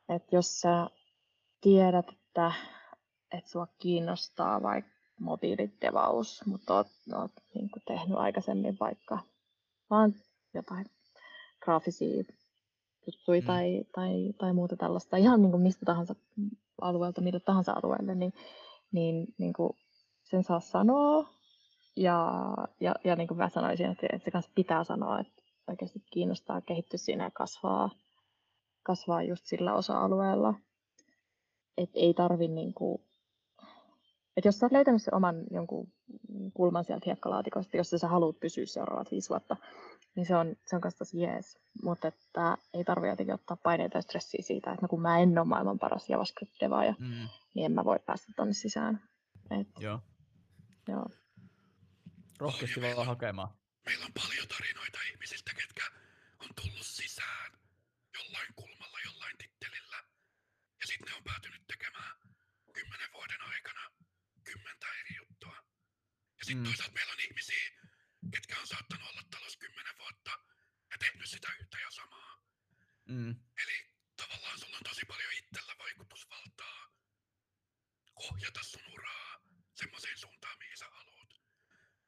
Että 0.08 0.36
jos 0.36 0.60
sä 0.60 0.90
tiedät, 1.60 2.06
että, 2.08 2.52
että 3.32 3.50
sua 3.50 3.66
kiinnostaa 3.78 4.62
vaikka 4.62 4.94
mobiilitevaus, 5.20 6.46
mutta 6.46 6.74
oot, 6.74 6.86
oot 7.14 7.32
niin 7.54 7.70
kuin 7.70 7.82
tehnyt 7.86 8.18
aikaisemmin 8.18 8.76
vaikka 8.80 9.18
vaan 9.90 10.14
jotain 10.54 10.86
graafisia 11.60 12.24
juttuja 13.06 13.40
mm. 13.40 13.46
tai, 13.46 13.84
tai, 13.94 14.32
tai 14.38 14.52
muuta 14.52 14.76
tällaista, 14.76 15.16
ihan 15.16 15.42
niin 15.42 15.50
kuin 15.50 15.62
mistä 15.62 15.86
tahansa 15.86 16.14
alueelta, 16.80 17.20
millä 17.20 17.40
tahansa 17.40 17.72
alueelle, 17.82 18.14
niin, 18.14 18.32
niin, 18.92 19.26
niin 19.38 19.52
kuin 19.52 19.70
sen 20.24 20.44
saa 20.44 20.60
sanoa. 20.60 21.28
Ja, 21.96 22.32
ja, 22.80 22.94
ja 23.04 23.16
niin 23.16 23.28
kuin 23.28 23.38
mä 23.38 23.48
sanoisin, 23.48 23.90
että, 23.90 24.06
että 24.12 24.24
se 24.24 24.30
kanssa 24.30 24.50
pitää 24.54 24.84
sanoa, 24.84 25.20
että 25.20 25.42
oikeasti 25.68 26.02
kiinnostaa 26.10 26.60
kehittyä 26.60 26.98
siinä 26.98 27.24
ja 27.24 27.30
kasvaa, 27.30 27.90
kasvaa 28.82 29.22
just 29.22 29.46
sillä 29.46 29.74
osa-alueella. 29.74 30.54
Että 31.76 31.98
ei 31.98 32.14
tarvi 32.14 32.48
niin 32.48 32.74
kuin, 32.74 33.02
että 34.36 34.48
jos 34.48 34.58
sä 34.58 34.66
oot 34.66 34.72
löytänyt 34.72 35.02
sen 35.02 35.14
oman 35.14 35.36
jonkun 35.50 35.92
kulman 36.54 36.84
sieltä 36.84 37.04
hiekkalaatikosta, 37.06 37.76
jos 37.76 37.90
sä 37.90 38.08
haluat 38.08 38.40
pysyä 38.40 38.66
seuraavat 38.66 39.10
viisi 39.10 39.28
vuotta, 39.28 39.56
niin 40.14 40.26
se 40.26 40.36
on, 40.36 40.56
se 40.66 40.76
on 40.76 40.82
kanssa 40.82 40.98
tosi 40.98 41.20
jees. 41.20 41.58
Mutta 41.82 42.08
että 42.08 42.58
ei 42.74 42.84
tarvitse 42.84 43.10
jotenkin 43.10 43.34
ottaa 43.34 43.56
paineita 43.56 43.98
ja 43.98 44.02
stressiä 44.02 44.42
siitä, 44.42 44.70
että 44.70 44.82
no 44.82 44.88
kun 44.88 45.02
mä 45.02 45.18
en 45.18 45.38
ole 45.38 45.46
maailman 45.46 45.78
paras 45.78 46.08
JavaScript-devaaja, 46.10 46.94
mm. 46.98 47.28
niin 47.54 47.64
en 47.64 47.72
mä 47.72 47.84
voi 47.84 47.98
päästä 48.06 48.32
tonne 48.36 48.52
sisään. 48.54 49.08
Et, 49.50 49.68
joo. 49.80 50.00
joo. 50.88 51.06
Rohkeasti 52.38 52.80
vaan 52.80 53.06
hakemaan. 53.06 53.48
Meillä 53.86 54.04
on 54.06 54.12
paljon 54.12 54.48
tarinoita 54.48 54.98
ihmisistä, 55.10 55.50
ketkä 55.60 55.84
on 56.42 56.48
tullut 56.60 56.86
sisään 56.86 57.50
jollain 58.18 58.50
kulmalla, 58.56 58.98
jollain 59.06 59.36
tittelillä. 59.38 59.96
Ja 60.80 60.86
sitten 60.86 61.08
ne 61.08 61.16
on 61.16 61.24
päätynyt 61.24 61.62
tekemään 61.66 62.16
kymmenen 62.72 63.08
vuoden 63.12 63.42
aikana 63.42 63.80
kymmentä 64.44 64.86
eri 65.00 65.16
juttua. 65.16 65.56
Ja 66.38 66.43
sitten 66.54 66.62
mm. 66.62 66.70
toisaalta 66.70 66.94
meillä 66.94 67.12
on 67.12 67.20
ihmisiä, 67.20 67.70
ketkä 68.32 68.60
on 68.60 68.66
saattanut 68.66 69.10
olla 69.10 69.22
talous 69.30 69.56
kymmenen 69.56 69.98
vuotta 69.98 70.30
ja 70.90 70.98
tehnyt 70.98 71.30
sitä 71.30 71.48
yhtä 71.60 71.78
ja 71.78 71.90
samaa. 71.90 72.42
Mm. 73.08 73.36
Eli 73.62 73.76
tavallaan 74.16 74.58
sulla 74.58 74.76
on 74.76 74.82
tosi 74.84 75.04
paljon 75.06 75.32
itsellä 75.32 75.74
vaikutusvaltaa 75.78 76.94
ohjata 78.16 78.62
sun 78.62 78.86
uraa 78.92 79.42
semmoiseen 79.74 80.18
suuntaan, 80.18 80.58
mihin 80.58 80.76
sä 80.76 80.88
haluat. 80.90 81.30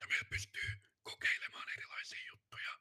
Ja 0.01 0.07
meillä 0.07 0.28
pystyy 0.30 0.70
kokeilemaan 1.03 1.68
erilaisia 1.68 2.26
juttuja. 2.28 2.80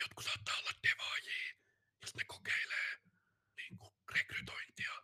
Jotkut 0.00 0.24
saattaa 0.24 0.58
olla 0.58 0.72
devaajia, 0.88 1.54
jos 2.02 2.14
ne 2.14 2.24
kokeilee 2.24 2.98
niin 3.56 3.78
kuin 3.78 3.94
rekrytointia 4.08 5.02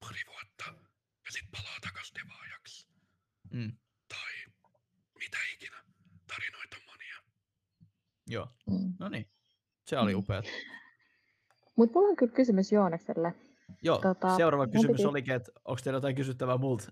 pari 0.00 0.26
vuotta 0.26 0.64
ja 1.24 1.32
sitten 1.32 1.50
palaa 1.50 1.80
takas 1.80 2.12
devaajaksi. 2.14 2.86
Mm. 3.50 3.78
Tai 4.08 4.32
mitä 5.22 5.38
ikinä. 5.52 5.84
Tarinoita 6.26 6.76
on 6.76 6.82
monia. 6.84 7.22
Joo, 8.32 8.48
mm. 8.70 8.92
no 8.98 9.08
niin. 9.08 9.26
Se 9.86 9.98
oli 9.98 10.12
mm. 10.12 10.18
upea. 10.18 10.42
Mutta 11.76 11.98
mulla 11.98 12.10
on 12.10 12.16
kyllä 12.16 12.32
kysymys 12.32 12.72
Joonakselle. 12.72 13.34
Joo, 13.82 13.98
tota, 13.98 14.36
seuraava 14.36 14.66
kysymys 14.66 14.96
piti... 14.96 15.08
olikin, 15.08 15.34
että 15.34 15.52
onko 15.64 15.80
teillä 15.84 15.96
jotain 15.96 16.14
kysyttävää 16.14 16.58
multa? 16.58 16.84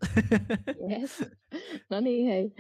yes. 0.91 1.25
No 1.91 2.01
niin, 2.01 2.27
hei. 2.27 2.55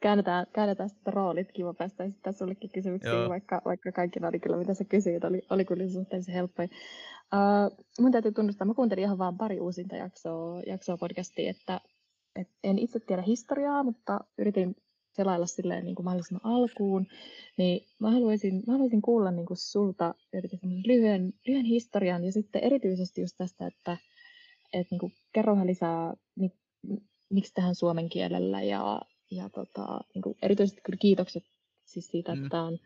Käännetään, 0.00 0.46
käännetään 0.52 0.88
sitten 0.88 1.12
roolit. 1.12 1.52
Kiva 1.52 1.74
päästä 1.74 2.04
esittää 2.04 2.32
sullekin 2.32 2.70
kysymyksiä, 2.74 3.12
Joo. 3.12 3.28
vaikka, 3.28 3.62
vaikka 3.64 3.92
kaikki 3.92 4.20
oli 4.28 4.40
kyllä, 4.40 4.56
mitä 4.56 4.74
sä 4.74 4.84
kysyit, 4.84 5.24
oli, 5.24 5.42
oli 5.50 5.64
kyllä 5.64 5.88
suhteellisen 5.88 6.34
helppoja. 6.34 6.68
Uh, 7.34 7.84
mun 8.00 8.12
täytyy 8.12 8.32
tunnustaa, 8.32 8.66
mä 8.66 8.74
kuuntelin 8.74 9.04
ihan 9.04 9.18
vaan 9.18 9.38
pari 9.38 9.60
uusinta 9.60 9.96
jaksoa, 9.96 10.60
jaksoa 10.66 10.96
podcastia, 10.96 11.50
että 11.50 11.80
et 12.36 12.48
en 12.64 12.78
itse 12.78 13.00
tiedä 13.00 13.22
historiaa, 13.22 13.82
mutta 13.82 14.20
yritin 14.38 14.76
selailla 15.18 15.46
silleen 15.46 15.84
niin 15.84 15.94
kuin 15.94 16.04
mahdollisimman 16.04 16.46
alkuun, 16.46 17.06
niin 17.56 17.86
mä 17.98 18.10
haluaisin, 18.10 18.62
mä 18.66 18.72
haluaisin 18.72 19.02
kuulla 19.02 19.30
niin 19.30 19.46
kuin 19.46 19.56
sulta 19.56 20.14
lyhyen, 20.86 21.32
lyhyen 21.46 21.64
historian 21.64 22.24
ja 22.24 22.32
sitten 22.32 22.64
erityisesti 22.64 23.20
just 23.20 23.34
tästä, 23.38 23.66
että, 23.66 23.96
että 24.72 24.86
niin 24.90 24.98
kuin 24.98 25.12
kerro 25.32 25.52
vähän 25.52 25.66
lisää, 25.66 26.14
mi, 26.36 26.50
miksi 27.30 27.54
tähän 27.54 27.74
suomen 27.74 28.08
kielellä 28.08 28.62
ja, 28.62 29.00
ja 29.30 29.48
tota, 29.48 30.00
niin 30.14 30.22
kuin 30.22 30.36
erityisesti 30.42 30.80
kyllä 30.84 30.98
kiitokset 31.00 31.44
siis 31.84 32.06
siitä, 32.06 32.34
mm. 32.34 32.44
että 32.44 32.62
on, 32.62 32.78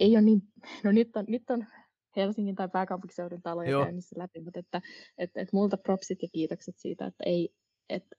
ei 0.00 0.10
ole 0.10 0.22
niin, 0.22 0.42
no 0.84 0.92
nyt 0.92 1.16
on, 1.16 1.24
nyt 1.28 1.50
on 1.50 1.66
Helsingin 2.16 2.54
tai 2.54 2.68
pääkaupunkiseudun 2.68 3.42
taloja 3.42 3.70
Joo. 3.70 3.82
käynnissä 3.82 4.18
läpi, 4.18 4.40
mutta 4.40 4.60
että, 4.60 4.82
että, 5.18 5.40
että 5.40 5.56
multa 5.56 5.76
propsit 5.76 6.22
ja 6.22 6.28
kiitokset 6.32 6.74
siitä, 6.78 7.06
että 7.06 7.24
ei, 7.26 7.54
että 7.88 8.16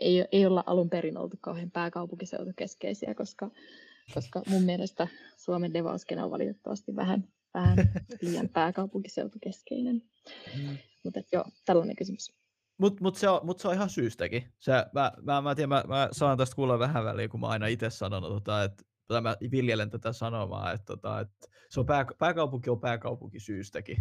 ei, 0.00 0.24
ei 0.32 0.46
olla 0.46 0.64
alun 0.66 0.90
perin 0.90 1.18
oltu 1.18 1.36
kauhean 1.40 1.70
pääkaupunkiseutukeskeisiä, 1.70 3.14
koska, 3.14 3.50
koska 4.14 4.42
mun 4.48 4.62
mielestä 4.62 5.08
Suomen 5.36 5.74
devauskena 5.74 6.24
on 6.24 6.30
valitettavasti 6.30 6.96
vähän, 6.96 7.28
vähän 7.54 7.76
liian 8.22 8.48
pääkaupunkiseutukeskeinen. 8.48 10.02
Mm. 10.56 10.76
Mutta 11.04 11.20
joo, 11.32 11.44
tällainen 11.64 11.96
kysymys. 11.96 12.32
Mutta 12.78 13.02
mut 13.02 13.16
se, 13.16 13.28
on, 13.28 13.40
mut 13.46 13.58
se 13.58 13.68
on 13.68 13.74
ihan 13.74 13.90
syystäkin. 13.90 14.52
Se, 14.58 14.72
mä, 14.92 15.12
mä, 15.22 15.40
mä, 15.40 15.54
tiedän, 15.54 15.68
mä, 15.68 15.84
mä 15.88 16.08
saan 16.12 16.38
tästä 16.38 16.56
kuulla 16.56 16.78
vähän 16.78 17.04
väliin, 17.04 17.30
kun 17.30 17.40
mä 17.40 17.46
aina 17.46 17.66
itse 17.66 17.90
sanonut, 17.90 18.32
tota, 18.32 18.64
että 18.64 18.84
tai 19.08 19.20
mä 19.20 19.36
viljelen 19.50 19.90
tätä 19.90 20.12
sanomaa, 20.12 20.72
että, 20.72 20.86
tota, 20.86 21.20
että 21.20 21.46
se 21.70 21.80
on 21.80 21.86
pää, 21.86 22.06
pääkaupunki 22.18 22.70
on 22.70 22.80
pääkaupunki 22.80 23.40
syystäkin. 23.40 23.96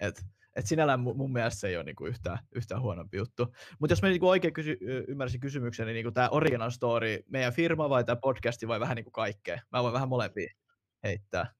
Että 0.00 0.22
et 0.56 0.66
sinällään 0.66 1.00
mun, 1.00 1.32
mielestä 1.32 1.60
se 1.60 1.68
ei 1.68 1.76
ole 1.76 1.84
niinku 1.84 2.06
yhtään, 2.06 2.38
yhtään 2.54 2.82
huonompi 2.82 3.16
juttu. 3.16 3.46
Mutta 3.78 3.92
jos 3.92 4.02
mä 4.02 4.08
niinku 4.08 4.28
oikein 4.28 4.54
kysy, 4.54 4.76
ymmärsin 5.08 5.40
kysymyksen, 5.40 5.86
niin 5.86 5.94
niinku 5.94 6.10
tämä 6.10 6.28
Original 6.28 6.70
Story, 6.70 7.18
meidän 7.28 7.52
firma 7.52 7.90
vai 7.90 8.04
tämä 8.04 8.16
podcasti 8.16 8.68
vai 8.68 8.80
vähän 8.80 8.96
niinku 8.96 9.10
kaikkea? 9.10 9.60
Mä 9.72 9.82
voin 9.82 9.92
vähän 9.92 10.08
molempia 10.08 10.50
heittää. 11.04 11.54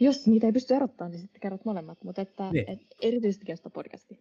Jos 0.00 0.26
niitä 0.26 0.46
ei 0.46 0.52
pysty 0.52 0.74
erottamaan, 0.74 1.10
niin 1.10 1.20
sitten 1.20 1.40
kerrot 1.40 1.64
molemmat, 1.64 2.04
mutta 2.04 2.22
että, 2.22 2.50
niin. 2.52 2.70
et 2.70 2.78
erityisesti 3.02 3.44
kestä 3.44 3.70
podcasti. 3.70 4.18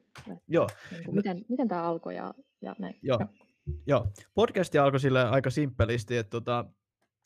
Joo. 0.48 0.68
Niin 0.92 1.04
kuin 1.04 1.16
miten, 1.16 1.46
miten 1.50 1.68
tämä 1.68 1.84
alkoi 1.84 2.16
ja, 2.16 2.34
ja 2.62 2.76
näin. 2.80 2.96
Joo. 3.02 3.20
Joo. 3.88 4.08
Podcasti 4.34 4.78
alkoi 4.78 5.00
sille 5.00 5.24
aika 5.24 5.50
simppelisti, 5.50 6.18
että 6.18 6.30
tota, 6.30 6.66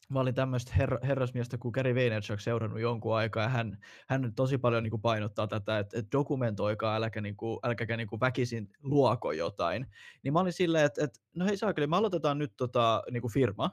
mä 0.10 0.20
olin 0.20 0.36
tämmöistä 0.36 0.74
her- 0.78 1.06
herrasmiestä 1.06 1.58
kuin 1.58 1.72
Gary 1.72 1.96
Vaynerchuk 1.96 2.40
seurannut 2.40 2.80
jonkun 2.80 3.16
aikaa, 3.16 3.44
ja 3.44 3.50
hän, 3.50 3.78
hän 4.08 4.34
tosi 4.36 4.58
paljon 4.58 4.84
niin 4.84 4.92
kuin 4.92 5.02
painottaa 5.02 5.48
tätä, 5.48 5.80
että, 5.80 6.00
että 6.00 6.12
dokumentoikaa, 6.12 6.96
älkä, 6.96 7.22
niin 7.22 7.38
kuin, 7.38 7.60
älkäkä 7.64 7.98
niin 7.98 8.08
kuin 8.08 8.20
väkisin 8.20 8.70
luoko 8.82 9.32
jotain. 9.32 9.88
Niin 10.24 10.34
mä 10.34 10.40
olin 10.40 10.54
silleen, 10.54 10.86
että, 10.86 11.04
että 11.04 11.20
no 11.36 11.46
hei 11.46 11.58
saakeli, 11.58 11.88
me 11.88 11.98
aloitetaan 11.98 12.38
nyt 12.38 12.54
tota, 12.58 13.04
niin 13.12 13.22
kuin 13.22 13.34
firma, 13.34 13.72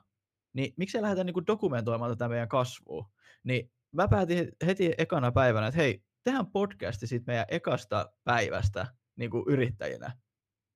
niin 0.52 0.74
miksei 0.76 1.02
lähdetä 1.02 1.24
niin 1.24 1.34
kuin 1.34 1.46
dokumentoimaan 1.46 2.10
tätä 2.10 2.28
meidän 2.28 2.48
kasvua. 2.48 3.10
Niin 3.44 3.72
mä 3.92 4.08
päätin 4.08 4.48
heti 4.66 4.92
ekana 4.98 5.32
päivänä, 5.32 5.66
että 5.66 5.80
hei, 5.80 6.02
tehdään 6.24 6.46
podcasti 6.46 7.06
siitä 7.06 7.24
meidän 7.26 7.46
ekasta 7.48 8.12
päivästä 8.24 8.86
niin 9.16 9.30
kuin 9.30 9.44
yrittäjinä. 9.48 10.12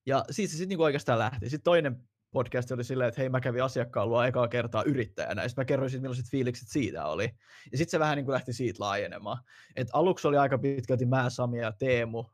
Ja 0.07 0.25
siitä 0.31 0.51
se 0.51 0.57
sitten 0.57 0.69
niin 0.69 0.85
oikeastaan 0.85 1.19
lähti. 1.19 1.51
Sitten 1.51 1.65
toinen 1.65 2.09
podcast 2.31 2.71
oli 2.71 2.85
silleen, 2.85 3.09
että 3.09 3.21
hei 3.21 3.29
mä 3.29 3.41
kävin 3.41 3.63
asiakkaan 3.63 4.09
luo 4.09 4.23
ekaa 4.23 4.49
kertaa 4.49 4.83
yrittäjänä, 4.83 5.43
ja 5.43 5.49
mä 5.57 5.65
kerroin 5.65 5.91
siitä, 5.91 6.03
millaiset 6.03 6.31
fiilikset 6.31 6.69
siitä 6.69 7.07
oli. 7.07 7.25
Ja 7.73 7.79
sitten 7.79 7.91
se 7.91 7.99
vähän 7.99 8.17
niin 8.17 8.25
kuin 8.25 8.33
lähti 8.33 8.53
siitä 8.53 8.85
laajenemaan. 8.85 9.39
Et 9.77 9.89
aluksi 9.93 10.29
oli 10.29 10.37
aika 10.37 10.59
pitkälti 10.59 11.07
mä, 11.07 11.31
Sami 11.31 11.59
ja 11.59 11.73
Teemu, 11.73 12.25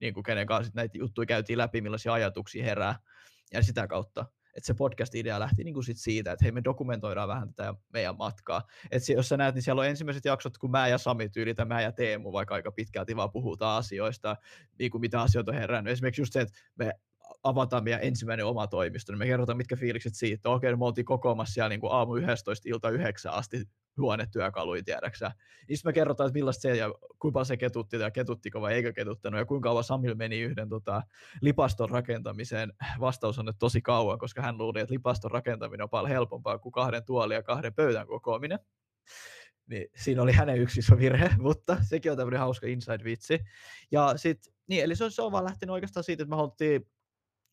niin 0.00 0.14
kuin 0.14 0.24
kenen 0.24 0.46
kanssa 0.46 0.72
näitä 0.74 0.98
juttuja 0.98 1.26
käytiin 1.26 1.58
läpi, 1.58 1.80
millaisia 1.80 2.12
ajatuksia 2.12 2.64
herää, 2.64 2.98
ja 3.52 3.62
sitä 3.62 3.86
kautta. 3.86 4.26
että 4.56 4.66
se 4.66 4.74
podcast-idea 4.74 5.40
lähti 5.40 5.64
niin 5.64 5.74
kuin 5.74 5.84
sit 5.84 5.98
siitä, 5.98 6.32
että 6.32 6.44
hei 6.44 6.52
me 6.52 6.64
dokumentoidaan 6.64 7.28
vähän 7.28 7.54
tätä 7.54 7.74
meidän 7.92 8.16
matkaa. 8.16 8.62
Että 8.90 9.12
jos 9.12 9.28
sä 9.28 9.36
näet, 9.36 9.54
niin 9.54 9.62
siellä 9.62 9.80
on 9.80 9.86
ensimmäiset 9.86 10.24
jaksot, 10.24 10.58
kun 10.58 10.70
mä 10.70 10.88
ja 10.88 10.98
Sami 10.98 11.28
tyylitä, 11.28 11.64
mä 11.64 11.80
ja 11.80 11.92
Teemu 11.92 12.32
vaikka 12.32 12.54
aika 12.54 12.72
pitkälti 12.72 13.16
vaan 13.16 13.30
puhutaan 13.30 13.78
asioista, 13.78 14.36
niin 14.78 14.90
kuin 14.90 15.00
mitä 15.00 15.20
asioita 15.20 15.52
on 15.52 15.58
herännyt. 15.58 15.92
Esimerkiksi 15.92 16.22
just 16.22 16.32
se, 16.32 16.40
että 16.40 16.54
me 16.78 16.92
avataan 17.42 17.84
meidän 17.84 18.02
ensimmäinen 18.02 18.46
oma 18.46 18.66
toimisto, 18.66 19.12
niin 19.12 19.18
me 19.18 19.26
kerrotaan, 19.26 19.58
mitkä 19.58 19.76
fiilikset 19.76 20.14
siitä. 20.14 20.50
Okei, 20.50 20.76
me 20.76 20.84
oltiin 20.84 21.04
kokoamassa 21.04 21.54
siellä 21.54 21.68
niin 21.68 21.80
kuin 21.80 21.92
aamu 21.92 22.16
11 22.16 22.68
ilta 22.68 22.90
9 22.90 23.32
asti 23.32 23.64
huonetyökaluja, 24.00 24.82
tiedäksä. 24.84 25.30
Niin 25.68 25.78
me 25.84 25.92
kerrotaan, 25.92 26.28
että 26.28 26.36
millaista 26.36 26.62
se 26.62 26.76
ja 26.76 26.94
kuinka 27.18 27.44
se 27.44 27.56
ketutti 27.56 27.96
ja 27.96 28.10
ketuttiko 28.10 28.60
vai 28.60 28.74
eikö 28.74 28.92
ketuttanut 28.92 29.38
ja 29.38 29.44
kuinka 29.44 29.68
kauan 29.68 29.84
Samil 29.84 30.14
meni 30.14 30.40
yhden 30.40 30.68
tota, 30.68 31.02
lipaston 31.40 31.90
rakentamiseen. 31.90 32.72
Vastaus 33.00 33.38
on, 33.38 33.48
että 33.48 33.58
tosi 33.58 33.80
kauan, 33.80 34.18
koska 34.18 34.42
hän 34.42 34.58
luuli, 34.58 34.80
että 34.80 34.94
lipaston 34.94 35.30
rakentaminen 35.30 35.84
on 35.84 35.90
paljon 35.90 36.10
helpompaa 36.10 36.58
kuin 36.58 36.72
kahden 36.72 37.04
tuolin 37.04 37.34
ja 37.34 37.42
kahden 37.42 37.74
pöydän 37.74 38.06
kokoaminen. 38.06 38.58
Niin 39.66 39.86
siinä 39.96 40.22
oli 40.22 40.32
hänen 40.32 40.58
yksi 40.58 40.80
iso 40.80 40.98
virhe, 40.98 41.30
mutta 41.38 41.76
sekin 41.82 42.12
on 42.12 42.18
tämmöinen 42.18 42.40
hauska 42.40 42.66
inside-vitsi. 42.66 43.38
Ja 43.90 44.16
sit, 44.16 44.38
niin, 44.66 44.84
eli 44.84 44.96
se 44.96 45.04
on, 45.04 45.10
se 45.10 45.22
on 45.22 45.32
vaan 45.32 45.44
lähtenyt 45.44 45.72
oikeastaan 45.72 46.04
siitä, 46.04 46.22
että 46.22 46.30
me 46.30 46.36
haluttiin 46.36 46.86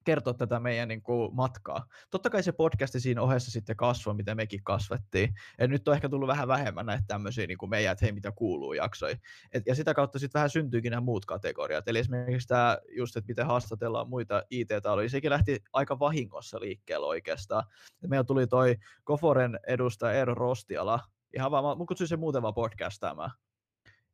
kertoa 0.04 0.34
tätä 0.34 0.60
meidän 0.60 0.88
niin 0.88 1.01
kuin, 1.01 1.36
matkaa. 1.36 1.86
Totta 2.10 2.30
kai 2.30 2.43
se 2.43 2.51
podcasti 2.51 2.99
siinä 2.99 3.22
ohessa 3.22 3.51
sitten 3.51 3.76
kasvoi, 3.76 4.14
mitä 4.14 4.36
mekin 4.36 4.64
kasvettiin. 4.64 5.34
Et 5.60 5.70
nyt 5.70 5.88
on 5.88 5.93
ehkä 5.93 6.10
tullut 6.10 6.28
vähän 6.28 6.47
vähemmän 6.47 6.86
näitä 6.86 7.04
tämmöisiä 7.08 7.47
niin 7.47 7.58
kuin 7.58 7.70
meidän, 7.70 7.91
että 7.91 8.06
hei 8.06 8.12
mitä 8.12 8.32
kuuluu 8.32 8.74
jaksoi. 8.74 9.16
Et, 9.54 9.64
ja 9.68 9.76
sitä 9.76 9.93
kautta 9.93 10.20
sitten 10.20 10.39
vähän 10.39 10.49
syntyykin 10.49 10.89
nämä 10.89 11.01
muut 11.01 11.26
kategoriat. 11.26 11.88
Eli 11.88 11.99
esimerkiksi 11.99 12.47
tämä 12.47 12.78
just, 12.97 13.18
että 13.18 13.28
miten 13.28 13.45
haastatellaan 13.45 14.10
muita 14.10 14.43
IT-taloja, 14.49 15.10
sekin 15.10 15.32
lähti 15.32 15.64
aika 15.74 15.99
vahingossa 15.99 16.60
liikkeelle 16.60 17.06
oikeastaan. 17.06 17.64
Et 18.04 18.10
meillä 18.10 18.24
tuli 18.24 18.47
toi 18.47 18.76
Koforen 19.04 19.60
edustaja 19.68 20.14
Eero 20.14 20.34
Rostiala, 20.34 20.99
ihan 21.36 21.51
vaan, 21.51 21.78
mä 21.78 21.86
kutsuin 21.86 22.08
sen 22.08 22.20
muuten 22.20 22.41
vaan 22.41 22.54
podcastaamaan. 22.54 23.32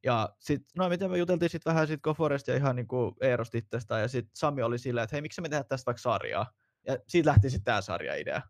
Ja 0.04 0.30
sitten, 0.40 0.72
no 0.78 0.90
miten 0.90 1.12
me 1.12 1.18
juteltiin 1.18 1.50
sitten 1.50 1.74
vähän 1.74 1.88
siitä 1.88 2.02
Goforesta 2.02 2.52
ja 2.52 2.58
ihan 2.58 2.76
niin 2.76 2.88
kuin 2.88 3.16
Eerosta 3.22 3.58
itsestään, 3.58 4.02
ja 4.02 4.08
sitten 4.08 4.32
Sami 4.36 4.62
oli 4.62 4.80
silleen, 4.80 5.04
että 5.04 5.16
hei, 5.16 5.22
miksi 5.22 5.42
me 5.42 5.50
tehdään 5.50 5.66
tästä 5.66 5.86
vaikka 5.86 6.02
sarjaa? 6.02 6.52
Ja 6.88 6.98
siitä 7.08 7.30
lähti 7.30 7.50
sitten 7.50 7.66
tämä 7.66 7.82
sarja-idea. 7.82 8.42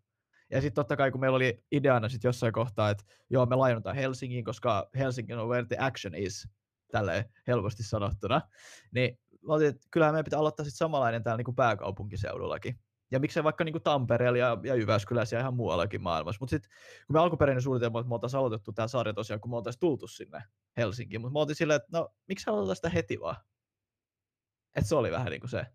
Ja 0.52 0.62
sitten 0.62 0.76
totta 0.76 0.98
kai, 0.98 1.12
kun 1.12 1.22
meillä 1.22 1.36
oli 1.36 1.64
ideana 1.72 2.10
sitten 2.10 2.30
jossain 2.30 2.54
kohtaa, 2.54 2.90
että 2.90 3.04
joo, 3.30 3.46
me 3.46 3.56
laajennutaan 3.56 3.96
Helsingiin, 3.96 4.46
koska 4.46 4.90
Helsinki 4.98 5.34
on 5.34 5.50
where 5.50 5.66
the 5.66 5.78
action 5.80 6.16
is, 6.16 6.48
tälleen 6.92 7.26
helposti 7.48 7.84
sanottuna, 7.84 8.42
niin 8.92 9.20
mä 9.48 9.54
otin, 9.54 9.68
että 9.68 9.88
kyllähän 9.92 10.14
meidän 10.14 10.24
pitää 10.24 10.40
aloittaa 10.40 10.64
sitten 10.64 10.78
samanlainen 10.78 11.24
täällä 11.24 11.38
niin 11.38 11.46
kuin 11.46 11.56
pääkaupunkiseudullakin 11.56 12.80
ja 13.12 13.20
miksei 13.20 13.44
vaikka 13.44 13.64
niin 13.64 13.82
Tampereella 13.84 14.38
ja, 14.38 14.58
ja 14.64 14.76
Jyväskylässä 14.76 15.36
ja 15.36 15.40
ihan 15.40 15.54
muuallakin 15.54 16.02
maailmassa. 16.02 16.40
Mutta 16.40 16.52
sitten 16.52 16.72
kun 17.08 17.14
me 17.14 17.20
alkuperäinen 17.20 17.62
suunnitelma, 17.62 18.00
että 18.00 18.10
me 18.10 18.16
oltaisiin 18.16 18.40
aloitettu 18.40 18.72
tämä 18.72 18.88
sarja 18.88 19.14
tosiaan, 19.14 19.40
kun 19.40 19.52
me 19.52 19.56
oltaisiin 19.56 19.80
tultu 19.80 20.08
sinne 20.08 20.44
Helsinkiin, 20.78 21.22
mutta 21.22 21.34
me 21.34 21.40
oltiin 21.40 21.56
silleen, 21.56 21.76
että 21.76 21.98
no 21.98 22.14
miksi 22.28 22.50
aloitetaan 22.50 22.76
sitä 22.76 22.90
heti 22.90 23.20
vaan? 23.20 23.36
Että 24.76 24.90
se 24.90 24.96
oli 24.96 25.12
vähän 25.12 25.32
niin 25.32 25.40
kuin 25.42 25.50
se, 25.50 25.66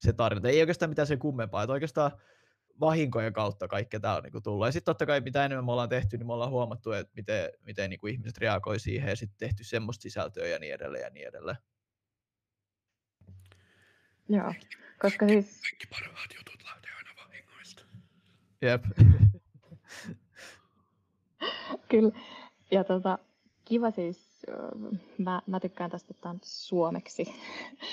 se 0.00 0.12
tarina. 0.12 0.48
Ei 0.48 0.60
oikeastaan 0.60 0.88
mitään 0.90 1.06
sen 1.06 1.18
kummempaa, 1.18 1.62
että 1.62 1.72
oikeastaan 1.72 2.10
vahinkojen 2.80 3.32
kautta 3.32 3.68
kaikkea 3.68 4.00
tämä 4.00 4.16
on 4.16 4.22
niin 4.22 4.32
kuin 4.32 4.42
tullut. 4.42 4.66
Ja 4.66 4.72
sitten 4.72 4.92
totta 4.92 5.06
kai 5.06 5.20
mitä 5.20 5.44
enemmän 5.44 5.64
me 5.64 5.72
ollaan 5.72 5.88
tehty, 5.88 6.18
niin 6.18 6.26
me 6.26 6.32
ollaan 6.32 6.50
huomattu, 6.50 6.92
että 6.92 7.12
miten, 7.16 7.50
miten 7.60 7.90
niin 7.90 8.00
kuin 8.00 8.12
ihmiset 8.12 8.38
reagoi 8.38 8.80
siihen 8.80 9.08
ja 9.08 9.16
sitten 9.16 9.38
tehty 9.38 9.64
semmoista 9.64 10.02
sisältöä 10.02 10.46
ja 10.46 10.58
niin 10.58 10.74
edelleen 10.74 11.04
ja 11.04 11.10
niin 11.10 11.28
edelleen. 11.28 11.56
Joo, 14.30 14.54
koska 14.98 15.28
siis... 15.28 15.60
Kaikki 15.60 15.86
parhaat 15.90 16.30
jutut 16.38 16.62
lähtee 16.64 16.90
aina 16.96 17.10
vahingoista. 17.16 17.82
Jep. 18.62 18.84
Kyllä. 21.88 22.12
Ja 22.70 22.84
tota, 22.84 23.18
kiva 23.64 23.90
siis, 23.90 24.46
mä, 25.18 25.42
mä 25.46 25.60
tykkään 25.60 25.90
tästä, 25.90 26.08
että 26.10 26.28
on 26.28 26.38
suomeksi. 26.42 27.24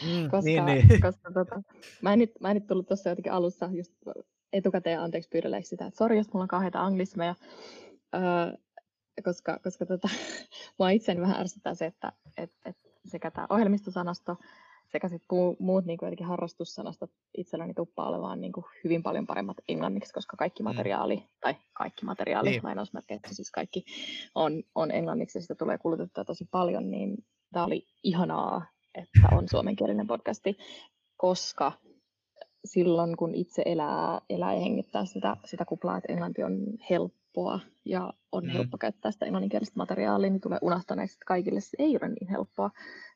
Mm, 0.05 0.29
koska, 0.31 0.41
niin, 0.41 0.65
niin. 0.65 1.01
koska 1.01 1.31
tota, 1.31 1.61
mä, 2.01 2.13
en 2.13 2.19
nyt, 2.19 2.31
mä 2.41 2.51
en 2.51 2.55
nyt 2.55 2.67
tullut 2.67 2.88
tuossa 2.88 3.09
jotenkin 3.09 3.31
alussa 3.33 3.69
just 3.71 3.93
etukäteen 4.53 4.99
anteeksi 4.99 5.29
pyydellä 5.29 5.61
sitä, 5.61 5.85
että 5.85 5.97
sori, 5.97 6.17
jos 6.17 6.33
mulla 6.33 6.43
on 6.43 6.47
kauheita 6.47 6.81
anglismeja. 6.81 7.35
Öö, 8.15 8.57
koska, 9.23 9.59
koska 9.63 9.85
tota, 9.85 10.09
mua 10.79 10.89
itseäni 10.89 11.21
vähän 11.21 11.39
ärsyttää 11.39 11.73
se, 11.73 11.85
että 11.85 12.11
et, 12.38 12.51
et 12.65 12.77
sekä 13.05 13.31
tämä 13.31 13.47
ohjelmistosanasto 13.49 14.38
sekä 14.91 15.09
sit 15.09 15.23
muut 15.59 15.85
niin 15.85 15.97
kuin 15.97 16.25
harrastussanasta 16.25 17.07
itselläni 17.38 17.73
tuppaa 17.73 18.09
olemaan 18.09 18.41
niin 18.41 18.51
kuin 18.51 18.65
hyvin 18.83 19.03
paljon 19.03 19.27
paremmat 19.27 19.57
englanniksi, 19.67 20.13
koska 20.13 20.38
kaikki 20.38 20.63
mm. 20.63 20.69
materiaali, 20.69 21.15
mm. 21.15 21.27
tai 21.41 21.55
kaikki 21.73 22.05
materiaali, 22.05 22.49
niin. 22.49 22.61
lainausmerkeissä 22.63 23.33
siis 23.33 23.51
kaikki 23.51 23.85
on, 24.35 24.63
on 24.75 24.91
englanniksi 24.91 25.38
ja 25.38 25.41
sitä 25.41 25.55
tulee 25.55 25.77
kulutettua 25.77 26.25
tosi 26.25 26.47
paljon, 26.51 26.91
niin 26.91 27.17
tämä 27.53 27.65
oli 27.65 27.88
ihanaa, 28.03 28.65
että 28.95 29.27
on 29.31 29.47
suomenkielinen 29.49 30.07
podcasti, 30.07 30.57
koska 31.17 31.71
silloin 32.65 33.17
kun 33.17 33.35
itse 33.35 33.61
elää, 33.65 34.21
elää 34.29 34.53
ja 34.53 34.59
hengittää 34.59 35.05
sitä, 35.05 35.38
sitä 35.45 35.65
kuplaa, 35.65 35.97
että 35.97 36.13
englanti 36.13 36.43
on 36.43 36.57
helppoa 36.89 37.59
ja 37.85 38.13
on 38.31 38.43
mm. 38.43 38.49
helppo 38.49 38.77
käyttää 38.77 39.11
sitä 39.11 39.25
englanninkielistä 39.25 39.77
materiaalia, 39.77 40.29
niin 40.29 40.41
tulee 40.41 40.59
unohtaneeksi, 40.61 41.15
että 41.15 41.25
kaikille 41.25 41.61
se 41.61 41.77
ei 41.79 41.97
ole 42.01 42.09
niin 42.09 42.29
helppoa. 42.29 42.69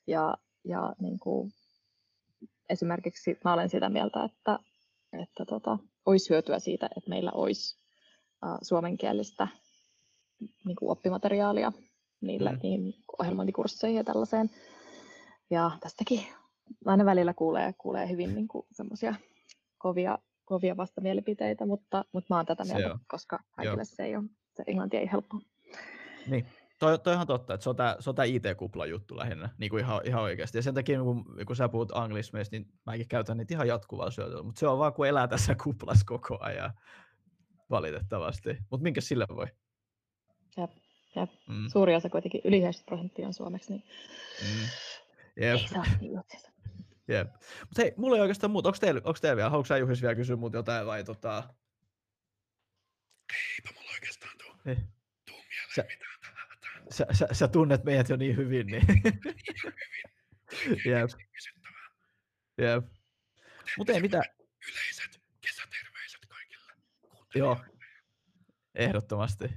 Ja, 0.08 0.38
ja 0.64 0.94
niin 1.00 1.20
kuin 1.20 1.52
esimerkiksi 2.70 3.38
mä 3.46 3.54
olen 3.54 3.70
sitä 3.70 3.90
mieltä, 3.90 4.24
että, 4.24 4.60
että 5.22 5.46
tota, 5.46 5.78
olisi 6.06 6.30
hyötyä 6.30 6.60
siitä, 6.60 6.90
että 6.98 7.10
meillä 7.10 7.32
olisi 7.32 7.78
uh, 8.46 8.58
suomenkielistä 8.62 9.48
niin 10.66 10.76
kuin 10.76 10.92
oppimateriaalia 10.92 11.72
niille 12.22 12.52
mm. 12.52 12.60
niin 12.64 12.94
ohjelmointikursseihin 13.20 13.98
ja 13.98 14.04
tällaiseen. 14.04 14.50
Ja 15.50 15.72
tästäkin 15.80 16.22
aina 16.86 17.06
välillä 17.06 17.34
kuulee, 17.34 17.74
kuulee 17.78 18.10
hyvin 18.10 18.36
niin 18.36 18.48
semmoisia 18.72 19.16
kovia, 19.78 20.18
kovia 20.46 20.78
vastamielipiteitä, 20.78 21.66
mutta, 21.66 22.06
mutta 22.12 22.34
mä 22.34 22.38
oon 22.38 22.46
tätä 22.46 22.66
mieltä, 22.66 22.98
koska 23.08 23.40
kaikille 23.52 23.86
se 23.86 24.04
ei 24.04 24.16
ole, 24.16 24.24
se 24.56 24.64
englanti 24.68 24.98
ei 24.98 25.12
helppo. 25.12 25.40
Niin, 26.28 26.46
toi, 26.82 27.00
toi 27.00 27.14
ihan 27.14 27.28
totta, 27.28 27.54
että 27.54 27.64
se 27.64 27.70
on 27.70 27.76
tämä, 27.76 27.96
se 28.00 28.10
on 28.10 28.16
tämä 28.16 28.26
IT-kupla 28.26 28.86
juttu 28.86 29.18
lähinnä, 29.18 29.50
niin 29.58 29.70
kuin 29.70 29.84
ihan, 29.84 30.02
ihan 30.06 30.22
oikeasti. 30.22 30.58
Ja 30.58 30.62
sen 30.62 30.74
takia, 30.74 31.04
kun, 31.04 31.26
kun 31.48 31.56
sä 31.56 31.70
puhut 31.70 31.92
anglismeista, 31.94 32.56
niin 32.56 32.74
mäkin 32.86 33.08
käytän 33.08 33.38
niitä 33.38 33.54
ihan 33.54 33.68
jatkuvaa 33.68 34.12
syötöllä. 34.12 34.44
Mutta 34.44 34.60
se 34.60 34.68
on 34.68 34.80
vaan, 34.80 34.94
kun 34.94 35.08
elää 35.08 35.28
tässä 35.28 35.56
kuplassa 35.64 36.06
koko 36.06 36.38
ajan, 36.40 36.74
valitettavasti. 37.70 38.50
Mutta 38.70 38.84
minkä 38.84 39.02
sille 39.02 39.28
voi? 39.30 39.46
Jep, 40.58 40.72
jep. 41.16 41.30
Mm. 41.50 41.68
Suuri 41.68 41.96
osa 41.96 42.10
kuitenkin, 42.10 42.42
yli 42.44 42.58
90 42.58 42.88
prosenttia 42.88 43.28
on 43.28 43.34
suomeksi, 43.34 43.74
niin 43.74 43.84
mm. 44.42 44.68
Jep. 45.44 45.60
ei 45.60 45.68
saa 45.68 45.86
niin 46.02 46.22
Jep. 47.08 47.34
Mutta 47.60 47.82
hei, 47.82 47.94
mulla 47.98 48.16
ei 48.16 48.22
oikeastaan 48.22 48.52
muuta. 48.52 48.70
Onko 48.70 48.80
teillä, 48.82 49.02
onko 49.04 49.20
teillä 49.22 49.36
vielä, 49.36 49.50
haluatko 49.50 49.68
sä 49.68 49.78
Juhis 49.78 50.02
vielä 50.02 50.16
kysyä 50.16 50.36
muuta 50.36 50.58
jotain 50.58 50.86
vai 50.86 51.04
tota... 51.04 51.44
Eipä 53.34 53.80
mulla 53.80 53.92
oikeastaan 53.94 54.38
tuu, 54.38 54.72
eh. 54.72 54.78
tuu 55.26 55.38
mieleen 55.38 55.76
sä, 55.76 55.86
mitään 55.90 56.11
sä, 56.92 57.06
sä, 57.12 57.28
sä 57.32 57.48
tunnet 57.48 57.84
meidät 57.84 58.10
jo 58.10 58.16
niin 58.16 58.38
hyvin. 58.38 58.68
Niin. 58.68 58.84
Jep. 60.86 61.10
Jep. 62.58 62.86
Mutta 63.78 63.94
ei 63.94 64.02
mitään. 64.02 64.24
Yleiset 64.72 65.22
kesäterveiset 65.42 66.22
kaikille. 66.30 66.74
Joo, 67.36 67.58
ehdottomasti. 68.76 69.50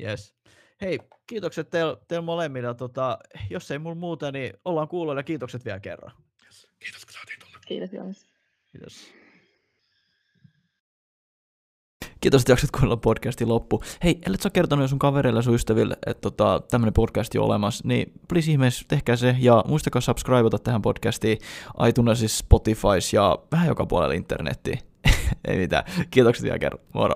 Yes. 0.00 0.34
Hei, 0.80 0.98
kiitokset 1.26 1.70
teille 1.70 1.96
teil 2.08 2.22
molemmille. 2.22 2.74
Tota, 2.74 3.18
jos 3.50 3.70
ei 3.70 3.78
mulla 3.78 3.94
muuta, 3.94 4.32
niin 4.32 4.52
ollaan 4.64 4.88
kuuloilla. 4.88 5.22
Kiitokset 5.22 5.64
vielä 5.64 5.80
kerran. 5.80 6.12
Yes. 6.44 6.68
Kiitos, 6.78 7.04
kun 7.04 7.12
saatiin 7.12 7.38
tulla. 7.38 7.58
Kiitos, 7.66 7.92
Joonas. 7.92 8.26
Kiitos. 8.72 9.14
Kiitos, 12.20 12.42
että 12.42 12.52
jaksat 12.52 12.70
kuunnella 12.70 12.96
podcastin 12.96 13.48
loppu. 13.48 13.82
Hei, 14.04 14.18
ellet 14.26 14.40
sä 14.40 14.50
kertonut 14.50 14.90
sun 14.90 14.98
kavereille 14.98 15.38
ja 15.38 15.42
sun 15.42 15.54
ystäville, 15.54 15.96
että 16.06 16.20
tota, 16.20 16.62
tämmönen 16.70 16.92
podcast 16.92 17.34
on 17.34 17.44
olemassa, 17.44 17.88
niin 17.88 18.12
please 18.28 18.50
ihmeessä 18.50 18.84
tehkää 18.88 19.16
se, 19.16 19.36
ja 19.38 19.64
muistakaa 19.68 20.00
subscribeata 20.00 20.58
tähän 20.58 20.82
podcastiin 20.82 21.38
iTunesissa, 21.88 22.38
Spotifys 22.38 23.12
ja 23.12 23.38
vähän 23.52 23.68
joka 23.68 23.86
puolella 23.86 24.14
internettiin. 24.14 24.78
Ei 25.48 25.58
mitään. 25.58 25.84
Kiitokset 26.10 26.44
vielä 26.44 26.58
kerran. 26.58 26.84
Moro. 26.94 27.14